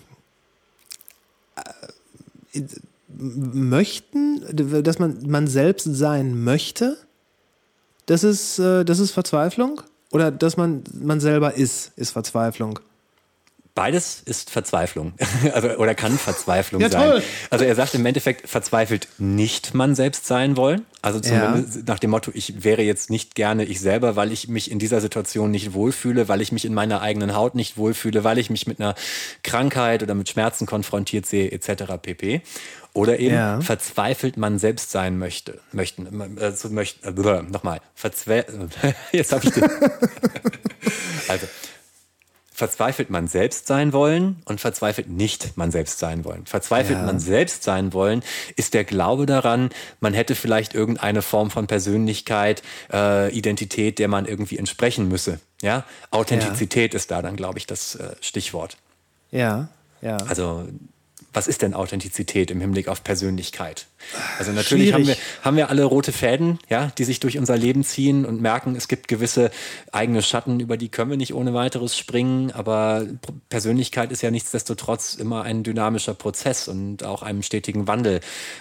[1.55, 2.61] äh,
[3.17, 4.41] möchten,
[4.83, 6.97] dass man, man selbst sein möchte,
[8.05, 9.81] das ist, äh, das ist Verzweiflung?
[10.11, 12.79] Oder dass man, man selber ist, ist Verzweiflung?
[13.75, 15.13] Beides ist Verzweiflung.
[15.53, 17.01] Also, oder kann Verzweiflung Ja, sein.
[17.09, 17.23] toll.
[17.49, 20.85] Also er sagt im Endeffekt, verzweifelt nicht man selbst sein wollen.
[21.01, 24.69] Also zumindest nach dem Motto, ich wäre jetzt nicht gerne ich selber, weil ich mich
[24.71, 28.37] in dieser Situation nicht wohlfühle, weil ich mich in meiner eigenen Haut nicht wohlfühle, weil
[28.37, 28.95] ich mich mit einer
[29.43, 31.83] Krankheit oder mit Schmerzen konfrontiert sehe, etc.
[32.01, 32.41] pp.
[32.93, 33.59] Oder eben Ja.
[33.59, 35.59] verzweifelt man selbst sein möchte.
[35.71, 38.45] Möchten, äh, so möchten, äh, nochmal, verzwe
[39.11, 39.63] jetzt habe ich den.
[41.27, 41.47] also,
[42.53, 46.45] verzweifelt man selbst sein wollen und verzweifelt nicht man selbst sein wollen.
[46.45, 47.05] Verzweifelt Ja.
[47.05, 48.23] man selbst sein wollen,
[48.55, 49.69] ist der Glaube daran,
[49.99, 52.61] man hätte vielleicht irgendeine Form von Persönlichkeit,
[52.91, 55.39] äh, Identität, der man irgendwie entsprechen müsse.
[55.61, 58.77] Ja, Authentizität ist da dann, glaube ich, das äh, Stichwort.
[59.31, 59.69] Ja,
[60.01, 60.17] ja.
[60.17, 60.67] Also
[61.33, 63.87] was ist denn Authentizität im Hinblick auf Persönlichkeit?
[64.37, 67.83] Also natürlich haben wir, haben wir alle rote Fäden, ja, die sich durch unser Leben
[67.83, 69.49] ziehen und merken, es gibt gewisse
[69.91, 72.51] eigene Schatten, über die können wir nicht ohne weiteres springen.
[72.51, 73.07] Aber
[73.49, 78.19] Persönlichkeit ist ja nichtsdestotrotz immer ein dynamischer Prozess und auch einem stetigen Wandel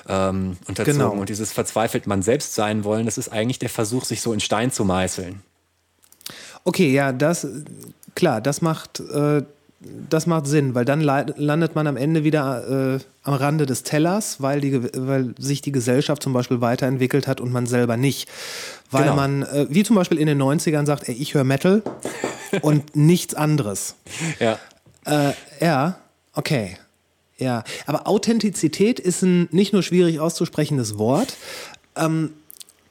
[0.09, 0.99] ähm, unterzogen.
[0.99, 1.12] Genau.
[1.12, 4.40] Und dieses verzweifelt man selbst sein wollen, das ist eigentlich der Versuch, sich so in
[4.40, 5.43] Stein zu meißeln.
[6.65, 7.47] Okay, ja, das,
[8.15, 9.43] klar, das macht, äh,
[10.10, 14.40] das macht Sinn, weil dann landet man am Ende wieder äh, am Rande des Tellers,
[14.40, 18.28] weil, die, weil sich die Gesellschaft zum Beispiel weiterentwickelt hat und man selber nicht.
[18.90, 19.16] Weil Genau.
[19.16, 21.82] man, äh, wie zum Beispiel in den 90ern sagt, ey, ich höre Metal
[22.62, 23.94] und nichts anderes.
[24.38, 24.59] Ja.
[25.04, 25.98] Äh, ja,
[26.34, 26.76] okay.
[27.38, 31.34] Ja, aber Authentizität ist ein nicht nur schwierig auszusprechendes Wort,
[31.96, 32.30] ähm,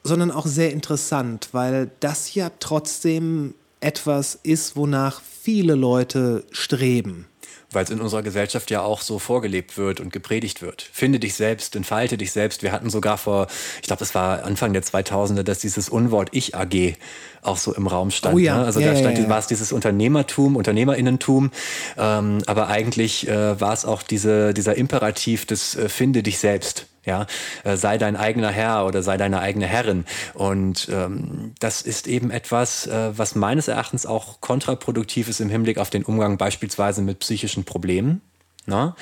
[0.04, 7.26] sondern auch sehr interessant, weil das ja trotzdem etwas ist, wonach viele Leute streben.
[7.74, 10.82] weil es in unserer Gesellschaft ja auch so vorgelebt wird und gepredigt wird.
[10.92, 12.62] Finde dich selbst, entfalte dich selbst.
[12.62, 13.46] Wir hatten sogar vor,
[13.80, 16.96] ich glaube, das war Anfang der 2000er, dass dieses Unwort Ich AG
[17.40, 18.34] auch so im Raum stand.
[18.34, 18.58] Oh ja.
[18.58, 18.66] Ne?
[18.66, 19.26] Also Ja, da stand, ja.
[19.30, 21.50] war es dieses Unternehmertum, Unternehmerinnentum,
[21.96, 26.91] ähm, aber eigentlich äh, war es auch diese, dieser Imperativ des äh, Finde dich selbst.
[27.04, 27.26] Ja,
[27.64, 30.04] äh, sei dein eigener Herr oder sei deine eigene Herrin.
[30.34, 35.78] Und ähm, das ist eben etwas, äh, was meines Erachtens auch kontraproduktiv ist im Hinblick
[35.78, 38.20] auf den Umgang beispielsweise mit psychischen Problemen.
[38.66, 38.94] Na?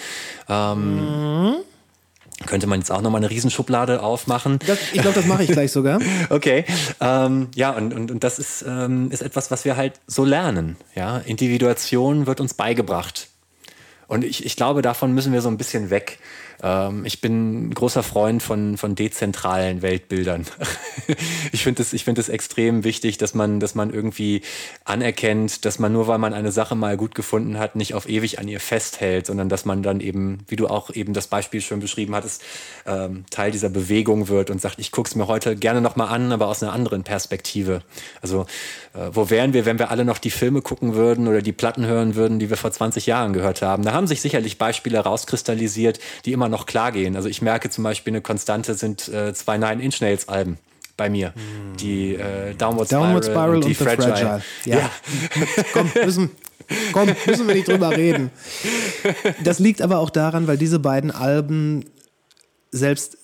[0.49, 1.57] Ähm,
[2.47, 4.59] Könnte man jetzt auch nochmal eine Riesenschublade aufmachen.
[4.67, 6.01] Das, ich glaube, das mache ich gleich sogar.
[6.31, 6.65] Okay,
[7.01, 10.77] ähm, ja, und, und, und das ist, ähm, ist etwas, was wir halt so lernen.
[10.95, 11.19] Ja?
[11.19, 13.29] Individuation wird uns beigebracht.
[14.07, 16.19] Und ich, ich glaube, davon müssen wir so ein bisschen weg.
[16.63, 20.47] Ähm, ich bin ein großer Freund von, von dezentralen Weltbildern.
[21.53, 24.43] ich finde es find extrem wichtig, dass man, dass man irgendwie
[24.85, 28.39] anerkennt, dass man nur, weil man eine Sache mal gut gefunden hat, nicht auf ewig
[28.39, 31.81] an ihr festhält, sondern dass man dann eben, wie du auch eben das Beispiel schon
[31.81, 32.43] beschrieben hattest,
[32.87, 36.33] ähm, Teil dieser Bewegung wird und sagt, ich gucke es mir heute gerne nochmal an,
[36.33, 37.83] aber aus einer anderen Perspektive.
[38.21, 38.47] Also
[38.93, 41.87] äh, wo wären wir, wenn wir alle noch die Filme gucken würden oder die Platten
[41.87, 43.85] hören würden, die wir vor 20 Jahren gehört haben?
[43.85, 47.17] Da haben sich sicherlich Beispiele rauskristallisiert, die immer noch klar gehen.
[47.17, 50.59] Also ich merke zum Beispiel, eine Konstante sind äh, zwei Nine Inch Nails Alben
[50.97, 51.33] bei mir.
[51.81, 54.09] Die äh, Downward Spiral, Downward Spiral und die und Fragile.
[54.09, 54.43] Fragile.
[54.67, 54.91] Ja.
[55.73, 56.31] Komm, müssen,
[56.93, 58.31] komm, müssen wir nicht drüber reden.
[59.43, 61.87] Das liegt aber auch daran, weil diese beiden Alben
[62.71, 63.17] selbst,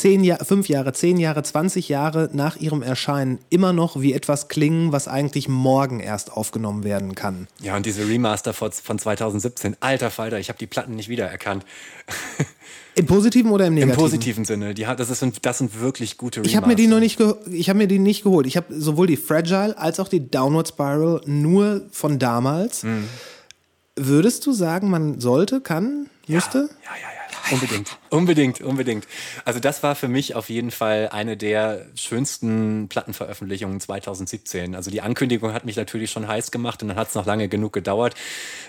[0.00, 4.48] zehn Jahre, fünf Jahre, zehn Jahre, 20 Jahre nach ihrem Erscheinen immer noch wie etwas
[4.48, 7.48] klingen, was eigentlich morgen erst aufgenommen werden kann.
[7.60, 11.64] Ja, und diese Remaster von von 2017, alter Falter, ich habe die Platten nicht wiedererkannt.
[12.96, 14.02] Im positiven oder im Im negativen?
[14.02, 14.74] positiven Sinne.
[14.74, 16.50] Die, das, ist, das sind wirklich gute Remaster.
[16.50, 17.20] Ich habe mir die noch nicht,
[17.50, 18.46] ich habe mir die nicht geholt.
[18.46, 22.82] Ich habe sowohl die Fragile als auch die Downward Spiral nur von damals.
[22.82, 23.04] Mhm.
[23.96, 26.58] Würdest du sagen, man sollte, kann, müsste?
[26.58, 27.19] Ja, ja, ja.
[27.50, 29.06] Unbedingt, unbedingt, unbedingt.
[29.44, 34.74] Also das war für mich auf jeden Fall eine der schönsten Plattenveröffentlichungen 2017.
[34.74, 37.48] Also die Ankündigung hat mich natürlich schon heiß gemacht und dann hat es noch lange
[37.48, 38.14] genug gedauert,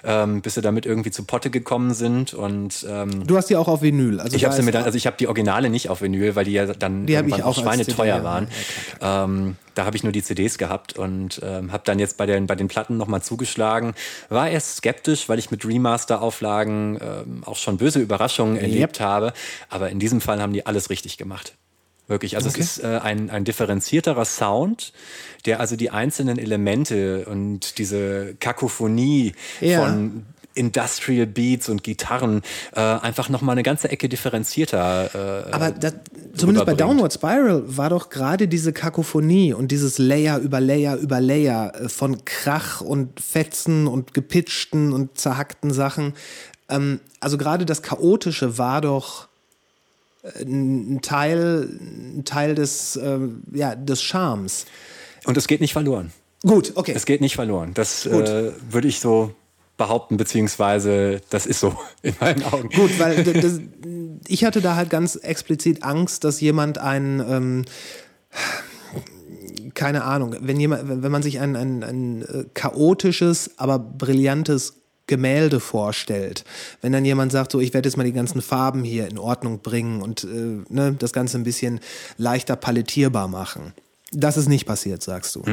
[0.03, 2.33] ähm, bis sie damit irgendwie zu Potte gekommen sind.
[2.33, 4.19] Und ähm, Du hast die auch auf Vinyl.
[4.19, 6.45] Also ich habe sie mir dann, also ich habe die Originale nicht auf Vinyl, weil
[6.45, 8.23] die ja dann Die irgendwann auch schweineteuer CD, ja.
[8.23, 8.47] waren.
[9.01, 12.47] Ähm, da habe ich nur die CDs gehabt und ähm, habe dann jetzt bei den,
[12.47, 13.93] bei den Platten nochmal zugeschlagen.
[14.29, 19.33] War erst skeptisch, weil ich mit Remaster-Auflagen ähm, auch schon böse Überraschungen erlebt habe.
[19.69, 21.55] Aber in diesem Fall haben die alles richtig gemacht.
[22.07, 22.35] Wirklich.
[22.35, 22.59] Also Okay.
[22.59, 24.91] es ist äh, ein, ein differenzierterer Sound,
[25.45, 29.81] der also die einzelnen Elemente und diese Kakophonie Ja.
[29.85, 32.41] von Industrial Beats und Gitarren
[32.75, 35.45] äh, einfach nochmal eine ganze Ecke differenzierter.
[35.47, 35.93] Äh, Aber das,
[36.35, 36.73] zumindest bei.
[36.73, 41.89] Downward Spiral war doch gerade diese Kakophonie und dieses Layer über Layer über Layer äh,
[41.89, 46.13] von Krach und Fetzen und gepitchten und zerhackten Sachen.
[46.69, 49.27] Ähm, also gerade das Chaotische war doch
[50.23, 54.65] äh, ein Teil, ein Teil des, ähm, ja, des Charmes.
[55.25, 56.11] Und es geht nicht verloren.
[56.43, 56.93] Gut, okay.
[56.95, 57.73] Es geht nicht verloren.
[57.75, 59.35] Das äh, würde ich so
[59.81, 62.69] behaupten, beziehungsweise das ist so in meinen Augen.
[62.69, 63.59] Gut, weil das,
[64.27, 67.65] ich hatte da halt ganz explizit Angst, dass jemand ein, ähm,
[69.73, 74.75] keine Ahnung, wenn jemand, wenn man sich ein, ein, ein äh, chaotisches, aber brillantes
[75.07, 76.45] Gemälde vorstellt,
[76.81, 79.61] wenn dann jemand sagt, so ich werde jetzt mal die ganzen Farben hier in Ordnung
[79.61, 81.79] bringen und äh, ne, das Ganze ein bisschen
[82.17, 83.73] leichter palettierbar machen.
[84.11, 85.43] Das ist nicht passiert, sagst du.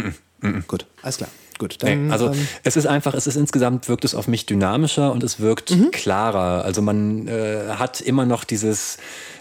[0.66, 1.30] Gut, alles klar.
[1.58, 4.46] Gut, dann Nee, also ähm, es ist einfach, es ist insgesamt wirkt es auf mich
[4.46, 5.90] dynamischer und es wirkt Mhm.
[5.90, 6.64] klarer.
[6.64, 8.98] Also man äh, hat immer noch dieses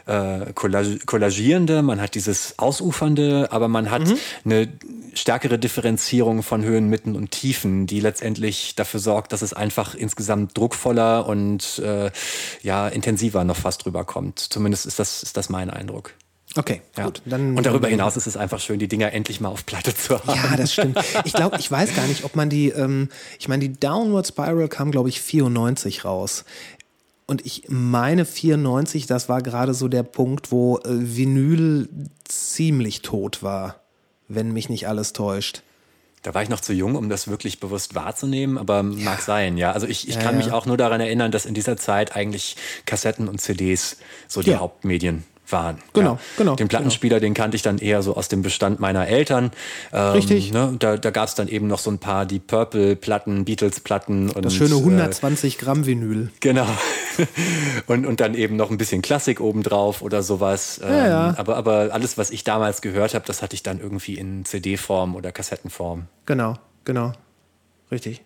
[0.07, 4.18] äh, Collage, Collagierende, man hat dieses Ausufernde, aber man hat Mhm.
[4.45, 4.68] eine
[5.14, 10.57] stärkere Differenzierung von Höhen, Mitten und Tiefen, die letztendlich dafür sorgt, dass es einfach insgesamt
[10.57, 12.11] druckvoller und äh,
[12.64, 14.39] ja intensiver noch fast rüberkommt.
[14.39, 16.14] Zumindest ist das, ist das mein Eindruck.
[16.57, 17.05] Okay, Ja.
[17.05, 17.21] gut.
[17.25, 19.95] Dann, und darüber dann- hinaus ist es einfach schön, die Dinger endlich mal auf Platte
[19.95, 20.35] zu haben.
[20.51, 20.97] Ja, das stimmt.
[21.25, 23.09] Ich glaube, ich weiß gar nicht, ob man die, ähm,
[23.39, 26.45] ich meine, die Downward Spiral kam, glaube ich, 94 raus.
[27.25, 31.89] Und ich meine 94, das war gerade so der Punkt, wo äh, Vinyl
[32.23, 33.81] ziemlich tot war,
[34.27, 35.61] wenn mich nicht alles täuscht.
[36.23, 39.71] Da war ich noch zu jung, um das wirklich bewusst wahrzunehmen, aber mag sein, ja.
[39.71, 40.43] Also ich, ich Ja, kann ja.
[40.43, 42.55] mich auch nur daran erinnern, dass in dieser Zeit eigentlich
[42.85, 43.97] Kassetten und CDs
[44.27, 44.55] so die.
[44.55, 45.77] Hauptmedien waren.
[45.93, 46.19] Genau, ja.
[46.37, 49.51] genau, Den Plattenspieler, den kannte ich dann eher so aus dem Bestand meiner Eltern.
[49.93, 50.51] Ähm, Richtig.
[50.51, 50.75] Ne?
[50.79, 54.31] Da, da gab es dann eben noch so ein paar die Purple-Platten, Beatles-Platten.
[54.41, 56.29] Das schöne Äh, 120 Gramm Vinyl.
[56.39, 56.67] Genau.
[57.87, 60.79] Und, und dann eben noch ein bisschen Klassik obendrauf oder sowas.
[60.83, 61.33] Ähm, ja.
[61.37, 65.15] Aber, aber alles, was ich damals gehört habe, das hatte ich dann irgendwie in CD-Form
[65.15, 66.05] oder Kassettenform.
[66.27, 66.53] Genau,
[66.85, 67.13] genau.
[67.91, 68.21] Richtig.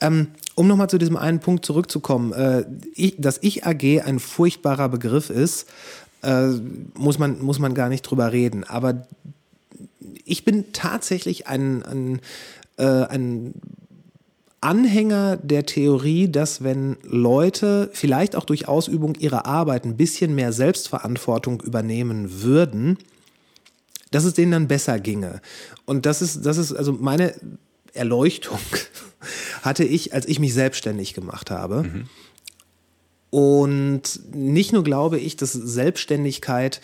[0.00, 2.64] Ähm, um nochmal zu diesem einen Punkt zurückzukommen, äh,
[2.94, 5.68] ich, dass Ich AG ein furchtbarer Begriff ist,
[6.22, 6.48] äh,
[6.94, 8.64] muss, man, muss man gar nicht drüber reden.
[8.64, 9.06] Aber
[10.24, 12.20] ich bin tatsächlich ein, ein,
[12.76, 13.54] äh, ein
[14.60, 20.52] Anhänger der Theorie, dass wenn Leute vielleicht auch durch Ausübung ihrer Arbeit ein bisschen mehr
[20.52, 22.96] Selbstverantwortung übernehmen würden,
[24.12, 25.40] dass es denen dann besser ginge.
[25.84, 27.34] Und das ist, das ist also meine
[27.92, 28.60] Erleuchtung
[29.62, 31.82] hatte ich, als ich mich selbstständig gemacht habe.
[33.32, 36.82] Und nicht nur glaube ich, dass Selbstständigkeit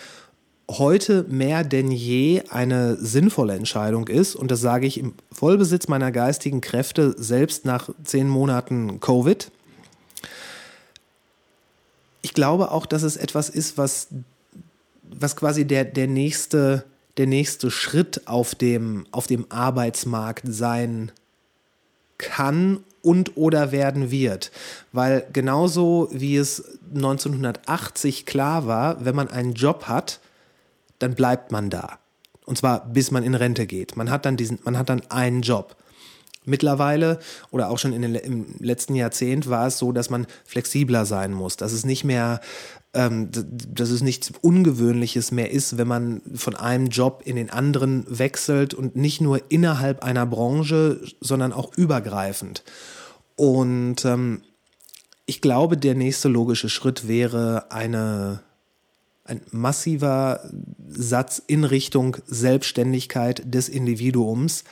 [0.71, 4.35] heute mehr denn je eine sinnvolle Entscheidung ist.
[4.35, 9.51] Und das sage ich im Vollbesitz meiner geistigen Kräfte, selbst nach zehn Monaten Covid.
[12.23, 14.09] Ich glaube auch, dass es etwas ist, was,
[15.03, 16.87] was quasi der, der, nächste,
[17.19, 21.13] der nächste Schritt auf dem, auf dem Arbeitsmarkt sein
[22.17, 24.51] kann und oder werden wird.
[24.93, 30.21] Weil genauso wie es 1980 klar war, wenn man einen Job hat,
[30.99, 31.99] dann bleibt man da.
[32.45, 33.97] Und zwar bis man in Rente geht.
[33.97, 35.77] Man hat dann diesen, man hat dann einen Job.
[36.45, 37.19] Mittlerweile
[37.51, 41.35] oder auch schon in den, im letzten Jahrzehnt war es so, dass man flexibler sein
[41.35, 42.41] muss, dass es nicht mehr,
[42.95, 48.05] ähm, dass es nichts Ungewöhnliches mehr ist, wenn man von einem Job in den anderen
[48.09, 52.65] wechselt und nicht nur innerhalb einer Branche, sondern auch übergreifend.
[53.37, 54.43] Und ähm,
[55.27, 58.41] ich glaube, der nächste logische Schritt wäre eine
[59.29, 60.41] ein massiver
[60.89, 64.65] Satz in Richtung Selbstständigkeit des Individuums,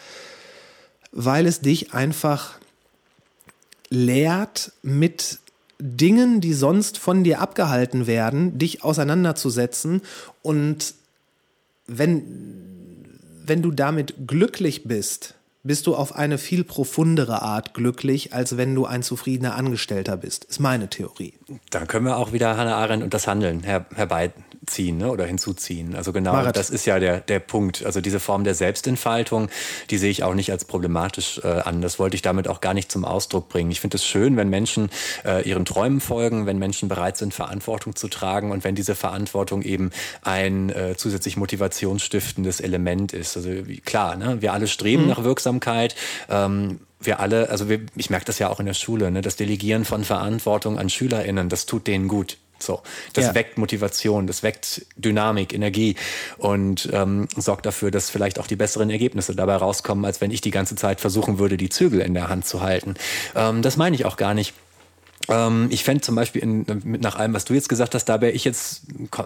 [1.13, 2.59] weil es dich einfach
[3.91, 5.41] lehrt, mit
[5.79, 10.03] Dingen, die sonst von dir abgehalten werden, dich auseinanderzusetzen.
[10.43, 10.95] Und
[11.87, 12.23] wenn,
[13.45, 18.75] wenn du damit glücklich bist, bist du auf eine viel profundere Art glücklich, als wenn
[18.75, 20.45] du ein zufriedener Angestellter bist.
[20.45, 21.35] Ist meine Theorie.
[21.71, 23.85] Da können wir auch wieder Hannah Arendt und das Handeln her
[24.67, 25.95] herbeiziehen ne, oder hinzuziehen.
[25.95, 26.57] Also genau, Marit.
[26.57, 27.85] das ist ja der, der Punkt.
[27.85, 29.49] Also diese Form der Selbstentfaltung,
[29.91, 31.81] die sehe ich auch nicht als problematisch äh, an.
[31.81, 33.71] Das wollte ich damit auch gar nicht zum Ausdruck bringen.
[33.71, 34.91] Ich finde es schön, wenn Menschen
[35.25, 39.63] äh, ihren Träumen folgen, wenn Menschen bereit sind, Verantwortung zu tragen und wenn diese Verantwortung
[39.63, 39.91] eben
[40.23, 43.37] ein äh, zusätzlich motivationsstiftendes Element ist.
[43.37, 45.95] Also wie, klar, ne, wir alle streben nach Wirksamkeit.
[46.29, 49.37] Ähm, wir alle, also wir, ich merke das ja auch in der Schule, ne, das
[49.37, 52.39] Delegieren von Verantwortung an SchülerInnen, das tut denen gut.
[52.59, 53.35] So, das Ja.
[53.35, 55.97] weckt Motivation, das weckt Dynamik, Energie
[56.39, 60.41] und ähm, sorgt dafür, dass vielleicht auch die besseren Ergebnisse dabei rauskommen, als wenn ich
[60.41, 62.95] die ganze Zeit versuchen würde, die Zügel in der Hand zu halten.
[63.35, 64.55] Ähm, das meine ich auch gar nicht.
[65.29, 68.21] Ähm, ich fände zum Beispiel in, mit nach allem, was du jetzt gesagt hast, da
[68.21, 68.83] wäre ich jetzt,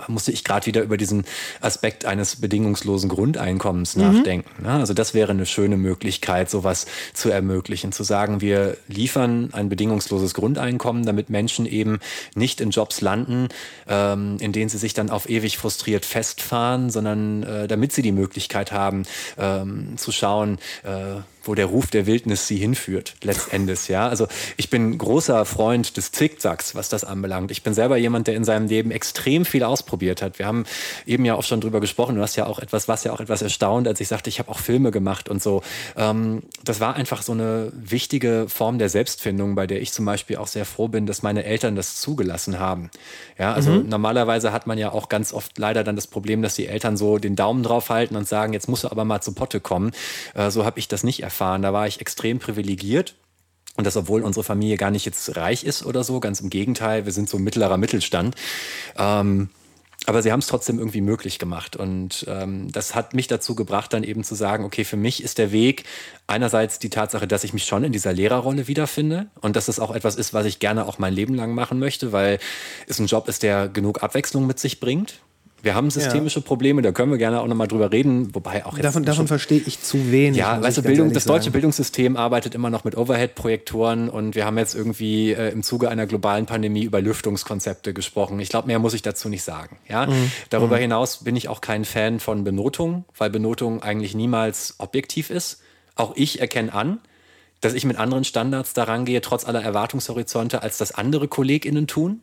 [0.08, 1.24] musste ich gerade wieder über diesen
[1.60, 4.62] Aspekt eines bedingungslosen Grundeinkommens nachdenken.
[4.62, 4.72] Ne?
[4.72, 10.34] Also das wäre eine schöne Möglichkeit, sowas zu ermöglichen, zu sagen, wir liefern ein bedingungsloses
[10.34, 12.00] Grundeinkommen, damit Menschen eben
[12.34, 13.48] nicht in Jobs landen,
[13.88, 18.12] ähm, in denen sie sich dann auf ewig frustriert festfahren, sondern äh, damit sie die
[18.12, 19.04] Möglichkeit haben,
[19.38, 24.08] ähm, zu schauen, äh, wo der Ruf der Wildnis sie hinführt, letztendlich, ja.
[24.08, 24.26] Also
[24.56, 27.50] ich bin großer Freund des Zickzacks, was das anbelangt.
[27.50, 30.38] Ich bin selber jemand, der in seinem Leben extrem viel ausprobiert hat.
[30.38, 30.64] Wir haben
[31.06, 32.16] eben ja auch schon drüber gesprochen.
[32.16, 34.50] Du hast ja auch etwas, was ja auch etwas erstaunt, als ich sagte, ich habe
[34.50, 35.62] auch Filme gemacht und so.
[35.96, 40.36] Ähm, das war einfach so eine wichtige Form der Selbstfindung, bei der ich zum Beispiel
[40.36, 42.90] auch sehr froh bin, dass meine Eltern das zugelassen haben.
[43.38, 46.66] Ja, also normalerweise hat man ja auch ganz oft leider dann das Problem, dass die
[46.66, 49.60] Eltern so den Daumen drauf halten und sagen, jetzt musst du aber mal zu Potte
[49.60, 49.92] kommen.
[50.34, 51.29] Äh, so habe ich das nicht erfahren.
[51.62, 53.14] Da war ich extrem privilegiert.
[53.76, 57.06] Und das, obwohl unsere Familie gar nicht jetzt reich ist oder so, ganz im Gegenteil,
[57.06, 58.34] wir sind so mittlerer Mittelstand.
[58.96, 59.48] Ähm,
[60.06, 61.76] aber sie haben es trotzdem irgendwie möglich gemacht.
[61.76, 65.38] Und ähm, das hat mich dazu gebracht, dann eben zu sagen, okay, für mich ist
[65.38, 65.84] der Weg
[66.26, 69.94] einerseits die Tatsache, dass ich mich schon in dieser Lehrerrolle wiederfinde und dass es auch
[69.94, 72.38] etwas ist, was ich gerne auch mein Leben lang machen möchte, weil
[72.86, 75.20] es ein Job ist, der genug Abwechslung mit sich bringt.
[75.62, 78.84] Wir haben systemische Probleme, da können wir gerne auch nochmal drüber reden, wobei auch jetzt
[78.84, 80.38] Davon, davon verstehe ich zu wenig.
[80.38, 81.52] ja, weißt du, Bildung, das deutsche sagen.
[81.52, 86.06] Bildungssystem arbeitet immer noch mit Overhead-Projektoren und wir haben jetzt irgendwie äh, im Zuge einer
[86.06, 88.40] globalen Pandemie über Lüftungskonzepte gesprochen.
[88.40, 89.78] Ich glaube, mehr muss ich dazu nicht sagen.
[89.88, 90.06] Ja?
[90.06, 90.30] Mhm.
[90.48, 95.60] Darüber hinaus bin ich auch kein Fan von Benotung, weil Benotung eigentlich niemals objektiv ist.
[95.94, 96.98] Auch ich erkenne an,
[97.60, 102.22] dass ich mit anderen Standards daran gehe, trotz aller Erwartungshorizonte, als das andere KollegInnen tun.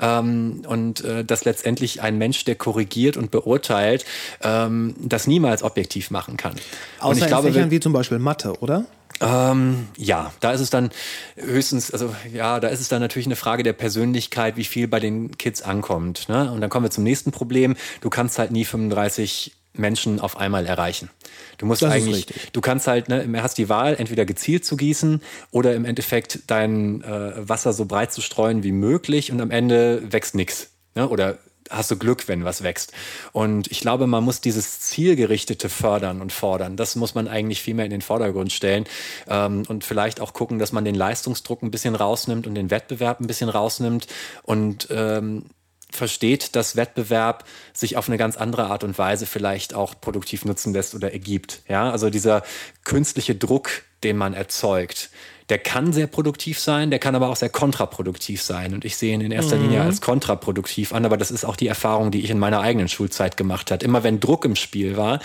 [0.00, 4.04] Ähm, und äh, dass letztendlich ein Mensch, der korrigiert und beurteilt,
[4.42, 6.52] ähm, das niemals objektiv machen kann.
[6.52, 6.60] und
[7.00, 8.84] Außer ich glaube, in wir- Fächern wie zum Beispiel Mathe, oder?
[9.22, 10.88] ähm, ja, da ist es dann
[11.36, 14.98] höchstens, also ja, da ist es dann natürlich eine Frage der Persönlichkeit, wie viel bei
[14.98, 16.30] den Kids ankommt.
[16.30, 16.50] Ne?
[16.50, 17.76] Und dann kommen wir zum nächsten Problem.
[18.00, 21.10] Du kannst halt nie 35 Menschen auf einmal erreichen.
[21.58, 25.22] Du musst Das eigentlich, du kannst halt, ne, hast die Wahl, entweder gezielt zu gießen
[25.50, 30.12] oder im Endeffekt dein äh, Wasser so breit zu streuen wie möglich und am Ende
[30.12, 30.70] wächst nix.
[30.94, 31.08] Ne?
[31.08, 31.38] Oder
[31.70, 32.92] hast du Glück, wenn was wächst.
[33.32, 36.76] Und ich glaube, man muss dieses Zielgerichtete fördern und fordern.
[36.76, 38.84] Das muss man eigentlich viel mehr in den Vordergrund stellen
[39.28, 43.20] ähm, und vielleicht auch gucken, dass man den Leistungsdruck ein bisschen rausnimmt und den Wettbewerb
[43.20, 44.08] ein bisschen rausnimmt
[44.42, 45.44] und ähm,
[45.92, 50.72] versteht, dass Wettbewerb sich auf eine ganz andere Art und Weise vielleicht auch produktiv nutzen
[50.72, 51.62] lässt oder ergibt.
[51.68, 52.42] Ja, also dieser
[52.84, 53.70] künstliche Druck,
[54.02, 55.10] den man erzeugt,
[55.48, 58.72] der kann sehr produktiv sein, der kann aber auch sehr kontraproduktiv sein.
[58.72, 61.66] Und ich sehe ihn in erster Linie als kontraproduktiv an, aber das ist auch die
[61.66, 63.84] Erfahrung, die ich in meiner eigenen Schulzeit gemacht habe.
[63.84, 65.18] Immer wenn Druck im Spiel war,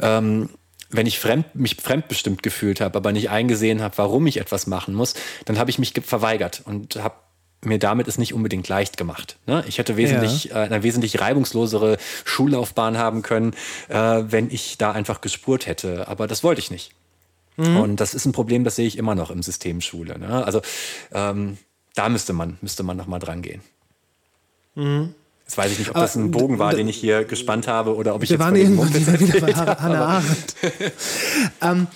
[0.00, 0.50] ähm,
[0.90, 4.92] wenn ich fremd, mich fremdbestimmt gefühlt habe, aber nicht eingesehen habe, warum ich etwas machen
[4.92, 5.14] muss,
[5.46, 7.14] dann habe ich mich ge- verweigert und habe
[7.64, 9.36] mir damit es nicht unbedingt leicht gemacht.
[9.46, 9.64] Ne?
[9.66, 13.54] Ich hätte wesentlich, äh, eine wesentlich reibungslosere Schullaufbahn haben können,
[13.88, 16.08] äh, wenn ich da einfach gespurt hätte.
[16.08, 16.92] Aber das wollte ich nicht.
[17.56, 20.18] Und das ist ein Problem, das sehe ich immer noch im System Schule.
[20.18, 20.44] Ne?
[20.44, 20.62] Also
[21.12, 21.58] ähm,
[21.94, 23.60] da müsste man, müsste man noch mal dran gehen.
[24.74, 28.14] Jetzt weiß ich nicht, ob das ein Bogen war, den ich hier gespannt habe, oder
[28.14, 30.56] ob ich Wir jetzt waren irgendwann wieder, bei Hannah Arendt.
[31.60, 31.86] ähm,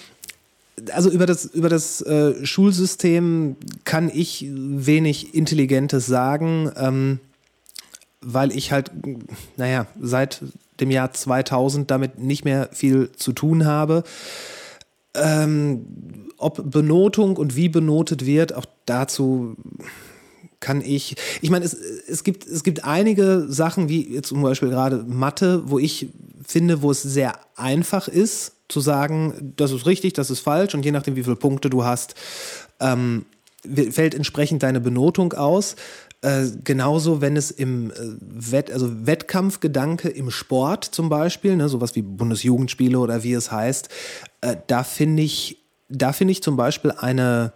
[0.92, 7.20] also über das, über das äh, Schulsystem kann ich wenig Intelligentes sagen, ähm,
[8.20, 8.90] weil ich halt,
[9.56, 10.42] naja, seit
[10.80, 14.04] dem Jahr 2000 damit nicht mehr viel zu tun habe.
[15.14, 15.86] Ähm,
[16.38, 19.56] ob Benotung und wie benotet wird, auch dazu
[20.60, 25.04] kann ich, ich meine, es, es, gibt, es gibt einige Sachen, wie zum Beispiel gerade
[25.06, 26.08] Mathe, wo ich
[26.44, 30.84] finde, wo es sehr einfach ist, zu sagen, das ist richtig, das ist falsch und
[30.84, 32.14] je nachdem, wie viele Punkte du hast,
[32.80, 33.26] ähm,
[33.90, 35.76] fällt entsprechend deine Benotung aus.
[36.22, 41.94] Äh, genauso, wenn es im äh, Wett, also Wettkampfgedanke im Sport zum Beispiel, ne, sowas
[41.94, 43.88] wie Bundesjugendspiele oder wie es heißt,
[44.40, 47.52] äh, da finde ich, da finde ich zum Beispiel eine,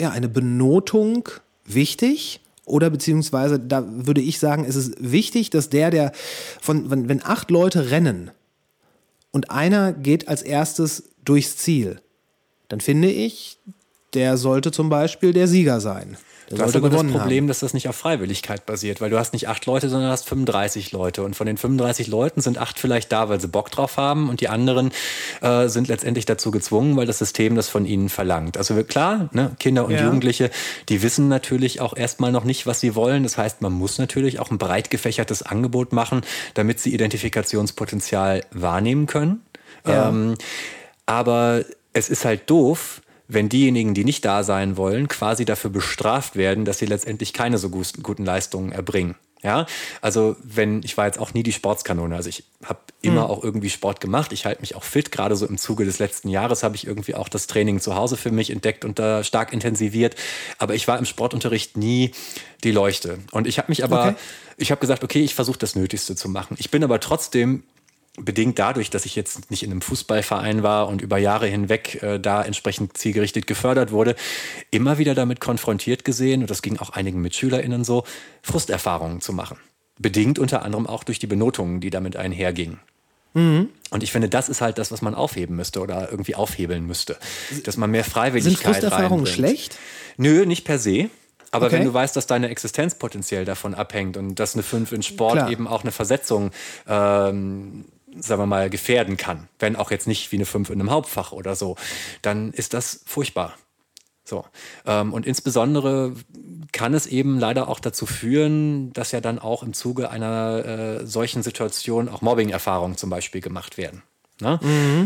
[0.00, 1.28] ja, eine Benotung
[1.64, 2.40] wichtig.
[2.64, 6.12] Oder beziehungsweise, da würde ich sagen, es ist wichtig, dass der, der
[6.60, 8.30] von, wenn, wenn acht Leute rennen
[9.32, 12.00] und einer geht als erstes durchs Ziel,
[12.68, 13.58] dann finde ich,
[14.14, 16.16] der sollte zum Beispiel der Sieger sein.
[16.56, 17.48] Du hast sollte aber das Problem, haben.
[17.48, 20.92] dass das nicht auf Freiwilligkeit basiert, weil du hast nicht acht Leute, sondern hast 35
[20.92, 21.22] Leute.
[21.22, 24.40] Und von den 35 Leuten sind acht vielleicht da, weil sie Bock drauf haben und
[24.40, 24.92] die anderen
[25.40, 28.56] äh, sind letztendlich dazu gezwungen, weil das System das von ihnen verlangt.
[28.56, 30.04] Also wir- klar, ne, Kinder und Ja.
[30.04, 30.50] Jugendliche,
[30.88, 33.22] die wissen natürlich auch erstmal noch nicht, was sie wollen.
[33.22, 36.22] Das heißt, man muss natürlich auch ein breit gefächertes Angebot machen,
[36.54, 39.42] damit sie Identifikationspotenzial wahrnehmen können.
[39.86, 40.08] Ja.
[40.08, 40.34] Ähm,
[41.06, 46.36] aber es ist halt doof, wenn diejenigen, die nicht da sein wollen, quasi dafür bestraft
[46.36, 49.14] werden, dass sie letztendlich keine so guten Leistungen erbringen.
[49.44, 49.66] Ja,
[50.00, 53.70] also wenn ich war jetzt auch nie die Sportskanone, also ich habe immer auch irgendwie
[53.70, 54.32] Sport gemacht.
[54.32, 55.10] Ich halte mich auch fit.
[55.10, 58.16] Gerade so im Zuge des letzten Jahres habe ich irgendwie auch das Training zu Hause
[58.16, 60.14] für mich entdeckt und da stark intensiviert.
[60.58, 62.12] Aber ich war im Sportunterricht nie
[62.62, 63.18] die Leuchte.
[63.32, 64.14] Und ich habe mich aber, Okay.
[64.58, 66.56] ich habe gesagt, okay, ich versuche das Nötigste zu machen.
[66.60, 67.64] Ich bin aber trotzdem
[68.18, 72.18] bedingt dadurch, dass ich jetzt nicht in einem Fußballverein war und über Jahre hinweg äh,
[72.20, 74.16] da entsprechend zielgerichtet gefördert wurde,
[74.70, 78.04] immer wieder damit konfrontiert gesehen, und das ging auch einigen MitschülerInnen so,
[78.42, 79.58] Frusterfahrungen zu machen.
[79.98, 82.80] Bedingt unter anderem auch durch die Benotungen, die damit einhergingen.
[83.34, 87.16] Und ich finde, das ist halt das, was man aufheben müsste oder irgendwie aufhebeln müsste.
[87.64, 89.28] Dass man mehr Sind Freiwilligkeit Frusterfahrungen reinbringt.
[89.28, 89.78] schlecht?
[90.18, 91.08] Nö, nicht per se.
[91.50, 91.76] Aber Okay.
[91.76, 95.34] wenn du weißt, dass deine Existenz potenziell davon abhängt und dass eine 5 in Sport
[95.36, 95.50] Klar.
[95.50, 96.50] eben auch eine Versetzung,
[96.86, 97.86] ähm,
[98.18, 101.32] sagen wir mal, gefährden kann, wenn auch jetzt nicht wie eine 5 in einem Hauptfach
[101.32, 101.76] oder so,
[102.22, 103.56] dann ist das furchtbar.
[104.24, 104.44] So.
[104.86, 106.14] Ähm, und insbesondere
[106.72, 111.06] kann es eben leider auch dazu führen, dass ja dann auch im Zuge einer äh,
[111.06, 114.02] solchen Situation auch Mobbing-Erfahrungen zum Beispiel gemacht werden.
[114.42, 114.60] Ne?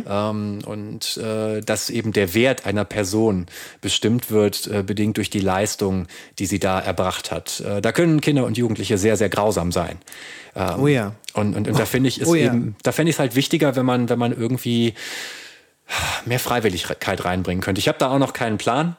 [0.08, 3.46] Ähm, und äh, dass eben der Wert einer Person
[3.80, 6.06] bestimmt wird, äh, bedingt durch die Leistung,
[6.38, 7.60] die sie da erbracht hat.
[7.60, 9.98] Äh, da können Kinder und Jugendliche sehr, sehr grausam sein.
[10.56, 11.14] Ähm, Oh ja.
[11.34, 12.46] Und, und, und da finde ich es Oh ja.
[12.46, 14.94] eben, da fände ich es halt wichtiger, wenn man, wenn man irgendwie
[16.24, 17.78] mehr Freiwilligkeit reinbringen könnte.
[17.78, 18.96] Ich habe da auch noch keinen Plan.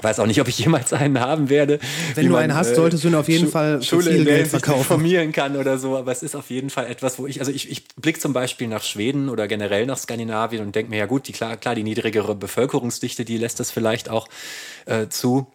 [0.00, 1.78] Weiß auch nicht, ob ich jemals einen haben werde.
[2.14, 4.16] Wenn du man, einen hast, äh, solltest du ihn auf jeden Schu- Fall Schule viel
[4.20, 4.78] in der Geld verkaufen.
[4.80, 5.96] informieren kann oder so.
[5.98, 8.68] Aber es ist auf jeden Fall etwas, wo ich, also ich, ich blicke zum Beispiel
[8.68, 11.82] nach Schweden oder generell nach Skandinavien und denke mir, ja gut, die, klar, klar, die
[11.82, 14.28] niedrigere Bevölkerungsdichte, die lässt das vielleicht auch
[14.86, 15.46] äh, zu.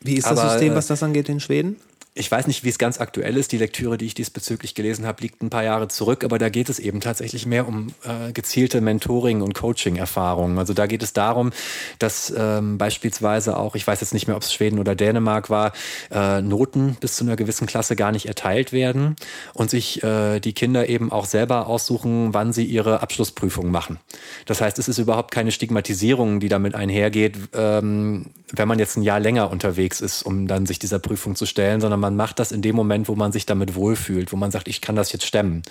[0.00, 1.76] Wie ist das Aber, System, äh, was das angeht in Schweden?
[2.14, 3.52] Ich weiß nicht, wie es ganz aktuell ist.
[3.52, 6.68] Die Lektüre, die ich diesbezüglich gelesen habe, liegt ein paar Jahre zurück, aber da geht
[6.68, 10.58] es eben tatsächlich mehr um äh, gezielte Mentoring- und Coaching-Erfahrungen.
[10.58, 11.52] Also da geht es darum,
[11.98, 15.72] dass ähm, beispielsweise auch, ich weiß jetzt nicht mehr, ob es Schweden oder Dänemark war,
[16.10, 19.16] äh, Noten bis zu einer gewissen Klasse gar nicht erteilt werden
[19.54, 23.98] und sich äh, die Kinder eben auch selber aussuchen, wann sie ihre Abschlussprüfung machen.
[24.44, 29.02] Das heißt, es ist überhaupt keine Stigmatisierung, die damit einhergeht, ähm, wenn man jetzt ein
[29.02, 32.52] Jahr länger unterwegs ist, um dann sich dieser Prüfung zu stellen, sondern man macht das
[32.52, 35.24] in dem Moment, wo man sich damit wohlfühlt, wo man sagt, ich kann das jetzt
[35.24, 35.62] stemmen.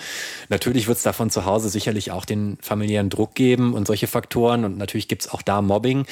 [0.50, 4.66] Natürlich wird es davon zu Hause sicherlich auch den familiären Druck geben und solche Faktoren
[4.66, 6.06] und natürlich gibt es auch da Mobbing,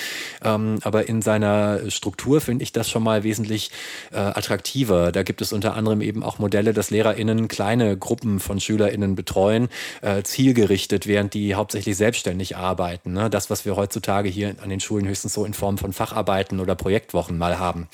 [0.43, 3.71] ähm, aber in seiner Struktur finde ich das schon mal wesentlich
[4.11, 5.11] äh, attraktiver.
[5.11, 9.69] Da gibt es unter anderem eben auch Modelle, dass LehrerInnen kleine Gruppen von SchülerInnen betreuen,
[10.01, 13.13] äh, zielgerichtet, während die hauptsächlich selbstständig arbeiten.
[13.13, 13.29] Ne?
[13.29, 16.75] Das, was wir heutzutage hier an den Schulen höchstens so in Form von Facharbeiten oder
[16.75, 17.87] Projektwochen mal haben.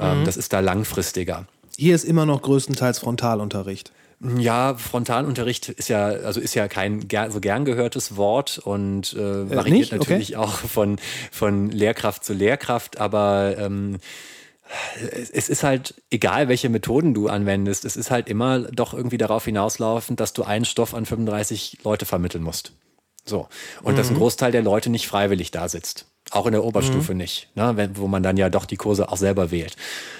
[0.00, 1.46] Ähm, Das ist da langfristiger.
[1.80, 3.90] Hier ist immer noch größtenteils Frontalunterricht.
[4.36, 9.48] Ja, Frontalunterricht ist ja, also ist ja kein ger so gern gehörtes Wort und äh,
[9.48, 9.92] variiert nicht?
[9.94, 9.98] Okay.
[9.98, 10.98] natürlich auch von,
[11.32, 13.96] von Lehrkraft zu Lehrkraft, aber ähm,
[15.32, 19.46] es- ist halt egal, welche Methoden du anwendest, es ist halt immer doch irgendwie darauf
[19.46, 22.72] hinauslaufend, dass du einen Stoff an 35 Leute vermitteln musst.
[23.24, 23.48] So.
[23.82, 24.18] Und dass ein Mhm.
[24.18, 26.04] Großteil der Leute nicht freiwillig da sitzt.
[26.32, 26.68] Auch in der Mhm.
[26.68, 27.72] Oberstufe nicht, ne?
[27.74, 29.74] Wenn, wo man dann ja doch die Kurse auch selber wählt.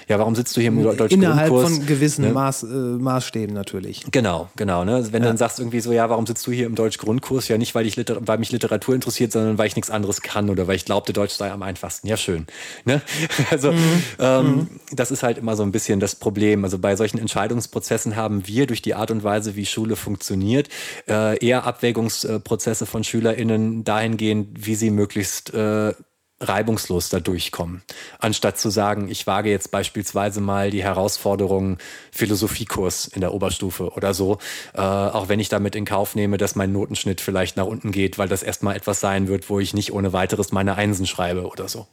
[0.09, 1.77] Ja, warum sitzt du hier im deutschen Innerhalb Grundkurs?
[1.77, 2.33] von gewissen ne?
[2.33, 4.03] Maß, äh, Maßstäben natürlich.
[4.11, 4.83] Genau, genau.
[4.83, 4.95] Ne?
[4.95, 7.47] Also Wenn du dann sagst irgendwie so, ja, warum sitzt du hier im Deutsch-Grundkurs?
[7.47, 10.49] Ja, nicht, weil, ich Liter weil mich Literatur interessiert, sondern weil ich nichts anderes kann
[10.49, 12.07] oder weil ich glaubte, Deutsch sei am einfachsten.
[12.07, 12.45] Ja, schön.
[12.83, 13.01] Ne?
[13.49, 13.73] Also
[14.19, 16.65] ähm, das ist halt immer so ein bisschen das Problem.
[16.65, 20.67] Also bei solchen Entscheidungsprozessen haben wir durch die Art und Weise, wie Schule funktioniert,
[21.07, 25.93] äh, eher Abwägungsprozesse von SchülerInnen dahingehend, wie sie möglichst äh,
[26.41, 27.83] reibungslos da durchkommen.
[28.19, 31.77] Anstatt zu sagen, ich wage jetzt beispielsweise mal die Herausforderung
[32.11, 34.39] Philosophiekurs in der Oberstufe oder so,
[34.73, 38.17] äh, auch wenn ich damit in Kauf nehme, dass mein Notenschnitt vielleicht nach unten geht,
[38.17, 41.67] weil das erstmal etwas sein wird, wo ich nicht ohne weiteres meine Einsen schreibe oder
[41.67, 41.87] so.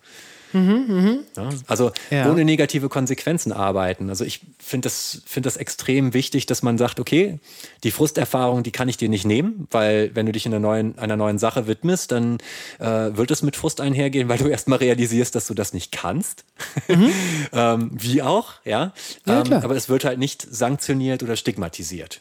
[0.53, 2.31] Ja, also Ja.
[2.31, 4.09] ohne negative Konsequenzen arbeiten.
[4.09, 7.39] Also ich finde das, finde das extrem wichtig, dass man sagt, okay,
[7.85, 10.99] die Frusterfahrung, die kann ich dir nicht nehmen, weil wenn du dich in einer neuen,
[10.99, 12.39] einer neuen Sache widmest, dann
[12.79, 16.45] äh, wird es mit Frust einhergehen, weil du erstmal realisierst, dass du das nicht kannst.
[17.53, 18.87] ähm, wie auch, ja.
[19.27, 19.33] Mhm.
[19.33, 22.21] Ja, ähm, aber es wird halt nicht sanktioniert oder stigmatisiert.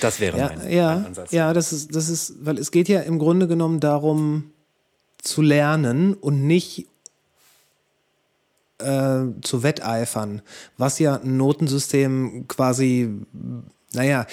[0.00, 1.32] Das wäre Ja, mein, ja, mein Ansatz.
[1.32, 4.50] ja, das ist, das ist, weil es geht ja im Grunde genommen darum,
[5.28, 6.86] zu lernen und nicht
[8.78, 10.42] äh, zu wetteifern,
[10.76, 13.10] was ja ein Notensystem quasi,
[13.92, 14.26] naja,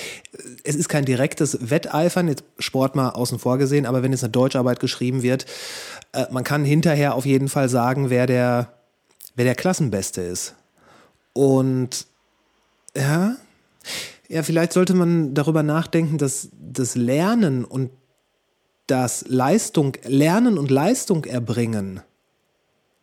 [0.63, 4.31] es ist kein direktes Wetteifern, jetzt Sport mal außen vor gesehen, aber wenn jetzt eine
[4.31, 5.45] Deutscharbeit geschrieben wird,
[6.13, 8.73] äh, man kann hinterher auf jeden Fall sagen, wer der,
[9.35, 10.55] wer der Klassenbeste ist.
[11.33, 12.07] Und
[12.95, 13.35] ja,
[14.27, 17.91] ja, vielleicht sollte man darüber nachdenken, dass das Lernen und
[18.87, 22.01] das Leistung, Lernen und Leistung erbringen,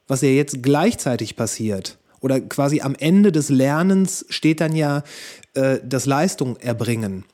[0.08, 5.02] was ja jetzt gleichzeitig passiert, oder quasi am Ende des Lernens steht dann ja
[5.54, 7.24] äh, das Leistung erbringen,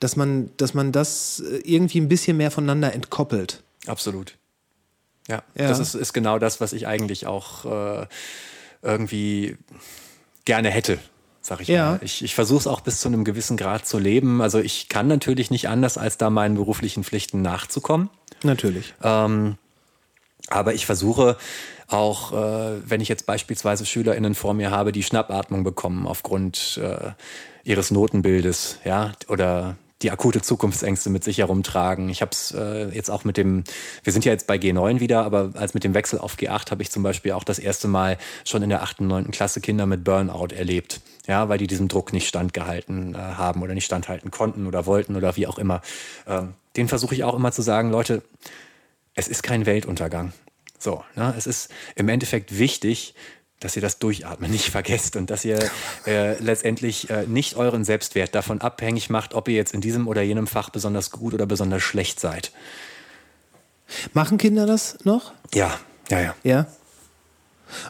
[0.00, 3.62] dass man, dass man das äh, irgendwie ein bisschen mehr voneinander entkoppelt.
[3.86, 4.36] Absolut.
[5.28, 5.68] Ja, Ja.
[5.68, 7.64] das ist, ist genau das, was ich eigentlich auch
[8.02, 8.06] äh,
[8.82, 9.56] irgendwie
[10.44, 10.98] gerne hätte,
[11.42, 11.90] sag ich Ja.
[11.92, 12.00] mal.
[12.02, 14.40] Ich, ich versuche es auch bis zu einem gewissen Grad zu leben.
[14.40, 18.08] Also ich kann natürlich nicht anders, als da meinen beruflichen Pflichten nachzukommen.
[18.42, 18.94] Natürlich.
[19.02, 19.58] Ähm,
[20.48, 21.36] aber ich versuche
[21.88, 27.10] auch, äh, wenn ich jetzt beispielsweise SchülerInnen vor mir habe, die Schnappatmung bekommen aufgrund äh,
[27.64, 32.08] ihres Notenbildes, ja, oder die akute Zukunftsängste mit sich herumtragen.
[32.08, 33.64] Ich habe es äh, jetzt auch mit dem,
[34.02, 36.82] wir sind ja jetzt bei G9 wieder, aber als mit dem Wechsel auf G8 habe
[36.82, 39.00] ich zum Beispiel auch das erste Mal schon in der 8.
[39.00, 39.30] und 9.
[39.30, 41.00] Klasse Kinder mit Burnout erlebt.
[41.26, 45.14] Ja, weil die diesem Druck nicht standgehalten äh, haben oder nicht standhalten konnten oder wollten
[45.14, 45.80] oder wie auch immer.
[46.26, 48.22] Ähm, den versuche ich auch immer zu sagen, Leute,
[49.14, 50.32] es ist kein Weltuntergang.
[50.78, 51.32] So, ne?
[51.36, 53.14] es ist im Endeffekt wichtig,
[53.64, 55.58] dass ihr das Durchatmen nicht vergesst und dass ihr
[56.06, 60.22] äh, letztendlich äh, nicht euren Selbstwert davon abhängig macht, ob ihr jetzt in diesem oder
[60.22, 62.52] jenem Fach besonders gut oder besonders schlecht seid.
[64.12, 65.32] Machen Kinder das noch?
[65.54, 65.78] Ja,
[66.08, 66.34] ja, ja.
[66.42, 66.66] Ja.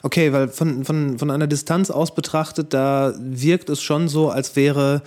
[0.02, 4.54] Okay, weil von, von, von einer Distanz aus betrachtet, da wirkt es schon so, als
[4.54, 5.02] wäre,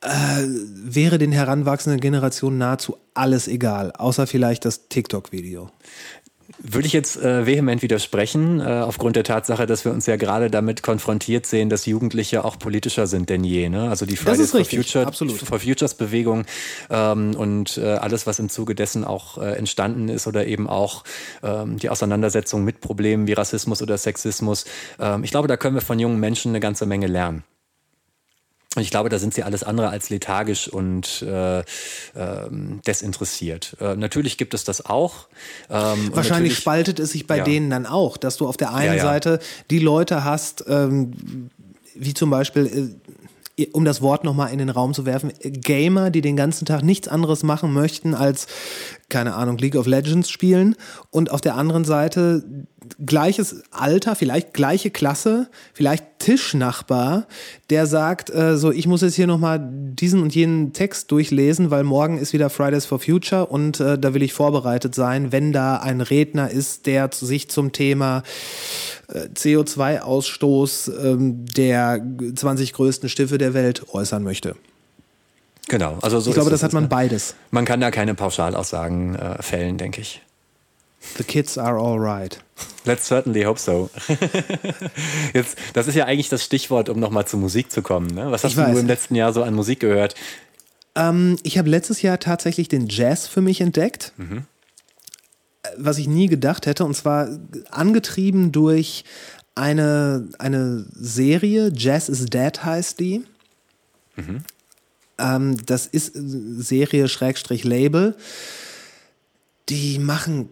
[0.00, 0.08] äh,
[0.46, 5.70] wäre den heranwachsenden Generationen nahezu alles egal, außer vielleicht das TikTok-Video.
[6.58, 10.50] Würde ich jetzt äh, vehement widersprechen, äh, aufgrund der Tatsache, dass wir uns ja gerade
[10.50, 13.68] damit konfrontiert sehen, dass Jugendliche auch politischer sind denn je.
[13.68, 13.88] Ne?
[13.88, 16.44] Also die Fridays for, Future, for Futures Bewegung
[16.90, 21.04] ähm, und äh, alles, was im Zuge dessen auch äh, entstanden ist oder eben auch
[21.42, 24.64] ähm, die Auseinandersetzung mit Problemen wie Rassismus oder Sexismus.
[25.00, 27.44] Ähm, ich glaube, da können wir von jungen Menschen eine ganze Menge lernen.
[28.76, 31.60] Und ich glaube, da sind sie alles andere als lethargisch und äh,
[32.16, 33.76] ähm, desinteressiert.
[33.80, 35.26] Äh, natürlich gibt es das auch.
[35.70, 37.44] Ähm, Wahrscheinlich spaltet es sich bei Ja.
[37.44, 39.02] denen dann auch, dass du auf der einen Ja, ja.
[39.02, 39.38] Seite
[39.70, 41.50] die Leute hast, ähm,
[41.94, 42.96] wie zum Beispiel,
[43.56, 46.82] äh, um das Wort nochmal in den Raum zu werfen, Gamer, die den ganzen Tag
[46.82, 48.48] nichts anderes machen möchten als,
[49.08, 50.74] keine Ahnung, League of Legends spielen.
[51.12, 52.42] Und auf der anderen Seite
[53.04, 57.26] gleiches Alter, vielleicht gleiche Klasse, vielleicht Tischnachbar,
[57.70, 61.84] der sagt, äh, so, ich muss jetzt hier nochmal diesen und jenen Text durchlesen, weil
[61.84, 65.76] morgen ist wieder Fridays for Future und äh, da will ich vorbereitet sein, wenn da
[65.76, 68.22] ein Redner ist, der sich zum Thema
[69.08, 72.00] äh, CO2-Ausstoß ähm, der
[72.34, 74.56] 20 größten Stiffe der Welt äußern möchte.
[75.68, 75.98] Genau.
[76.02, 76.88] Also so Ich glaube, das es, hat man ne?
[76.88, 77.34] beides.
[77.50, 80.20] Man kann da keine Pauschalaussagen äh, fällen, denke ich.
[81.16, 82.38] The kids are all right.
[82.84, 83.88] Let's certainly hope so.
[85.34, 88.08] Jetzt, das ist ja eigentlich das Stichwort, um nochmal zur Musik zu kommen.
[88.08, 88.30] Ne?
[88.30, 88.78] Was hast Ich du weiß.
[88.78, 90.14] im letzten Jahr so an Musik gehört?
[90.94, 94.44] Ähm, ich habe letztes Jahr tatsächlich den Jazz für mich entdeckt, Mhm.
[95.62, 97.28] Äh, was ich nie gedacht hätte, und zwar
[97.70, 99.04] angetrieben durch
[99.54, 103.24] eine, eine Serie, Jazz is Dead heißt die.
[105.18, 108.16] Ähm, das ist äh, Serie Schrägstrich Label.
[109.68, 110.48] Die machen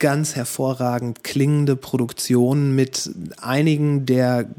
[0.00, 3.10] ganz hervorragend klingende Produktionen mit
[3.40, 4.50] einigen der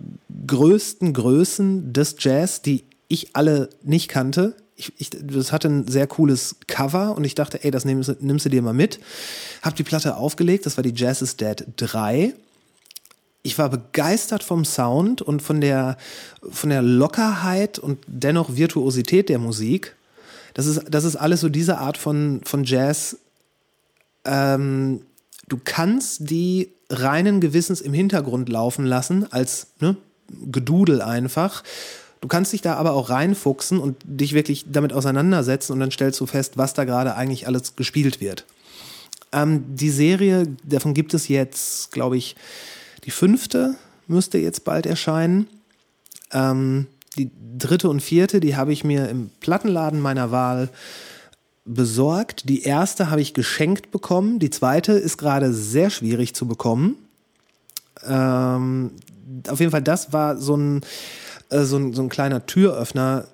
[0.47, 4.55] größten Größen des Jazz, die ich alle nicht kannte.
[4.77, 8.45] Ich, ich, das hatte ein sehr cooles Cover und ich dachte, ey, das nimmst, nimmst
[8.45, 8.99] du dir mal mit.
[9.61, 12.33] Hab die Platte aufgelegt, das war die Jazz is Dead 3
[13.43, 15.97] ich war begeistert vom Sound und von der,
[16.51, 19.95] von der Lockerheit und dennoch Virtuosität der Musik.
[20.53, 23.17] Das ist, das ist alles so diese Art von, von Jazz,
[24.25, 25.01] ähm,
[25.51, 29.97] du kannst die reinen Gewissens im Hintergrund laufen lassen, als ne,
[30.49, 31.63] Gedudel einfach.
[32.21, 36.19] Du kannst dich da aber auch reinfuchsen und dich wirklich damit auseinandersetzen und dann stellst
[36.19, 38.45] du fest, was da gerade eigentlich alles gespielt wird.
[39.33, 42.35] Ähm, die Serie, davon gibt es jetzt, glaube ich,
[43.03, 43.75] die fünfte
[44.07, 45.47] müsste jetzt bald erscheinen.
[46.31, 46.87] Ähm,
[47.17, 50.69] die dritte und vierte, die habe ich mir im Plattenladen meiner Wahl
[51.65, 52.49] besorgt.
[52.49, 54.39] Die erste habe ich geschenkt bekommen.
[54.39, 56.95] Die zweite ist gerade sehr schwierig zu bekommen.
[58.03, 58.91] Ähm,
[59.47, 60.81] auf jeden Fall, das war so ein,
[61.49, 63.27] äh, so ein, so ein kleiner Türöffner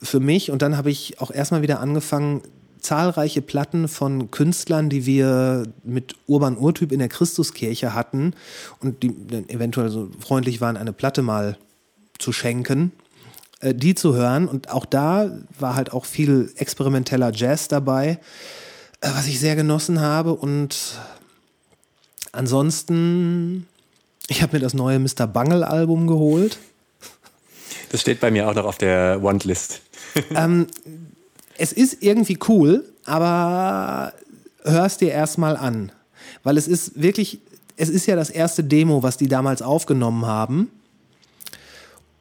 [0.00, 0.50] für mich.
[0.50, 2.42] Und dann habe ich auch erstmal wieder angefangen,
[2.82, 8.34] zahlreiche Platten von Künstlern, die wir mit Urban Urtyp in der Christuskirche hatten
[8.80, 9.14] und die
[9.48, 11.56] eventuell so freundlich waren, eine Platte mal
[12.18, 12.92] zu schenken,
[13.62, 14.48] äh, die zu hören.
[14.48, 18.18] Und auch da war halt auch viel experimenteller Jazz dabei,
[19.00, 20.34] äh, was ich sehr genossen habe.
[20.34, 20.98] Und
[22.32, 23.66] ansonsten,
[24.28, 25.26] ich habe mir das neue Mr.
[25.26, 26.58] Bungle Album geholt.
[27.90, 29.80] Das steht bei mir auch noch auf der Want-List.
[30.34, 30.66] ähm,
[31.56, 34.12] es ist irgendwie cool, aber
[34.64, 35.92] hörst dir erstmal an.
[36.42, 37.38] Weil es ist wirklich,
[37.76, 40.70] es ist ja das erste Demo, was die damals aufgenommen haben.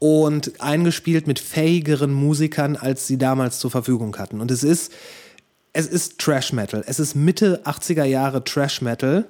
[0.01, 4.41] Und eingespielt mit fähigeren Musikern, als sie damals zur Verfügung hatten.
[4.41, 4.91] Und es ist,
[5.73, 6.83] es ist Trash Metal.
[6.87, 9.27] Es ist Mitte 80er Jahre Trash Metal.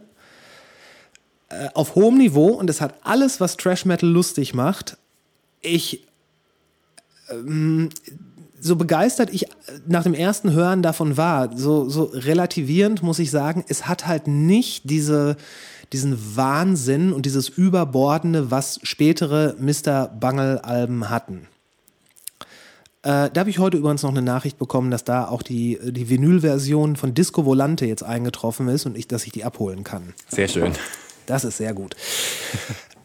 [1.49, 4.97] Äh, auf hohem Niveau und es hat alles, was Trash Metal lustig macht.
[5.59, 6.07] Ich,
[7.29, 7.89] ähm,
[8.59, 9.47] so begeistert ich
[9.87, 14.27] nach dem ersten Hören davon war, so, so relativierend muss ich sagen, es hat halt
[14.27, 15.35] nicht diese,
[15.93, 20.07] diesen Wahnsinn und dieses Überbordende, was spätere Mr.
[20.07, 21.47] Bungle-Alben hatten.
[23.03, 26.09] Äh, da habe ich heute übrigens noch eine Nachricht bekommen, dass da auch die, die
[26.09, 30.13] Vinyl-Version von Disco Volante jetzt eingetroffen ist und ich, dass ich die abholen kann.
[30.27, 30.73] Sehr schön.
[31.25, 31.95] Das ist sehr gut.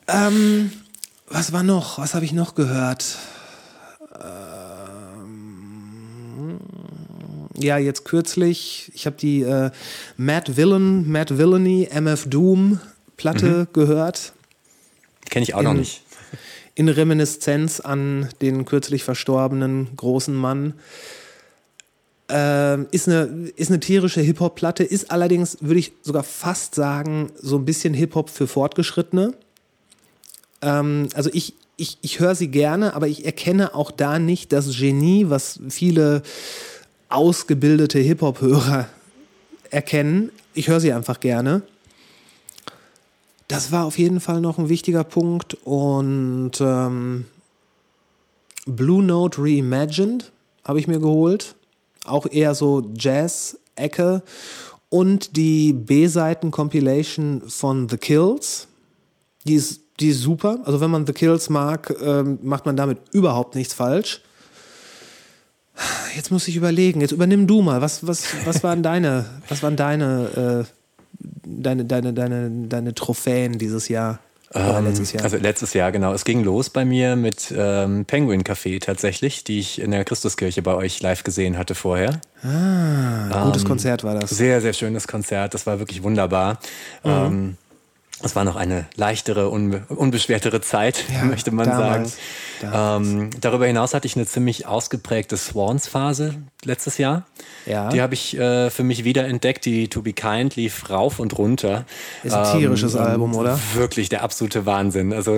[0.08, 0.70] ähm,
[1.28, 1.98] was war noch?
[1.98, 3.16] Was habe ich noch gehört?
[7.58, 9.70] Ja, jetzt kürzlich, ich habe die äh,
[10.16, 12.80] Matt Villain, Matt Villainy, MF Doom
[13.16, 13.72] Platte mhm.
[13.72, 14.32] gehört.
[15.30, 16.02] Kenne ich auch in, noch nicht.
[16.74, 20.74] In Reminiszenz an den kürzlich verstorbenen großen Mann.
[22.30, 27.56] Äh, ist, eine, ist eine tierische Hip-Hop-Platte, ist allerdings, würde ich sogar fast sagen, so
[27.56, 29.34] ein bisschen Hip-Hop für Fortgeschrittene.
[30.60, 34.76] Ähm, also ich, ich, ich höre sie gerne, aber ich erkenne auch da nicht das
[34.76, 36.22] Genie, was viele
[37.08, 38.88] ausgebildete Hip-Hop-Hörer
[39.70, 40.30] erkennen.
[40.54, 41.62] Ich höre sie einfach gerne.
[43.48, 45.54] Das war auf jeden Fall noch ein wichtiger Punkt.
[45.64, 47.26] Und ähm,
[48.66, 50.32] Blue Note Reimagined
[50.64, 51.54] habe ich mir geholt.
[52.04, 54.22] Auch eher so Jazz-Ecke.
[54.88, 58.66] Und die B-Seiten-Compilation von The Kills.
[59.44, 60.58] Die ist, die ist super.
[60.64, 64.22] Also wenn man The Kills mag, ähm, macht man damit überhaupt nichts falsch.
[66.14, 67.00] Jetzt muss ich überlegen.
[67.00, 67.80] Jetzt übernimm du mal.
[67.80, 73.88] Was, was, was waren deine, was waren deine, äh, deine, deine, deine, deine Trophäen dieses
[73.88, 74.20] Jahr?
[74.54, 75.24] Ähm, letztes Jahr.
[75.24, 76.12] Also letztes Jahr, genau.
[76.12, 80.62] Es ging los bei mir mit ähm, Penguin Café tatsächlich, die ich in der Christuskirche
[80.62, 82.20] bei euch live gesehen hatte vorher.
[82.42, 84.30] Ah, gutes ähm, Konzert war das.
[84.30, 85.52] Sehr, sehr schönes Konzert.
[85.52, 86.58] Das war wirklich wunderbar.
[87.04, 87.56] Mhm.
[88.22, 92.16] Es war noch eine leichtere, unbe unbeschwertere Zeit, ja, möchte man damals,
[92.60, 92.72] sagen.
[92.72, 93.08] Damals.
[93.08, 96.34] Ähm, darüber hinaus hatte ich eine ziemlich ausgeprägte Swans-Phase
[96.64, 97.26] letztes Jahr.
[97.66, 97.90] Ja.
[97.90, 99.66] Die habe ich äh, für mich wieder entdeckt.
[99.66, 101.84] Die To Be Kind lief rauf und runter.
[102.22, 103.58] Ist ein tierisches ähm, Album, oder?
[103.74, 105.12] Wirklich der absolute Wahnsinn.
[105.12, 105.36] Also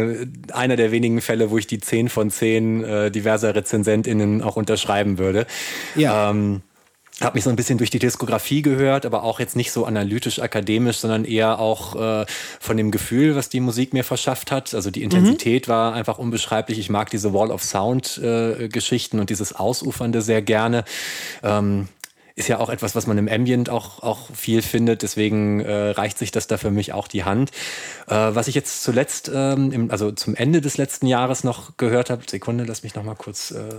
[0.53, 5.19] einer der wenigen Fälle, wo ich die 10 von 10 äh, diverser RezensentInnen auch unterschreiben
[5.19, 5.47] würde.
[5.97, 6.31] Ja.
[6.31, 6.63] Ähm,
[7.21, 10.39] habe mich so ein bisschen durch die Diskografie gehört, aber auch jetzt nicht so analytisch
[10.41, 12.27] akademisch, sondern eher auch äh,
[12.61, 14.75] von dem Gefühl, was die Musik mir verschafft hat.
[14.75, 15.73] Also die Intensität mhm.
[15.73, 16.79] war einfach unbeschreiblich.
[16.79, 20.85] Ich mag diese Wall of Sound äh, Geschichten und dieses Ausufernde sehr gerne.
[21.43, 21.89] Ähm,
[22.37, 25.03] ist ja auch etwas, was man im Ambient auch, auch viel findet.
[25.03, 27.51] Deswegen äh, reicht sich das da für mich auch die Hand.
[28.07, 32.11] Äh, was ich jetzt zuletzt, ähm, im, also zum Ende des letzten Jahres noch gehört
[32.11, 33.75] habe, Sekunde, lass mich noch mal kurz äh,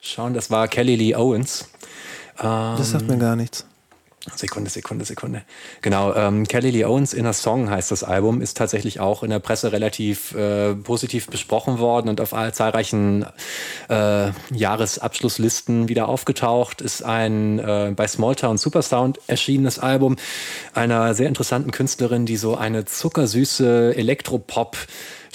[0.00, 1.68] schauen, das war Kelly Lee Owens.
[2.38, 3.66] Ähm, das sagt mir gar nichts.
[4.36, 5.42] Sekunde, Sekunde, Sekunde.
[5.82, 9.38] Genau, ähm, Kelly Lee Owens Inner Song heißt das Album, ist tatsächlich auch in der
[9.38, 13.26] Presse relativ äh, positiv besprochen worden und auf zahlreichen
[13.90, 16.80] äh, Jahresabschlusslisten wieder aufgetaucht.
[16.80, 20.16] Ist ein äh, bei Smalltown Supersound erschienenes Album
[20.72, 24.78] einer sehr interessanten Künstlerin, die so eine zuckersüße Elektropop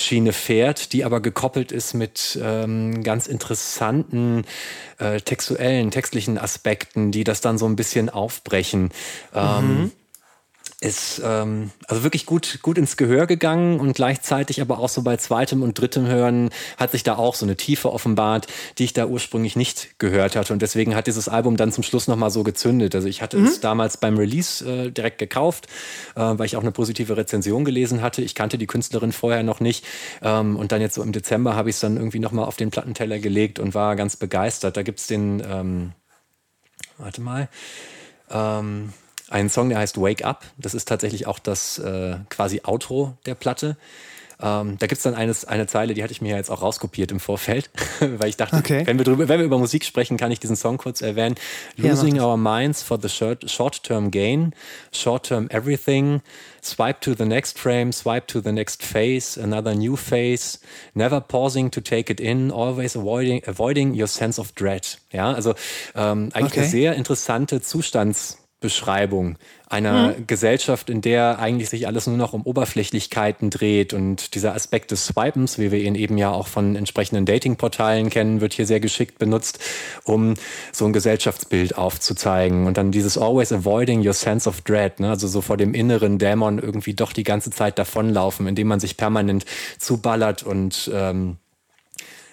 [0.02, 4.46] Schiene fährt, die aber gekoppelt ist mit ähm, ganz interessanten
[4.98, 8.92] äh, textuellen, textlichen Aspekten, die das dann so ein bisschen aufbrechen.
[9.34, 9.92] Ähm, mhm.
[10.82, 15.18] Ist ähm, also wirklich gut, gut ins Gehör gegangen und gleichzeitig aber auch so bei
[15.18, 18.48] zweitem und drittem Hören hat sich da auch so eine Tiefe offenbart,
[18.78, 20.54] die ich da ursprünglich nicht gehört hatte.
[20.54, 22.96] Und deswegen hat dieses Album dann zum Schluss nochmal so gezündet.
[22.96, 23.46] Also ich hatte mhm.
[23.46, 25.68] es damals beim Release äh, direkt gekauft,
[26.16, 28.22] äh, weil ich auch eine positive Rezension gelesen hatte.
[28.22, 29.86] Ich kannte die Künstlerin vorher noch nicht.
[30.22, 32.72] Ähm, und dann jetzt so im Dezember habe ich es dann irgendwie nochmal auf den
[32.72, 34.78] Plattenteller gelegt und war ganz begeistert.
[34.78, 35.92] Da gibt's den, ähm,
[36.98, 37.50] warte mal,
[38.32, 38.94] ähm,
[39.30, 40.46] einen Song, der heißt Wake Up.
[40.58, 43.78] Das ist tatsächlich auch das äh, quasi Outro der Platte.
[44.42, 47.12] Ähm, da gibt es dann eines, eine Zeile, die hatte ich mir jetzt auch rauskopiert
[47.12, 47.70] im Vorfeld,
[48.00, 48.84] weil ich dachte, okay.
[48.86, 51.36] wenn, wir drüber, wenn wir über Musik sprechen, kann ich diesen Song kurz erwähnen.
[51.76, 54.54] Losing ja, our minds for the short-term gain,
[54.94, 56.22] short-term everything,
[56.62, 60.60] swipe to the next frame, swipe to the next phase, another new phase,
[60.94, 65.00] never pausing to take it in, always avoiding, avoiding your sense of dread.
[65.12, 65.54] Ja, also
[65.96, 66.60] ähm, eigentlich okay.
[66.62, 69.38] eine sehr interessante Zustands- Beschreibung
[69.68, 70.28] einer mhm.
[70.28, 75.06] Gesellschaft, in der eigentlich sich alles nur noch um Oberflächlichkeiten dreht und dieser Aspekt des
[75.06, 79.20] Swipens, wie wir ihn eben ja auch von entsprechenden Datingportalen kennen, wird hier sehr geschickt
[79.20, 79.60] benutzt,
[80.04, 80.34] um
[80.74, 85.10] so ein Gesellschaftsbild aufzuzeigen und dann dieses always avoiding your sense of dread, ne?
[85.10, 88.98] also so vor dem inneren Dämon irgendwie doch die ganze Zeit davonlaufen, indem man sich
[88.98, 89.46] permanent
[89.78, 91.38] zuballert und ähm,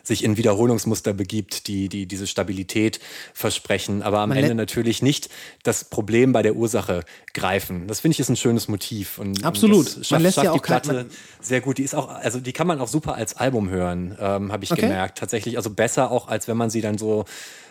[0.07, 3.01] sich in Wiederholungsmuster begibt, die, die diese Stabilität
[3.35, 5.29] versprechen, aber am Man Ende natürlich nicht
[5.63, 7.03] das Problem bei der Ursache
[7.35, 7.89] greifen.
[7.89, 9.19] Das finde ich ist ein schönes Motiv.
[9.19, 9.87] Und, Absolut.
[9.87, 11.07] Und schafft, man lässt schafft ja auch die Platte
[11.41, 11.79] sehr gut.
[11.79, 14.71] Die ist auch, also die kann man auch super als Album hören, ähm, habe ich
[14.71, 14.83] okay.
[14.83, 15.19] gemerkt.
[15.19, 17.25] Tatsächlich, also besser auch, als wenn man sie dann so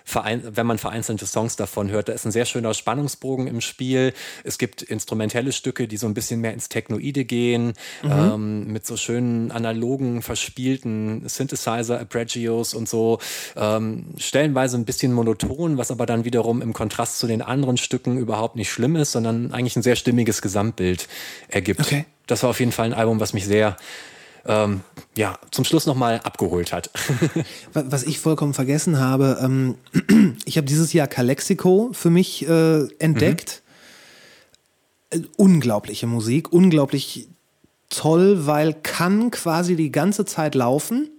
[0.05, 2.09] wenn man vereinzelte Songs davon hört.
[2.09, 4.13] Da ist ein sehr schöner Spannungsbogen im Spiel.
[4.43, 7.73] Es gibt instrumentelle Stücke, die so ein bisschen mehr ins Technoide gehen,
[8.03, 8.11] mhm.
[8.11, 13.19] ähm, mit so schönen analogen, verspielten Synthesizer, Arpeggios und so.
[13.55, 18.17] Ähm, stellenweise ein bisschen monoton, was aber dann wiederum im Kontrast zu den anderen Stücken
[18.17, 21.07] überhaupt nicht schlimm ist, sondern eigentlich ein sehr stimmiges Gesamtbild
[21.47, 21.81] ergibt.
[21.81, 22.05] Okay.
[22.27, 23.77] Das war auf jeden Fall ein Album, was mich sehr
[24.45, 24.81] ähm,
[25.15, 26.89] ja, zum Schluss nochmal abgeholt hat.
[27.73, 29.75] Was ich vollkommen vergessen habe, ähm,
[30.45, 33.63] ich habe dieses Jahr Calexico für mich äh, entdeckt.
[35.13, 35.27] Mhm.
[35.37, 37.29] Unglaubliche Musik, unglaublich
[37.89, 41.09] toll, weil kann quasi die ganze Zeit laufen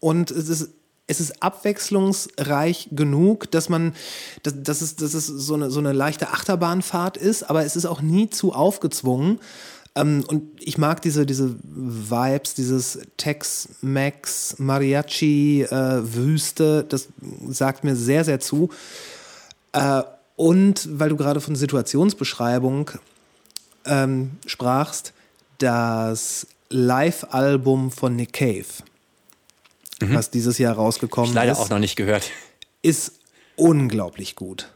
[0.00, 0.70] und es ist
[1.08, 3.94] es ist abwechslungsreich genug, dass man,
[4.42, 7.86] dass, dass, es, dass es so eine, so eine leichte Achterbahnfahrt ist, aber es ist
[7.86, 9.40] auch nie zu aufgezwungen.
[9.94, 17.08] Ähm, und ich mag diese, diese Vibes, dieses Tex-Mex, Mariachi, äh, Wüste, das
[17.48, 18.70] sagt mir sehr, sehr zu.
[19.72, 20.02] Äh,
[20.36, 22.90] und weil du gerade von Situationsbeschreibung
[23.84, 25.12] ähm, sprachst,
[25.58, 28.64] das Live-Album von Nick Cave,
[30.00, 30.14] mhm.
[30.14, 31.58] was dieses Jahr rausgekommen ich leider ist.
[31.58, 32.30] Leider auch noch nicht gehört.
[32.80, 33.20] Ist
[33.56, 34.72] unglaublich gut.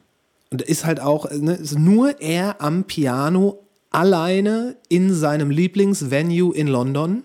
[0.51, 6.67] Und ist halt auch ne, ist nur er am Piano alleine in seinem Lieblingsvenue in
[6.67, 7.25] London.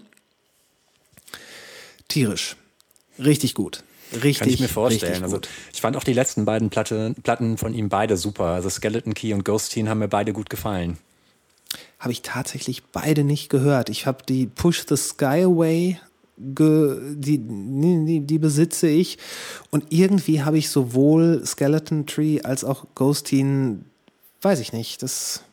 [2.07, 2.55] Tierisch.
[3.19, 3.83] Richtig gut.
[4.13, 4.39] Richtig.
[4.39, 5.23] Kann ich mir vorstellen.
[5.23, 5.39] Also,
[5.71, 8.45] ich fand auch die letzten beiden Platte, Platten von ihm beide super.
[8.45, 10.97] Also Skeleton Key und Ghost Teen haben mir beide gut gefallen.
[11.99, 13.89] Habe ich tatsächlich beide nicht gehört.
[13.89, 15.99] Ich habe die Push the Sky Away,
[16.35, 19.17] die, die, die besitze ich.
[19.69, 23.85] Und irgendwie habe ich sowohl Skeleton Tree als auch Ghost Teen,
[24.41, 25.43] weiß ich nicht, das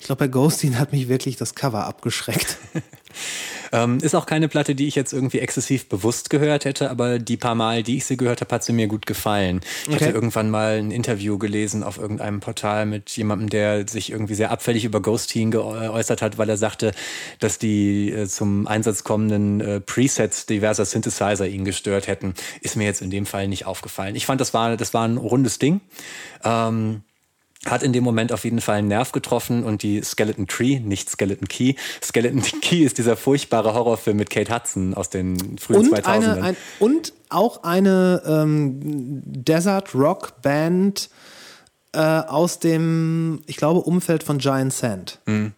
[0.00, 2.58] ich glaube, bei Ghostin hat mich wirklich das Cover abgeschreckt.
[3.72, 7.36] ähm, ist auch keine Platte, die ich jetzt irgendwie exzessiv bewusst gehört hätte, aber die
[7.36, 9.60] paar Mal, die ich sie gehört habe, hat sie mir gut gefallen.
[9.82, 9.96] Ich okay.
[9.96, 14.50] hatte irgendwann mal ein Interview gelesen auf irgendeinem Portal mit jemandem, der sich irgendwie sehr
[14.50, 16.92] abfällig über Ghostin geäußert hat, weil er sagte,
[17.38, 22.34] dass die äh, zum Einsatz kommenden äh, Presets diverser Synthesizer ihn gestört hätten.
[22.62, 24.16] Ist mir jetzt in dem Fall nicht aufgefallen.
[24.16, 25.80] Ich fand, das war, das war ein rundes Ding.
[26.44, 27.02] Ähm,
[27.70, 31.10] hat in dem Moment auf jeden Fall einen Nerv getroffen und die Skeleton Tree, nicht
[31.10, 31.74] Skeleton Key.
[32.02, 36.06] Skeleton Key ist dieser furchtbare Horrorfilm mit Kate Hudson aus den frühen und 2000ern.
[36.06, 38.80] Eine, ein, und auch eine ähm,
[39.24, 41.10] Desert Rock Band
[41.92, 45.18] äh, aus dem, ich glaube, Umfeld von Giant Sand.
[45.26, 45.52] Mhm.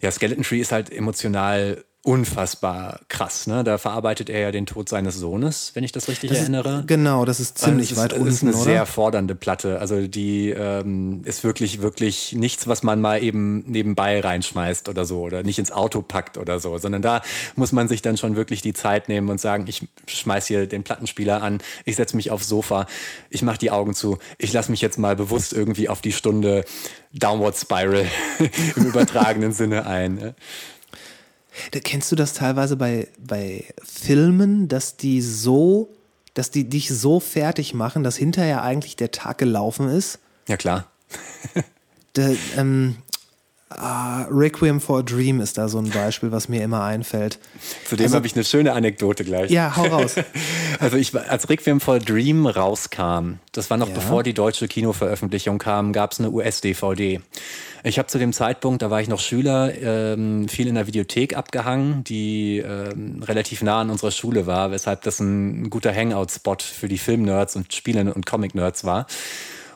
[0.00, 3.46] Ja, Skeleton Tree ist halt emotional unfassbar krass.
[3.48, 3.64] Ne?
[3.64, 6.80] Da verarbeitet er ja den Tod seines Sohnes, wenn ich das richtig das erinnere.
[6.80, 8.26] Ist, genau, das ist ziemlich also weit unten.
[8.26, 8.62] Das ist eine oder?
[8.62, 9.80] sehr fordernde Platte.
[9.80, 15.22] Also die ähm, ist wirklich, wirklich nichts, was man mal eben nebenbei reinschmeißt oder so
[15.22, 17.20] oder nicht ins Auto packt oder so, sondern da
[17.56, 20.84] muss man sich dann schon wirklich die Zeit nehmen und sagen, ich schmeiß hier den
[20.84, 22.86] Plattenspieler an, ich setze mich aufs Sofa,
[23.28, 26.64] ich mache die Augen zu, ich lasse mich jetzt mal bewusst irgendwie auf die Stunde
[27.12, 28.06] Downward Spiral
[28.76, 30.14] im übertragenen Sinne ein.
[30.14, 30.34] Ne?
[31.70, 35.94] Kennst du das teilweise bei, bei Filmen, dass die so,
[36.34, 40.18] dass die dich so fertig machen, dass hinterher eigentlich der Tag gelaufen ist?
[40.46, 40.90] Ja, klar.
[42.14, 42.96] da, ähm,
[43.70, 47.38] Ah, Requiem for a Dream ist da so ein Beispiel, was mir immer einfällt.
[47.84, 49.50] Zudem Also- habe ich eine schöne Anekdote gleich.
[49.50, 50.14] Ja, hau raus.
[50.80, 53.94] Also ich, als Requiem for a Dream rauskam, das war noch Ja.
[53.94, 57.20] bevor die deutsche Kinoveröffentlichung kam, gab es eine US-DVD.
[57.82, 61.36] Ich habe zu dem Zeitpunkt, da war ich noch Schüler, ähm, viel in der Videothek
[61.36, 66.86] abgehangen, die ähm, relativ nah an unserer Schule war, weshalb das ein guter Hangout-Spot für
[66.88, 69.06] die Film-Nerds und Spiele- und Comic-Nerds war.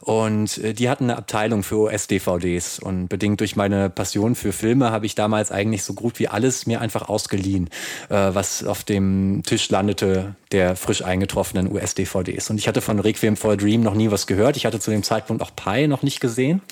[0.02, 2.80] Und äh, die hatten eine Abteilung für US-DVDs.
[2.80, 6.66] Und bedingt durch meine Passion für Filme habe ich damals eigentlich so gut wie alles
[6.66, 7.70] mir einfach ausgeliehen,
[8.08, 12.50] äh, was auf dem Tisch landete der frisch eingetroffenen US-DVDs.
[12.50, 14.56] Und ich hatte von Requiem for a Dream noch nie was gehört.
[14.56, 16.62] Ich hatte zu dem Zeitpunkt auch Pi noch nicht gesehen,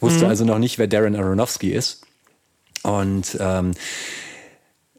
[0.00, 2.06] wusste also noch nicht, wer Darren Aronofsky ist.
[2.84, 3.72] Und ähm,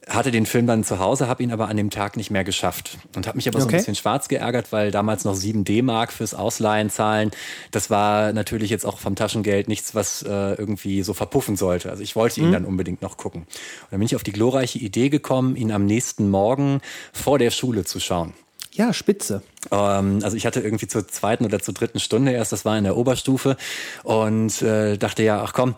[0.10, 2.98] hatte den Film dann zu Hause, habe ihn aber an dem Tag nicht mehr geschafft
[3.16, 3.76] und habe mich aber so Okay.
[3.76, 7.32] ein bisschen schwarz geärgert, weil damals noch 7 D-Mark fürs Ausleihen zahlen.
[7.72, 11.90] Das war natürlich jetzt auch vom Taschengeld nichts, was äh, irgendwie so verpuffen sollte.
[11.90, 13.42] Also ich wollte ihn dann unbedingt noch gucken.
[13.42, 13.48] Und
[13.92, 16.82] dann bin ich auf die glorreiche Idee gekommen, ihn am nächsten Morgen
[17.14, 18.34] vor der Schule zu schauen.
[18.74, 19.42] Ja, spitze.
[19.72, 22.84] Ähm, also ich hatte irgendwie zur zweiten oder zur dritten Stunde erst, das war in
[22.84, 23.58] der Oberstufe
[24.04, 25.74] und äh, dachte ja, ach komm,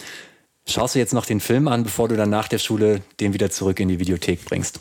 [0.69, 3.49] schaust du jetzt noch den Film an, bevor du dann nach der Schule den wieder
[3.49, 4.79] zurück in die Videothek bringst.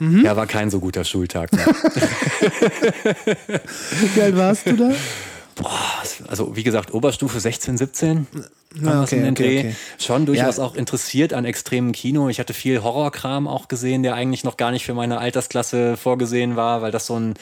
[0.00, 1.52] Ja, war kein so guter Schultag.
[1.52, 1.66] Mehr.
[4.14, 4.92] Wie alt warst du da?
[6.28, 8.26] Also wie gesagt, Oberstufe 16, 17.
[8.80, 9.58] Ja, was in den okay, Dreh.
[9.60, 9.74] okay.
[9.98, 10.64] Schon durchaus Ja.
[10.64, 12.28] auch interessiert an extremem Kino.
[12.28, 16.54] Ich hatte viel Horrorkram auch gesehen, der eigentlich noch gar nicht für meine Altersklasse vorgesehen
[16.54, 17.34] war, weil das so ein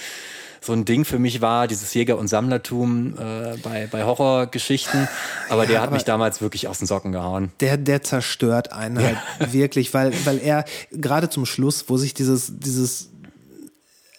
[0.61, 5.09] so ein Ding für mich war, dieses Jäger- und Sammlertum äh, bei, bei Horrorgeschichten.
[5.49, 7.53] Aber der hat aber- mich damals wirklich aus den Socken gehauen.
[7.61, 9.19] Der, der zerstört einen halt
[9.53, 13.11] wirklich, weil, weil er gerade zum Schluss, wo sich dieses, dieses,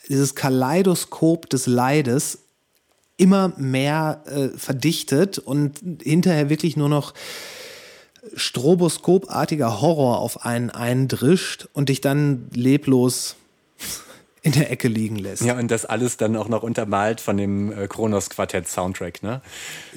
[0.10, 2.40] dieses Kaleidoskop des Leides
[3.18, 7.14] immer mehr äh, verdichtet und hinterher wirklich nur noch
[8.36, 13.36] stroboskopartiger Horror auf einen eindrischt und dich dann leblos
[14.42, 15.44] in der Ecke liegen lässt.
[15.44, 19.42] Ja, und das alles dann auch noch untermalt von dem äh, Kronos-Quartett-Soundtrack, ne?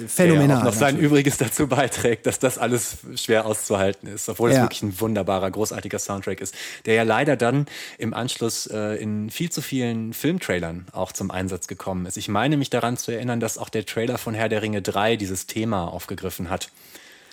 [0.07, 0.49] Phänomenal.
[0.49, 1.11] Der auch noch sein natürlich.
[1.11, 4.63] Übriges dazu beiträgt, dass das alles schwer auszuhalten ist, obwohl es Ja.
[4.63, 6.55] wirklich ein wunderbarer, großartiger Soundtrack ist,
[6.87, 7.67] der ja leider dann
[7.99, 12.17] im Anschluss äh, in viel zu vielen Filmtrailern auch zum Einsatz gekommen ist.
[12.17, 15.17] Ich meine mich daran zu erinnern, dass auch der Trailer von Herr der Ringe 3
[15.17, 16.71] dieses Thema aufgegriffen hat.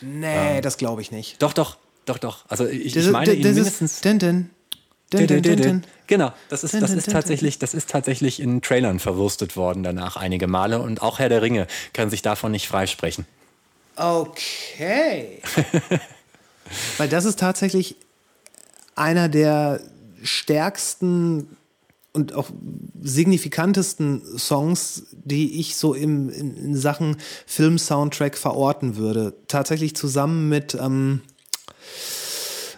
[0.03, 1.41] Nee, das glaube ich nicht.
[1.41, 2.45] Doch, doch, doch, doch.
[2.49, 3.93] Also ich, ich meine ihn das mindestens...
[3.93, 4.49] ist, din, din,
[5.13, 5.83] din, din, din.
[6.07, 10.47] Genau, das ist, das ist tatsächlich, das ist tatsächlich in Trailern verwurstet worden danach einige
[10.47, 13.25] Male und auch Herr der Ringe kann sich davon nicht freisprechen.
[13.95, 15.41] Okay.
[16.97, 17.95] Weil das ist tatsächlich
[18.95, 19.79] einer der
[20.23, 21.57] stärksten
[22.13, 22.49] und auch
[23.01, 29.35] signifikantesten Songs, die ich so im, in, in Sachen Film-Soundtrack verorten würde.
[29.47, 31.21] Tatsächlich zusammen mit ähm,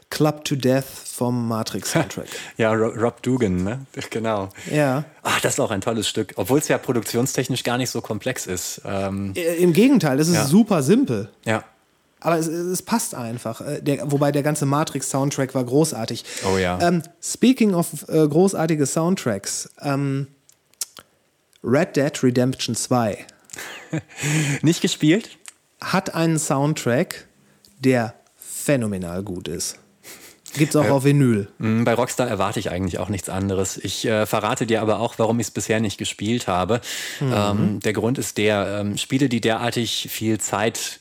[0.10, 2.28] Club to Death vom Matrix-Soundtrack.
[2.58, 3.86] Ja, Ro- Rob Dugan, ne?
[4.10, 4.50] Genau.
[4.72, 5.04] ja.
[5.24, 8.48] Ach, das ist auch ein tolles Stück, obwohl es ja produktionstechnisch gar nicht so komplex
[8.48, 8.82] ist.
[8.86, 10.46] Ähm, Äh, Im Gegenteil, es ist Ja.
[10.46, 11.30] super simpel.
[11.46, 11.64] ja.
[12.22, 13.62] Aber es, es passt einfach.
[13.62, 16.26] Äh, Der, wobei der ganze Matrix-Soundtrack war großartig.
[16.52, 16.78] Oh ja.
[16.82, 20.28] Ähm, speaking of äh, großartige Soundtracks, ähm,
[21.64, 23.26] Red Dead Redemption 2
[24.62, 25.30] Nicht gespielt?
[25.82, 27.26] hat einen Soundtrack,
[27.80, 29.79] der phänomenal gut ist.
[30.54, 31.48] Gibt's auch auf Vinyl.
[31.60, 33.78] Bei Rockstar erwarte ich eigentlich auch nichts anderes.
[33.78, 36.82] Ich äh, verrate dir aber auch, warum ich es bisher nicht gespielt habe.
[37.22, 40.99] Ähm, der Grund ist der, ähm, Spiele, die derartig viel Zeit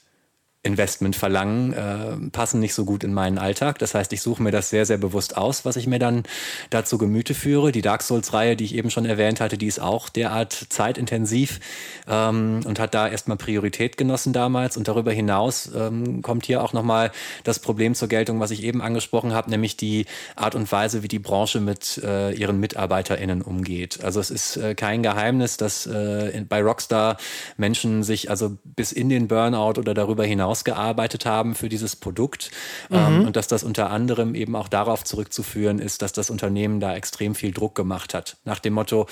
[0.68, 3.78] Investment verlangen, äh, passen nicht so gut in meinen Alltag.
[3.78, 6.24] Das heißt, ich suche mir das sehr, sehr bewusst aus, was ich mir dann
[6.70, 7.72] dazu Gemüte führe.
[7.72, 11.58] Die Dark Souls-Reihe, die ich eben schon erwähnt hatte, die ist auch derart zeitintensiv
[12.06, 14.76] ähm, und hat da erstmal Priorität genossen damals.
[14.76, 17.10] Und darüber hinaus ähm, kommt hier auch nochmal
[17.44, 20.04] das Problem zur Geltung, was ich eben angesprochen habe, nämlich die
[20.36, 24.04] Art und Weise, wie die Branche mit äh, ihren MitarbeiterInnen umgeht.
[24.04, 27.16] Also es ist äh, kein Geheimnis, dass äh, bei Rockstar
[27.56, 32.50] Menschen sich also bis in den Burnout oder darüber hinaus gearbeitet haben für dieses Produkt
[32.90, 36.94] ähm, und dass das unter anderem eben auch darauf zurückzuführen ist, dass das Unternehmen da
[36.94, 38.36] extrem viel Druck gemacht hat.
[38.44, 39.06] Nach dem Motto,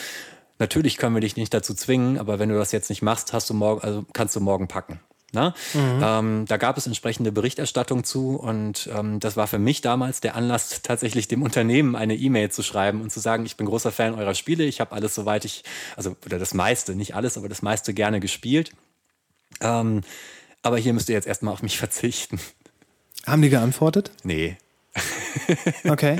[0.58, 3.50] natürlich können wir dich nicht dazu zwingen, aber wenn du das jetzt nicht machst, hast
[3.50, 5.00] du morgen, also kannst du morgen packen.
[5.32, 5.54] Na?
[6.18, 10.36] Ähm, da gab es entsprechende Berichterstattung zu und ähm, das war für mich damals der
[10.36, 14.14] Anlass, tatsächlich dem Unternehmen eine E-Mail zu schreiben und zu sagen, ich bin großer Fan
[14.14, 15.64] eurer Spiele, ich habe alles soweit ich,
[15.96, 18.72] also oder das meiste, nicht alles, aber das meiste gerne gespielt.
[19.60, 20.02] Ähm,
[20.66, 22.40] aber hier müsst ihr jetzt erstmal auf mich verzichten.
[23.26, 24.10] Haben die geantwortet?
[24.22, 24.56] Nee.
[25.88, 26.18] Okay.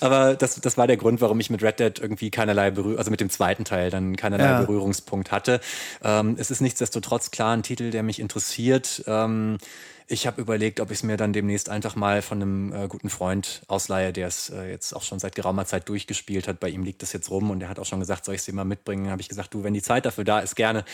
[0.00, 3.10] Aber das, das war der Grund, warum ich mit Red Dead irgendwie keinerlei Berührung, also
[3.10, 4.60] mit dem zweiten Teil dann keinerlei Ja.
[4.60, 5.60] Berührungspunkt hatte.
[6.04, 9.02] Ähm, es ist nichtsdestotrotz klar ein Titel, der mich interessiert.
[9.06, 9.58] Ähm,
[10.06, 13.10] ich habe überlegt, ob ich es mir dann demnächst einfach mal von einem äh, guten
[13.10, 16.60] Freund ausleihe, der es äh, jetzt auch schon seit geraumer Zeit durchgespielt hat.
[16.60, 18.44] Bei ihm liegt das jetzt rum und er hat auch schon gesagt, soll ich es
[18.44, 19.10] dir mal mitbringen?
[19.10, 20.84] Habe ich gesagt, du, wenn die Zeit dafür da ist, gerne.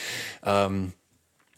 [0.45, 0.93] Ähm,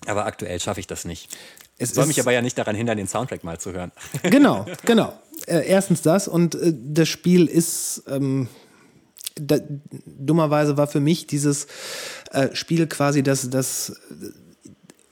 [0.04, 1.34] aber aktuell schaffe ich das nicht.
[1.78, 3.92] Es Soll mich aber ja nicht daran hindern, den Soundtrack mal zu hören.
[4.22, 5.12] Genau, genau.
[5.46, 8.48] Äh, erstens das und äh, das Spiel ist ähm,
[9.34, 9.58] da,
[10.06, 11.66] dummerweise war für mich dieses
[12.32, 13.94] äh, Spiel quasi das, das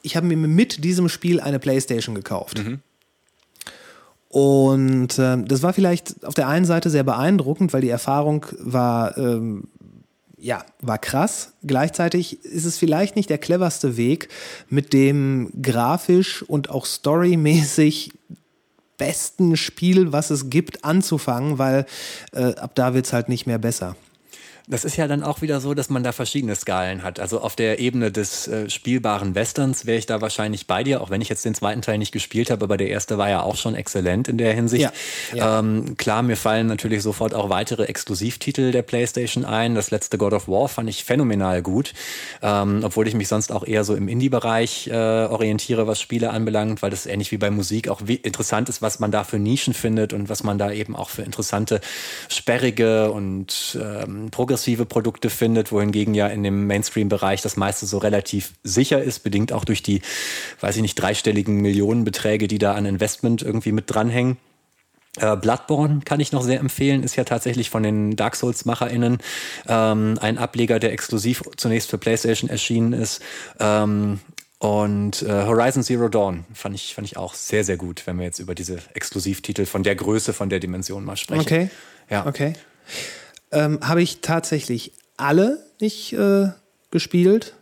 [0.02, 2.58] ich habe mir mit diesem Spiel eine Playstation gekauft.
[4.28, 9.16] Und ähm, das war vielleicht auf der einen Seite sehr beeindruckend, weil die Erfahrung war,
[9.16, 9.68] ähm,
[10.44, 11.54] ja, war krass.
[11.62, 14.28] Gleichzeitig ist es vielleicht nicht der cleverste Weg,
[14.68, 18.12] mit dem grafisch und auch storymäßig
[18.98, 21.86] besten Spiel, was es gibt, anzufangen, weil
[22.32, 23.96] äh, ab da wird's halt nicht mehr besser.
[24.66, 27.20] Das ist ja dann auch wieder so, dass man da verschiedene Skalen hat.
[27.20, 31.10] Also auf der Ebene des äh, spielbaren Westerns wäre ich da wahrscheinlich bei dir, auch
[31.10, 33.56] wenn ich jetzt den zweiten Teil nicht gespielt habe, aber der erste war ja auch
[33.56, 34.84] schon exzellent in der Hinsicht.
[34.84, 34.92] Ja,
[35.34, 35.58] ja.
[35.58, 39.74] Ähm, klar, mir fallen natürlich sofort auch weitere Exklusivtitel der PlayStation ein.
[39.74, 41.92] Das letzte God of War fand ich phänomenal gut,
[42.40, 46.80] ähm, obwohl ich mich sonst auch eher so im Indie-Bereich äh, orientiere, was Spiele anbelangt,
[46.80, 50.14] weil das ähnlich wie bei Musik auch interessant ist, was man da für Nischen findet
[50.14, 51.82] und was man da eben auch für interessante,
[52.30, 54.53] sperrige und ähm, progressive
[54.86, 59.64] Produkte findet, wohingegen ja in dem Mainstream-Bereich das meiste so relativ sicher ist, bedingt auch
[59.64, 60.02] durch die,
[60.60, 64.36] weiß ich nicht, dreistelligen Millionenbeträge, die da an Investment irgendwie mit dranhängen.
[65.16, 69.18] Äh, Bloodborne kann ich noch sehr empfehlen, ist ja tatsächlich von den Dark Souls-MacherInnen
[69.68, 73.22] ähm, ein Ableger, der exklusiv zunächst für PlayStation erschienen ist.
[73.60, 74.20] Ähm,
[74.58, 78.24] und äh, Horizon Zero Dawn fand ich, fand ich auch sehr, sehr gut, wenn wir
[78.24, 81.42] jetzt über diese Exklusivtitel von der Größe, von der Dimension mal sprechen.
[81.42, 81.70] Okay.
[82.08, 82.26] Ja.
[82.26, 82.54] Okay.
[83.54, 86.48] Ähm, Habe ich tatsächlich alle nicht äh,
[86.90, 87.54] gespielt.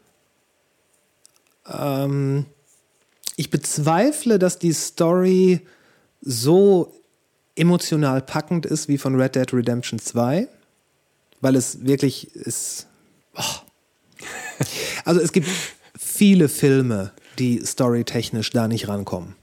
[1.70, 2.46] Ähm,
[3.36, 5.60] ich bezweifle, dass die Story
[6.20, 6.94] so
[7.56, 10.48] emotional packend ist wie von Red Dead Redemption 2,
[11.40, 12.86] weil es wirklich ist.
[13.34, 13.42] Oh.
[15.04, 15.48] Also es gibt
[15.98, 17.10] viele Filme,
[17.40, 19.34] die storytechnisch da nicht rankommen.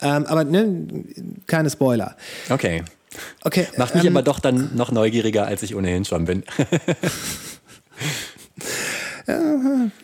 [0.00, 1.04] Ähm, aber ne,
[1.46, 2.16] keine Spoiler.
[2.48, 2.82] Okay.
[3.42, 3.66] Okay.
[3.76, 6.44] Macht mich ähm, aber doch dann noch neugieriger, als ich ohnehin schon bin.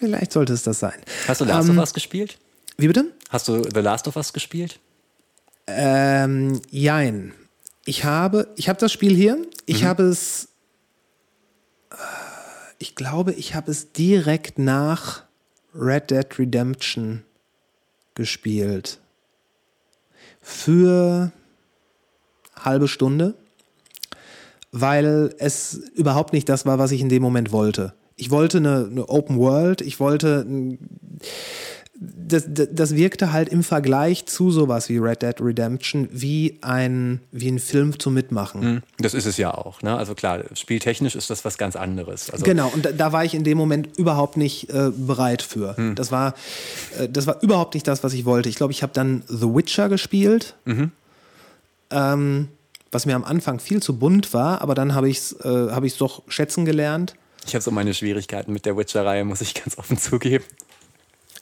[0.01, 0.99] Vielleicht sollte es das sein.
[1.29, 2.39] Hast du Last Ähm, of Us gespielt?
[2.77, 3.13] Wie bitte?
[3.31, 4.81] Hast du The Last of Us gespielt?
[5.67, 7.33] Ähm, jein.
[7.85, 9.39] Ich habe, ich habe das Spiel hier.
[9.67, 10.49] Ich habe es,
[11.91, 11.95] äh,
[12.79, 15.23] ich glaube, ich habe es direkt nach
[15.75, 17.23] Red Dead Redemption
[18.15, 18.99] gespielt.
[20.41, 21.33] Für
[22.59, 23.35] halbe Stunde,
[24.71, 27.95] weil es überhaupt nicht das war, was ich in dem Moment wollte.
[28.17, 30.47] Ich wollte eine, eine Open World, ich wollte
[32.03, 37.21] das, das, das wirkte halt im Vergleich zu sowas wie Red Dead Redemption wie ein,
[37.31, 38.83] wie ein Film zum Mitmachen.
[38.99, 39.83] Das ist es ja auch.
[39.83, 39.97] Ne?
[39.97, 42.31] Also klar, spieltechnisch ist das was ganz anderes.
[42.31, 45.75] Also, Genau, und da, da war ich in dem Moment überhaupt nicht äh, bereit für.
[45.95, 46.35] Das, war,
[46.99, 48.49] äh, das war überhaupt nicht das, was ich wollte.
[48.49, 50.57] Ich glaube, ich habe dann The Witcher gespielt,
[51.93, 52.49] ähm,
[52.91, 55.85] was mir am Anfang viel zu bunt war, aber dann habe ich es äh, hab
[55.85, 57.15] ich's doch schätzen gelernt.
[57.47, 60.45] Ich habe so meine Schwierigkeiten mit der Witcher-Reihe, muss ich ganz offen zugeben.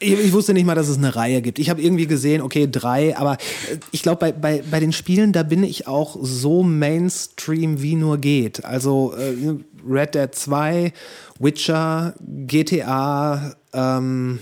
[0.02, 1.58] Ich, ich wusste nicht mal, dass es eine Reihe gibt.
[1.58, 5.32] Ich habe irgendwie gesehen, okay, drei, aber äh, ich glaube, bei, bei, bei den Spielen,
[5.32, 8.64] da bin ich auch so Mainstream, wie nur geht.
[8.64, 9.56] Also äh,
[9.86, 10.92] Red Dead 2,
[11.38, 14.40] Witcher, GTA, ähm,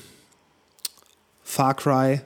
[1.42, 2.20] Far Cry.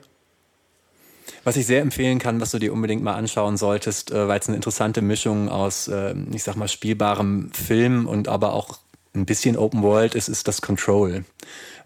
[1.44, 4.48] Was ich sehr empfehlen kann, was du dir unbedingt mal anschauen solltest, äh, weil es
[4.48, 8.78] eine interessante Mischung aus, äh, ich sag mal, spielbarem Film und aber auch
[9.14, 11.24] ein bisschen Open World ist, ist das Control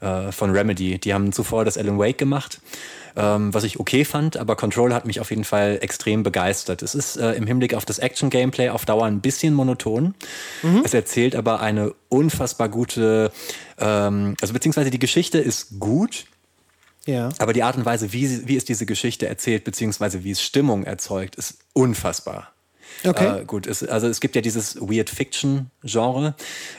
[0.01, 0.99] äh, von Remedy.
[0.99, 2.61] Die haben zuvor das Alan Wake gemacht,
[3.17, 6.83] ähm, was ich okay fand, aber Control hat mich auf jeden Fall extrem begeistert.
[6.83, 10.15] Es ist äh, im Hinblick auf das Action-Gameplay auf Dauer ein bisschen monoton.
[10.85, 13.33] Es erzählt aber eine unfassbar gute,
[13.79, 16.27] ähm, also beziehungsweise die Geschichte ist gut,
[17.07, 17.31] Ja.
[17.39, 20.85] aber die Art und Weise, wie, wie es diese Geschichte erzählt, beziehungsweise wie es Stimmung
[20.85, 22.53] erzeugt, ist unfassbar.
[23.05, 23.41] Okay.
[23.41, 26.35] Äh, gut, es, also es gibt ja dieses Weird Fiction-Genre.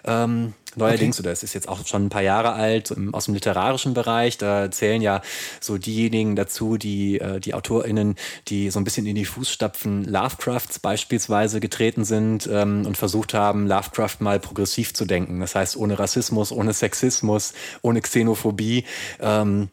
[0.05, 3.25] Ähm, neuerdings, oder es ist jetzt auch schon ein paar Jahre alt, so im, aus
[3.25, 4.37] dem literarischen Bereich.
[4.37, 5.21] Da zählen ja
[5.59, 8.15] so diejenigen dazu, die, äh, die AutorInnen,
[8.47, 13.67] die so ein bisschen in die Fußstapfen Lovecrafts beispielsweise getreten sind ähm, und versucht haben,
[13.67, 15.39] Lovecraft mal progressiv zu denken.
[15.39, 18.85] Das heißt, ohne Rassismus, ohne Sexismus, ohne Xenophobie.
[19.19, 19.69] Ähm,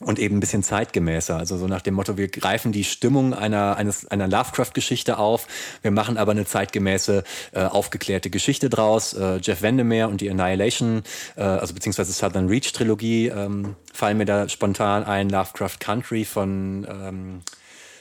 [0.00, 1.36] und eben ein bisschen zeitgemäßer.
[1.36, 5.46] Also so nach dem Motto, wir greifen die Stimmung einer, eines, einer Lovecraft-Geschichte auf,
[5.80, 9.14] wir machen aber eine zeitgemäße, äh, aufgeklärte Geschichte draus.
[9.14, 11.02] Äh, Jeff Vandermeer und die Annihilation,
[11.36, 15.30] äh, also beziehungsweise Southern Reach Trilogie, ähm, fallen mir da spontan ein.
[15.30, 17.40] Lovecraft Country von ähm,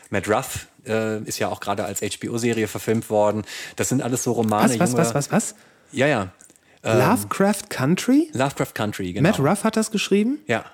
[0.09, 3.43] Matt Ruff äh, ist ja auch gerade als HBO-Serie verfilmt worden.
[3.77, 4.77] Das sind alles so Romane.
[4.79, 5.55] Was, was, was, was, was?
[5.93, 6.31] Ja, ja.
[6.83, 8.29] Lovecraft Country?
[8.33, 9.29] Lovecraft Country, genau.
[9.29, 10.39] Matt Ruff hat das geschrieben?
[10.45, 10.65] Ja.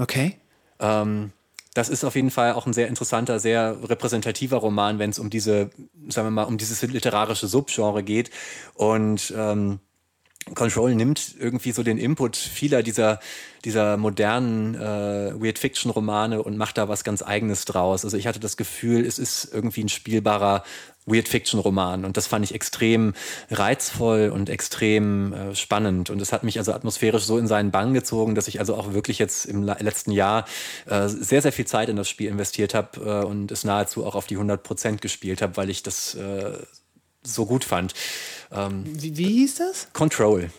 [0.00, 0.36] Okay.
[0.78, 1.32] Ähm,
[1.74, 5.30] das ist auf jeden Fall auch ein sehr interessanter, sehr repräsentativer Roman, wenn es um
[5.30, 5.70] diese,
[6.08, 8.30] sagen wir mal, um dieses literarische Subgenre geht.
[8.74, 9.78] Und ähm,
[10.54, 13.20] Control nimmt irgendwie so den Input vieler dieser,
[13.64, 18.04] dieser modernen äh, Weird-Fiction-Romane und macht da was ganz Eigenes draus.
[18.04, 20.64] Also ich hatte das Gefühl, es ist irgendwie ein spielbarer
[21.06, 23.14] Weird-Fiction-Roman und das fand ich extrem
[23.50, 27.94] reizvoll und extrem äh, spannend und es hat mich also atmosphärisch so in seinen Bann
[27.94, 30.44] gezogen, dass ich also auch wirklich jetzt im letzten Jahr
[30.86, 34.14] äh, sehr, sehr viel Zeit in das Spiel investiert habe äh, und es nahezu auch
[34.14, 36.58] auf die 100 Prozent gespielt habe, weil ich das äh,
[37.22, 37.94] so gut fand.
[38.52, 39.88] Ähm, Wie, wie hieß das?
[39.92, 40.50] Control.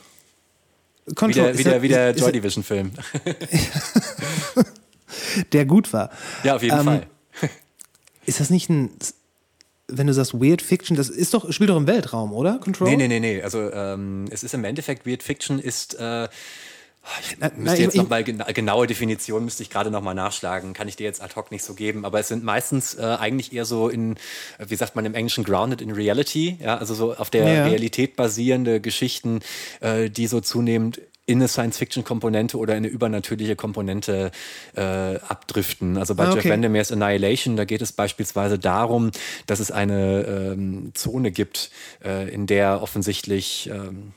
[1.05, 1.43] Wie Control.
[1.45, 2.91] der, wie der, er- wie der ist- ist Joy er- Division Film.
[5.53, 6.09] Der gut war.
[6.43, 7.05] Ja, auf jeden Ähm, Fall.
[8.25, 8.91] Ist das nicht ein,
[9.87, 12.59] wenn du sagst Weird Fiction, das ist doch, spielt doch im Weltraum, oder?
[12.59, 12.89] Control?
[12.89, 13.41] Nee, nee, nee, nee.
[13.41, 16.27] Also ähm, es ist im Endeffekt Weird Fiction ist äh,
[17.21, 20.01] ich Na, müsste na, jetzt ich- noch mal gena genaue Definition müsste ich gerade noch
[20.01, 22.93] mal nachschlagen, kann ich dir jetzt ad hoc nicht so geben, aber es sind meistens
[22.95, 24.15] äh, eigentlich eher so in
[24.57, 27.63] äh, wie sagt man im Englischen grounded in reality, ja, also so auf der Ja.
[27.65, 29.39] Realität basierende Geschichten,
[29.79, 34.31] äh, die so zunehmend in eine Science-Fiction-Komponente oder in eine übernatürliche Komponente
[34.75, 35.97] äh, abdriften.
[35.97, 36.49] Also bei Ah, Jeff okay.
[36.49, 39.11] Vandermeers Annihilation, da geht es beispielsweise darum,
[39.45, 40.23] dass es eine
[40.53, 41.69] ähm, Zone gibt,
[42.03, 44.13] äh, in der offensichtlich ähm,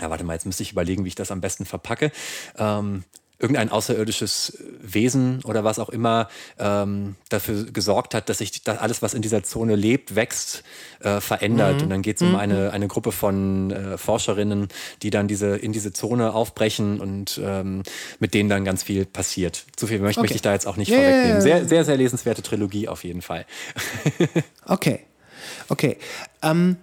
[0.00, 2.10] ja, warte mal, jetzt müsste ich überlegen, wie ich das am besten verpacke.
[2.58, 3.04] Ähm,
[3.38, 9.02] irgendein außerirdisches Wesen oder was auch immer ähm, dafür gesorgt hat, dass sich das alles,
[9.02, 10.62] was in dieser Zone lebt, wächst,
[11.00, 11.82] äh, verändert.
[11.82, 14.68] Und dann geht es um eine, eine Gruppe von äh, Forscherinnen,
[15.02, 17.82] die dann diese in diese Zone aufbrechen und ähm,
[18.20, 19.66] mit denen dann ganz viel passiert.
[19.76, 20.26] Zu viel möchte, Okay.
[20.26, 21.42] möchte ich da jetzt auch nicht ja, vorwegnehmen.
[21.42, 23.46] Sehr, sehr, sehr lesenswerte Trilogie auf jeden Fall.
[24.66, 25.00] Okay.
[25.68, 25.98] Okay.
[26.42, 26.76] Ähm,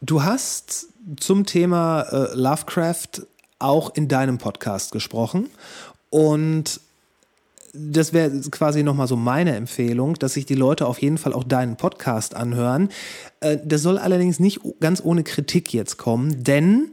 [0.00, 3.26] du hast zum Thema äh, Lovecraft
[3.58, 5.50] auch in deinem Podcast gesprochen.
[6.08, 6.80] Und
[7.72, 11.44] das wäre quasi nochmal so meine Empfehlung, dass sich die Leute auf jeden Fall auch
[11.44, 12.88] deinen Podcast anhören.
[13.40, 16.92] Äh, das soll allerdings nicht ganz ohne Kritik jetzt kommen, denn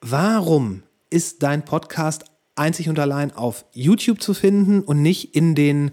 [0.00, 2.24] warum ist dein Podcast
[2.56, 5.90] einzig und allein auf YouTube zu finden und nicht in den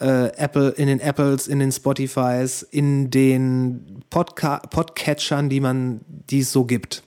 [0.00, 6.40] äh, Apple, in den Apples, in den Spotifys, in den Podca Podcatchern, die man, die
[6.40, 7.02] es so gibt?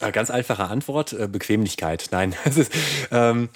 [0.00, 2.08] Äh, Ganz einfache Antwort, äh, Bequemlichkeit.
[2.10, 2.72] Nein, es ist,
[3.10, 3.48] ähm,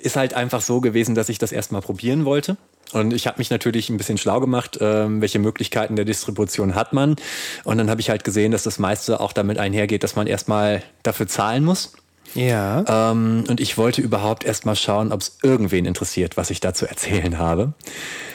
[0.00, 2.56] ist halt einfach so gewesen, dass ich das erstmal probieren wollte.
[2.92, 6.92] Und ich habe mich natürlich ein bisschen schlau gemacht, ähm, welche Möglichkeiten der Distribution hat
[6.92, 7.16] man.
[7.64, 10.82] Und dann habe ich halt gesehen, dass das meiste auch damit einhergeht, dass man erstmal
[11.02, 11.92] dafür zahlen muss.
[12.36, 13.10] Ja.
[13.10, 16.86] Ähm, und ich wollte überhaupt erstmal schauen, ob es irgendwen interessiert, was ich da zu
[16.86, 17.72] erzählen habe.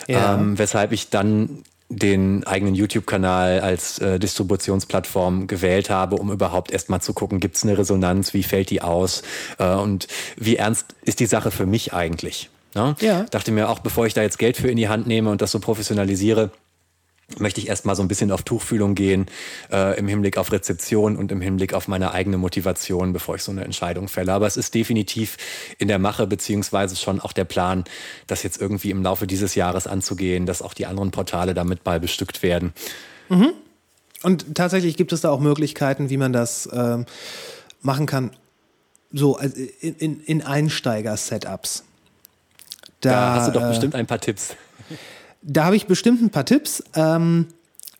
[0.07, 0.35] Ja.
[0.35, 7.01] Ähm, weshalb ich dann den eigenen YouTube-Kanal als äh, Distributionsplattform gewählt habe, um überhaupt erstmal
[7.01, 9.23] zu gucken, gibt es eine Resonanz, wie fällt die aus
[9.59, 10.07] äh, und
[10.37, 12.49] wie ernst ist die Sache für mich eigentlich.
[12.75, 12.95] Ne?
[13.01, 13.23] Ja.
[13.23, 15.51] Dachte mir auch, bevor ich da jetzt Geld für in die Hand nehme und das
[15.51, 16.51] so professionalisiere,
[17.39, 19.27] möchte ich erstmal so ein bisschen auf Tuchfühlung gehen
[19.71, 23.51] äh, im Hinblick auf Rezeption und im Hinblick auf meine eigene Motivation, bevor ich so
[23.51, 24.33] eine Entscheidung fälle.
[24.33, 25.37] Aber es ist definitiv
[25.77, 27.83] in der Mache, beziehungsweise schon auch der Plan,
[28.27, 31.99] das jetzt irgendwie im Laufe dieses Jahres anzugehen, dass auch die anderen Portale damit mal
[31.99, 32.73] bestückt werden.
[34.23, 37.05] Und tatsächlich gibt es da auch Möglichkeiten, wie man das ähm,
[37.81, 38.31] machen kann,
[39.11, 41.83] so also in, in, in Einsteiger-Setups.
[43.01, 44.55] Da hast du doch äh, bestimmt ein paar Tipps.
[45.41, 47.47] Da habe ich bestimmt ein paar Tipps, ähm,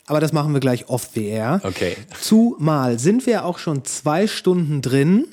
[0.05, 1.61] aber das machen wir gleich off-WR.
[1.63, 1.95] Okay.
[2.19, 5.27] Zumal sind wir auch schon zwei Stunden drin.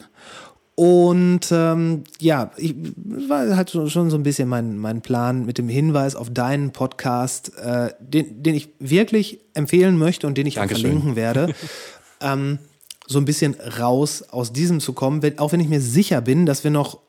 [0.79, 5.69] Und ähm, ja, ich war halt schon so ein bisschen mein, mein Plan mit dem
[5.69, 10.63] Hinweis auf deinen Podcast, äh, den, den ich wirklich empfehlen möchte und den ich auch
[10.63, 10.85] Dankeschön.
[10.85, 11.53] verlinken werde,
[12.21, 12.61] ähm,
[13.09, 16.47] so ein bisschen raus aus diesem zu kommen, wenn, auch wenn ich mir sicher bin,
[16.47, 17.01] dass wir noch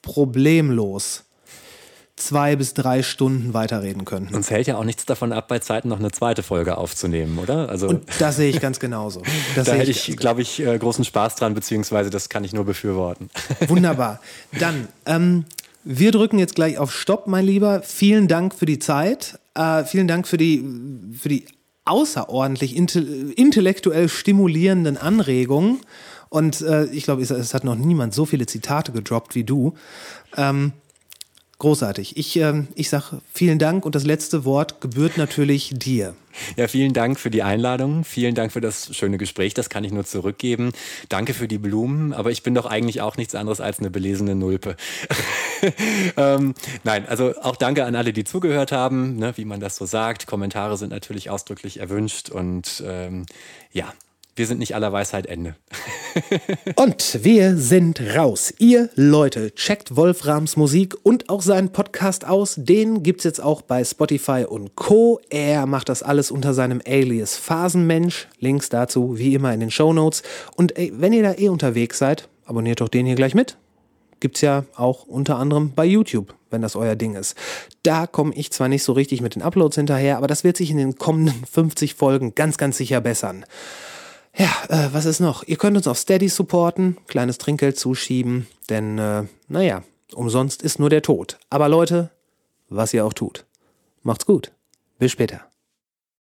[0.00, 1.25] problemlos
[2.16, 4.34] zwei bis drei Stunden weiterreden könnten.
[4.34, 7.68] Uns hält ja auch nichts davon ab, bei Zeiten noch eine zweite Folge aufzunehmen, oder?
[7.68, 9.22] Also Und das sehe ich ganz genauso.
[9.54, 12.54] Das da sehe hätte ich, glaube ich, äh, großen Spaß dran, beziehungsweise das kann ich
[12.54, 13.28] nur befürworten.
[13.68, 14.20] Wunderbar.
[14.58, 15.44] Dann, ähm,
[15.84, 17.82] wir drücken jetzt gleich auf Stopp, mein Lieber.
[17.82, 19.38] Vielen Dank für die Zeit.
[19.54, 20.64] Äh, vielen Dank für die,
[21.18, 21.46] für die
[21.84, 25.80] außerordentlich inte intellektuell stimulierenden Anregungen.
[26.28, 29.74] Und äh, ich glaube, es, es, hat noch niemand so viele Zitate gedroppt wie du.
[30.36, 30.72] Ähm,
[31.58, 32.16] großartig.
[32.16, 36.14] Ich, ähm, ich sage vielen Dank und das letzte Wort gebührt natürlich dir.
[36.56, 38.04] Ja, vielen Dank für die Einladung.
[38.04, 39.54] Vielen Dank für das schöne Gespräch.
[39.54, 40.72] Das kann ich nur zurückgeben.
[41.08, 42.12] Danke für die Blumen.
[42.12, 44.76] Aber ich bin doch eigentlich auch nichts anderes als eine belesene Nulpe.
[46.16, 46.54] ähm,
[46.84, 50.26] nein, also auch danke an alle, die zugehört haben, ne, wie man das so sagt.
[50.26, 52.28] Kommentare sind natürlich ausdrücklich erwünscht.
[52.28, 53.24] Und ähm,
[53.72, 53.92] ja,
[54.36, 55.56] wir sind nicht aller Weisheit Ende.
[56.76, 58.52] und wir sind raus.
[58.58, 62.54] Ihr Leute, checkt Wolframs Musik und auch seinen Podcast aus.
[62.58, 65.20] Den gibt's jetzt auch bei Spotify und Co.
[65.30, 68.28] Er macht das alles unter seinem Alias Phasenmensch.
[68.38, 70.22] Links dazu wie immer in den Show Notes.
[70.54, 73.56] Und ey, wenn ihr da eh unterwegs seid, abonniert doch den hier gleich mit.
[74.20, 77.36] Gibt's ja auch unter anderem bei YouTube, wenn das euer Ding ist.
[77.82, 80.70] Da komme ich zwar nicht so richtig mit den Uploads hinterher, aber das wird sich
[80.70, 83.46] in den kommenden 50 Folgen ganz, ganz sicher bessern.
[84.36, 85.44] Ja, äh, was ist noch?
[85.44, 89.82] Ihr könnt uns auf Steady supporten, kleines Trinkgeld zuschieben, denn, äh, naja,
[90.14, 91.38] umsonst ist nur der Tod.
[91.48, 92.10] Aber Leute,
[92.68, 93.46] was ihr auch tut,
[94.02, 94.52] macht's gut.
[94.98, 95.40] Bis später.